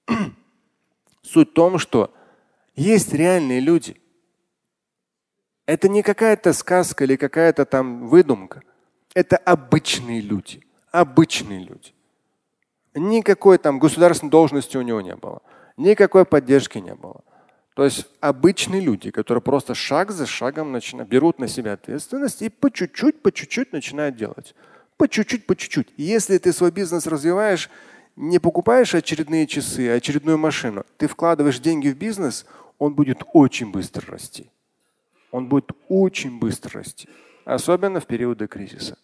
суть 1.22 1.52
в 1.52 1.54
том, 1.54 1.78
что 1.78 2.14
есть 2.82 3.14
реальные 3.14 3.60
люди. 3.60 3.96
Это 5.66 5.88
не 5.88 6.02
какая-то 6.02 6.54
сказка 6.54 7.04
или 7.04 7.16
какая-то 7.16 7.66
там 7.66 8.08
выдумка. 8.08 8.64
Это 9.14 9.38
обычные 9.38 10.22
люди. 10.22 10.66
Обычные 10.92 11.60
люди. 11.60 11.94
Никакой 12.94 13.58
там 13.58 13.80
государственной 13.80 14.32
должности 14.32 14.78
у 14.78 14.82
него 14.82 15.00
не 15.02 15.16
было. 15.16 15.42
Никакой 15.78 16.26
поддержки 16.26 16.80
не 16.80 16.96
было. 16.96 17.24
То 17.76 17.86
есть 17.86 18.08
обычные 18.20 18.82
люди, 18.82 19.12
которые 19.12 19.42
просто 19.42 19.76
шаг 19.76 20.12
за 20.12 20.26
шагом 20.26 20.72
начинают, 20.72 21.10
берут 21.10 21.40
на 21.40 21.48
себя 21.48 21.74
ответственность 21.74 22.42
и 22.42 22.50
по 22.50 22.70
чуть-чуть, 22.70 23.22
по 23.22 23.32
чуть-чуть 23.32 23.72
начинают 23.72 24.18
делать. 24.18 24.56
По 24.98 25.08
чуть-чуть, 25.08 25.46
по 25.46 25.56
чуть-чуть. 25.56 25.88
Если 25.96 26.38
ты 26.38 26.52
свой 26.52 26.72
бизнес 26.72 27.08
развиваешь, 27.08 27.70
не 28.18 28.40
покупаешь 28.40 28.94
очередные 28.94 29.48
часы, 29.48 29.90
а 29.90 29.96
очередную 29.96 30.38
машину, 30.38 30.86
ты 30.98 31.08
вкладываешь 31.08 31.60
деньги 31.60 31.90
в 31.90 31.98
бизнес, 31.98 32.46
он 32.82 32.96
будет 32.96 33.22
очень 33.34 33.72
быстро 33.72 34.12
расти. 34.12 34.50
Он 35.30 35.48
будет 35.48 35.70
очень 35.88 36.40
быстро 36.40 36.80
расти. 36.80 37.08
Особенно 37.46 38.00
в 38.00 38.08
периоды 38.08 38.48
кризиса. 38.48 38.98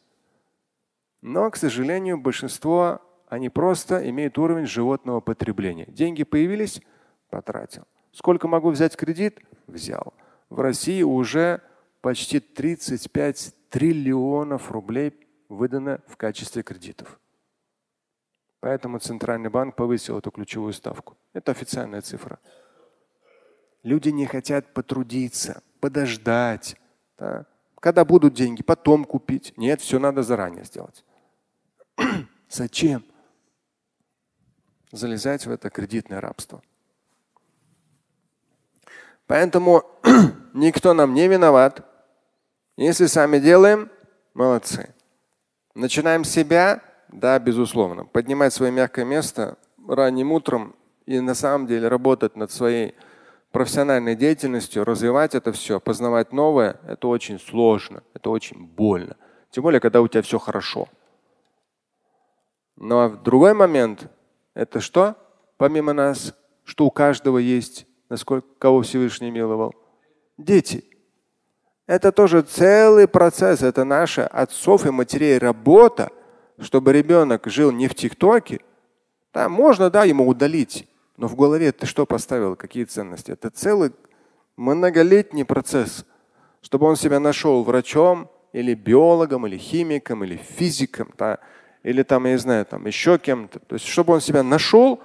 Но, 1.21 1.51
к 1.51 1.57
сожалению, 1.57 2.17
большинство, 2.17 2.99
они 3.29 3.49
просто 3.49 4.09
имеют 4.09 4.39
уровень 4.39 4.65
животного 4.65 5.19
потребления. 5.19 5.85
Деньги 5.89 6.23
появились, 6.23 6.81
потратил. 7.29 7.83
Сколько 8.11 8.47
могу 8.47 8.71
взять 8.71 8.95
кредит? 8.95 9.39
Взял. 9.67 10.15
В 10.49 10.59
России 10.59 11.03
уже 11.03 11.61
почти 12.01 12.39
35 12.39 13.53
триллионов 13.69 14.71
рублей 14.71 15.13
выдано 15.49 16.01
в 16.07 16.17
качестве 16.17 16.63
кредитов. 16.63 17.19
Поэтому 18.59 18.97
Центральный 18.97 19.51
банк 19.51 19.75
повысил 19.75 20.17
эту 20.17 20.31
ключевую 20.31 20.73
ставку. 20.73 21.15
Это 21.33 21.51
официальная 21.51 22.01
цифра. 22.01 22.39
Люди 23.83 24.09
не 24.09 24.25
хотят 24.25 24.73
потрудиться, 24.73 25.61
подождать. 25.79 26.75
Да? 27.17 27.45
Когда 27.79 28.05
будут 28.05 28.33
деньги, 28.33 28.63
потом 28.63 29.05
купить. 29.05 29.53
Нет, 29.57 29.81
все 29.81 29.99
надо 29.99 30.23
заранее 30.23 30.65
сделать. 30.65 31.05
Зачем? 32.49 33.03
Залезать 34.91 35.45
в 35.45 35.51
это 35.51 35.69
кредитное 35.69 36.21
рабство. 36.21 36.61
Поэтому 39.27 39.83
никто 40.53 40.93
нам 40.93 41.13
не 41.13 41.27
виноват. 41.27 41.85
Если 42.77 43.05
сами 43.05 43.39
делаем, 43.39 43.89
молодцы. 44.33 44.93
Начинаем 45.75 46.23
с 46.23 46.29
себя, 46.29 46.81
да, 47.09 47.37
безусловно. 47.39 48.05
Поднимать 48.05 48.53
свое 48.53 48.71
мягкое 48.71 49.05
место 49.05 49.57
ранним 49.87 50.31
утром 50.31 50.75
и 51.05 51.19
на 51.19 51.35
самом 51.35 51.67
деле 51.67 51.87
работать 51.87 52.35
над 52.35 52.51
своей 52.51 52.95
профессиональной 53.51 54.15
деятельностью, 54.15 54.83
развивать 54.83 55.35
это 55.35 55.51
все, 55.51 55.79
познавать 55.79 56.31
новое, 56.33 56.79
это 56.87 57.07
очень 57.07 57.39
сложно, 57.39 58.03
это 58.13 58.29
очень 58.29 58.65
больно. 58.65 59.15
Тем 59.51 59.63
более, 59.63 59.79
когда 59.79 60.01
у 60.01 60.07
тебя 60.07 60.21
все 60.21 60.39
хорошо. 60.39 60.87
Но 62.75 63.09
в 63.09 63.23
другой 63.23 63.53
момент 63.53 64.11
это 64.53 64.79
что? 64.79 65.15
Помимо 65.57 65.93
нас, 65.93 66.35
что 66.63 66.85
у 66.85 66.91
каждого 66.91 67.37
есть 67.37 67.87
насколько 68.09 68.47
кого 68.59 68.81
Всевышний 68.81 69.31
миловал? 69.31 69.73
Дети. 70.37 70.83
Это 71.85 72.11
тоже 72.11 72.41
целый 72.41 73.07
процесс, 73.07 73.61
это 73.61 73.85
наша 73.85 74.27
отцов 74.27 74.85
и 74.85 74.91
матерей 74.91 75.37
работа, 75.37 76.11
чтобы 76.59 76.91
ребенок 76.91 77.47
жил 77.47 77.71
не 77.71 77.87
в 77.87 77.95
ТикТоке. 77.95 78.59
Да, 79.33 79.47
можно, 79.47 79.89
да, 79.89 80.03
ему 80.03 80.27
удалить, 80.27 80.87
но 81.17 81.27
в 81.27 81.35
голове 81.35 81.71
ты 81.71 81.85
что 81.85 82.05
поставил, 82.05 82.55
какие 82.55 82.85
ценности? 82.85 83.31
Это 83.31 83.49
целый 83.49 83.91
многолетний 84.55 85.45
процесс, 85.45 86.05
чтобы 86.61 86.85
он 86.85 86.95
себя 86.95 87.19
нашел 87.19 87.63
врачом 87.63 88.29
или 88.53 88.73
биологом, 88.75 89.47
или 89.47 89.57
химиком, 89.57 90.23
или 90.23 90.37
физиком, 90.37 91.11
да, 91.17 91.39
или 91.83 92.03
там, 92.03 92.25
я 92.25 92.33
не 92.33 92.37
знаю, 92.37 92.65
там 92.65 92.85
еще 92.85 93.17
кем-то. 93.17 93.59
То 93.59 93.75
есть, 93.75 93.85
чтобы 93.85 94.13
он 94.13 94.21
себя 94.21 94.43
нашел, 94.43 95.01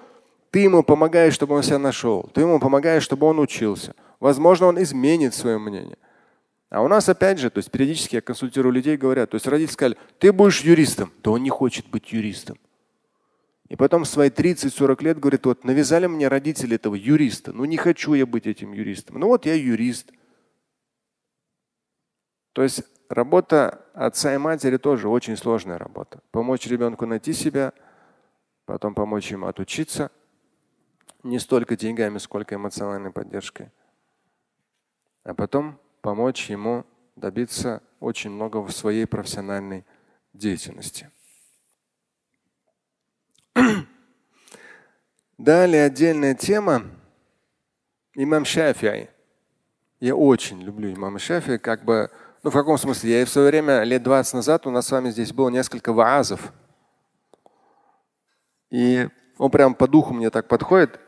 ты 0.51 0.61
ему 0.61 0.83
помогаешь, 0.83 1.35
чтобы 1.35 1.55
он 1.55 1.63
себя 1.63 1.79
нашел. 1.79 2.29
Ты 2.35 2.43
ему 2.43 2.61
помогаешь, 2.61 3.03
чтобы 3.03 3.27
он 3.27 3.39
учился. 3.39 3.95
Возможно, 4.21 4.67
он 4.67 4.83
изменит 4.83 5.35
свое 5.35 5.59
мнение. 5.59 5.97
А 6.69 6.83
у 6.83 6.89
нас 6.89 7.09
опять 7.09 7.39
же, 7.39 7.51
то 7.51 7.59
есть 7.59 7.71
периодически 7.71 8.17
я 8.17 8.21
консультирую 8.21 8.73
людей, 8.73 8.97
говорят, 8.97 9.31
то 9.31 9.37
есть 9.37 9.47
родители 9.47 9.73
сказали, 9.73 9.97
ты 10.19 10.33
будешь 10.33 10.61
юристом. 10.61 11.13
Да 11.23 11.33
он 11.33 11.43
не 11.43 11.51
хочет 11.51 11.87
быть 11.89 12.13
юристом. 12.13 12.59
И 13.73 13.77
потом 13.77 14.05
в 14.05 14.07
свои 14.07 14.29
30-40 14.29 15.03
лет 15.03 15.19
говорит, 15.19 15.47
вот 15.47 15.65
навязали 15.65 16.07
мне 16.07 16.29
родители 16.29 16.77
этого 16.77 16.95
юриста. 16.95 17.55
Ну 17.55 17.65
не 17.65 17.79
хочу 17.79 18.13
я 18.13 18.27
быть 18.27 18.47
этим 18.47 18.75
юристом. 18.75 19.19
Ну 19.19 19.29
вот 19.29 19.47
я 19.47 19.55
юрист. 19.55 20.13
То 22.53 22.63
есть 22.63 22.83
работа 23.09 23.83
отца 23.95 24.35
и 24.35 24.37
матери 24.37 24.77
тоже 24.77 25.09
очень 25.09 25.39
сложная 25.39 25.79
работа. 25.79 26.21
Помочь 26.33 26.67
ребенку 26.67 27.07
найти 27.07 27.33
себя, 27.33 27.73
потом 28.67 28.95
помочь 28.95 29.31
ему 29.31 29.47
отучиться– 29.47 30.11
не 31.23 31.39
столько 31.39 31.75
деньгами, 31.75 32.19
сколько 32.19 32.55
эмоциональной 32.55 33.11
поддержкой. 33.11 33.71
А 35.25 35.33
потом 35.33 35.79
помочь 36.03 36.51
ему 36.51 36.85
добиться 37.17 37.83
очень 38.01 38.31
много 38.31 38.59
в 38.59 38.71
своей 38.71 39.07
профессиональной 39.07 39.87
деятельности. 40.35 41.11
Далее 45.39 45.85
отдельная 45.85 46.35
тема. 46.35 46.85
Имам 48.15 48.45
Шафиай. 48.45 49.11
Я 50.01 50.17
очень 50.17 50.61
люблю 50.63 50.93
имама 50.93 51.19
Шафия. 51.19 51.59
Как 51.59 51.85
бы, 51.85 52.11
ну 52.43 52.51
в 52.51 52.53
каком 52.53 52.77
смысле? 52.79 53.21
Я 53.21 53.27
в 53.27 53.31
свое 53.31 53.49
время, 53.49 53.83
лет 53.85 54.03
20 54.03 54.35
назад, 54.35 54.67
у 54.67 54.71
нас 54.71 54.87
с 54.87 54.91
вами 54.91 55.11
здесь 55.11 55.33
было 55.33 55.49
несколько 55.49 55.93
ваазов. 55.93 56.53
И 58.71 59.09
он 59.39 59.51
прям 59.51 59.75
по 59.75 59.87
духу 59.87 60.15
мне 60.15 60.31
так 60.31 60.49
подходит. 60.49 60.99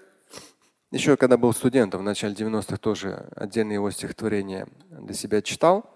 Еще 0.90 1.16
когда 1.16 1.36
был 1.36 1.52
студентом, 1.52 2.02
в 2.02 2.04
начале 2.04 2.34
90-х 2.34 2.76
тоже 2.76 3.28
отдельные 3.34 3.74
его 3.74 3.90
стихотворения 3.90 4.68
для 4.90 5.14
себя 5.14 5.42
читал. 5.42 5.90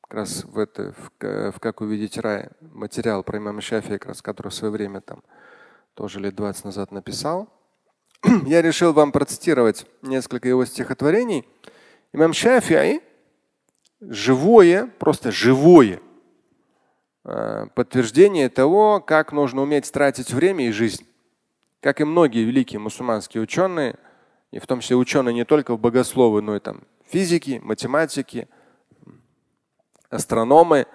Как 0.00 0.14
раз 0.14 0.44
в, 0.44 0.58
это, 0.58 0.92
в, 0.92 1.52
в 1.52 1.60
«Как 1.60 1.80
увидеть 1.80 2.18
рай» 2.18 2.48
материал 2.60 3.22
про 3.22 3.38
имама 3.38 3.60
Шафия, 3.60 3.98
как 3.98 4.08
раз, 4.08 4.20
который 4.20 4.48
в 4.48 4.54
свое 4.54 4.72
время 4.72 5.00
там 5.00 5.22
тоже 5.94 6.20
лет 6.20 6.34
20 6.34 6.64
назад 6.66 6.92
написал. 6.92 7.48
Я 8.46 8.62
решил 8.62 8.92
вам 8.92 9.12
процитировать 9.12 9.86
несколько 10.02 10.48
его 10.48 10.64
стихотворений. 10.64 11.46
Имам 12.12 12.32
Шафиай 12.32 13.02
живое, 14.00 14.86
просто 14.98 15.30
живое 15.30 16.00
э, 17.24 17.66
подтверждение 17.74 18.48
того, 18.48 19.00
как 19.00 19.32
нужно 19.32 19.62
уметь 19.62 19.90
тратить 19.92 20.32
время 20.32 20.66
и 20.66 20.72
жизнь. 20.72 21.06
Как 21.80 22.00
и 22.00 22.04
многие 22.04 22.44
великие 22.44 22.78
мусульманские 22.78 23.42
ученые– 23.42 23.96
и 24.52 24.58
в 24.58 24.66
том 24.66 24.80
числе 24.80 24.96
ученые 24.96 25.34
не 25.34 25.44
только 25.44 25.74
в 25.74 25.80
богословы, 25.80 26.42
но 26.42 26.54
и 26.54 26.60
там 26.60 26.82
физики, 27.06 27.60
математики, 27.64 28.48
астрономы. 30.10 30.86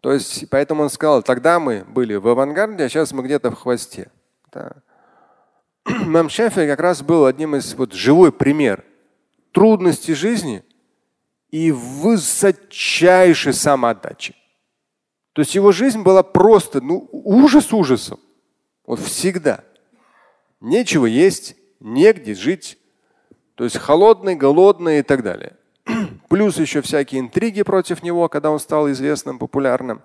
То 0.00 0.12
есть, 0.12 0.48
поэтому 0.50 0.84
он 0.84 0.90
сказал, 0.90 1.22
тогда 1.22 1.58
мы 1.58 1.84
были 1.84 2.14
в 2.14 2.28
авангарде, 2.28 2.84
а 2.84 2.88
сейчас 2.88 3.12
мы 3.12 3.22
где-то 3.22 3.50
в 3.50 3.54
хвосте. 3.54 4.10
Да. 4.52 4.76
Мам 5.84 6.28
Шафи 6.28 6.66
как 6.66 6.80
раз 6.80 7.02
был 7.02 7.26
одним 7.26 7.56
из 7.56 7.74
вот 7.74 7.92
живой 7.92 8.30
пример 8.30 8.84
трудностей 9.52 10.14
жизни 10.14 10.62
и 11.50 11.72
высочайшей 11.72 13.52
самоотдачи. 13.52 14.34
То 15.32 15.42
есть 15.42 15.54
его 15.54 15.72
жизнь 15.72 16.02
была 16.02 16.22
просто 16.22 16.80
ну, 16.80 17.08
ужас 17.12 17.72
ужасом. 17.72 18.20
Вот 18.86 19.00
всегда. 19.00 19.64
Нечего 20.60 21.06
есть, 21.06 21.56
негде 21.80 22.34
жить. 22.34 22.78
То 23.54 23.64
есть 23.64 23.76
холодный, 23.76 24.36
голодный 24.36 25.00
и 25.00 25.02
так 25.02 25.22
далее. 25.22 25.56
Плюс 26.28 26.58
еще 26.58 26.82
всякие 26.82 27.20
интриги 27.20 27.62
против 27.62 28.02
него, 28.02 28.28
когда 28.28 28.50
он 28.50 28.58
стал 28.58 28.90
известным, 28.90 29.38
популярным. 29.38 30.02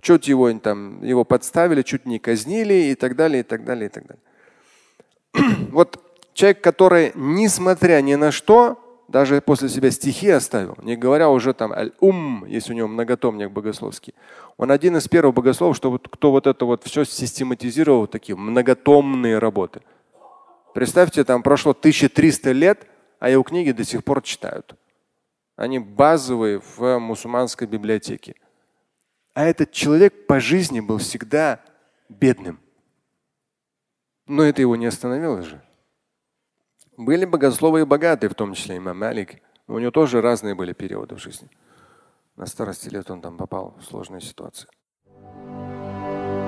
Чуть 0.00 0.28
его 0.28 0.52
там 0.58 1.02
его 1.02 1.24
подставили, 1.24 1.82
чуть 1.82 2.06
не 2.06 2.18
казнили 2.18 2.74
и 2.74 2.94
так 2.94 3.14
далее, 3.16 3.40
и 3.40 3.42
так 3.42 3.64
далее, 3.64 3.86
и 3.86 3.88
так 3.88 4.04
далее. 4.06 5.56
Вот 5.70 5.98
человек, 6.34 6.60
который, 6.60 7.12
несмотря 7.14 8.00
ни 8.00 8.14
на 8.14 8.32
что, 8.32 8.78
даже 9.08 9.40
после 9.40 9.68
себя 9.68 9.90
стихи 9.90 10.30
оставил, 10.30 10.76
не 10.82 10.96
говоря 10.96 11.28
уже 11.28 11.52
там 11.52 11.72
аль-ум, 11.72 12.44
если 12.46 12.72
у 12.72 12.76
него 12.76 12.88
многотомник 12.88 13.50
богословский. 13.50 14.14
Он 14.56 14.70
один 14.70 14.96
из 14.96 15.06
первых 15.06 15.34
богословов, 15.34 15.76
что 15.76 15.90
вот, 15.90 16.08
кто 16.10 16.30
вот 16.30 16.46
это 16.46 16.64
вот 16.64 16.84
все 16.84 17.04
систематизировал, 17.04 18.06
такие 18.06 18.36
многотомные 18.36 19.38
работы. 19.38 19.82
Представьте, 20.72 21.24
там 21.24 21.42
прошло 21.42 21.72
1300 21.72 22.52
лет, 22.52 22.86
а 23.22 23.28
его 23.28 23.44
книги 23.44 23.70
до 23.70 23.84
сих 23.84 24.02
пор 24.02 24.20
читают. 24.20 24.74
Они 25.54 25.78
базовые 25.78 26.58
в 26.58 26.98
мусульманской 26.98 27.68
библиотеке. 27.68 28.34
А 29.32 29.44
этот 29.44 29.70
человек 29.70 30.26
по 30.26 30.40
жизни 30.40 30.80
был 30.80 30.98
всегда 30.98 31.60
бедным. 32.08 32.58
Но 34.26 34.42
это 34.42 34.60
его 34.60 34.74
не 34.74 34.86
остановило 34.86 35.40
же. 35.42 35.62
Были 36.96 37.24
богословы 37.24 37.82
и 37.82 37.84
богатые, 37.84 38.28
в 38.28 38.34
том 38.34 38.54
числе 38.54 38.78
имам 38.78 38.98
Малик. 38.98 39.40
У 39.68 39.78
него 39.78 39.92
тоже 39.92 40.20
разные 40.20 40.56
были 40.56 40.72
периоды 40.72 41.14
в 41.14 41.20
жизни. 41.20 41.48
На 42.34 42.46
старости 42.46 42.88
лет 42.88 43.08
он 43.08 43.20
там 43.20 43.36
попал 43.36 43.76
в 43.78 43.84
сложную 43.84 44.20
ситуацию. 44.20 44.68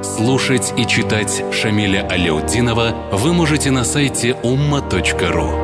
Слушать 0.03 0.75
и 0.77 0.85
читать 0.89 1.45
Шамиля 1.53 2.09
Аляутдинова 2.09 3.11
вы 3.12 3.33
можете 3.33 3.70
на 3.70 3.85
сайте 3.85 4.31
umma.ru. 4.43 5.64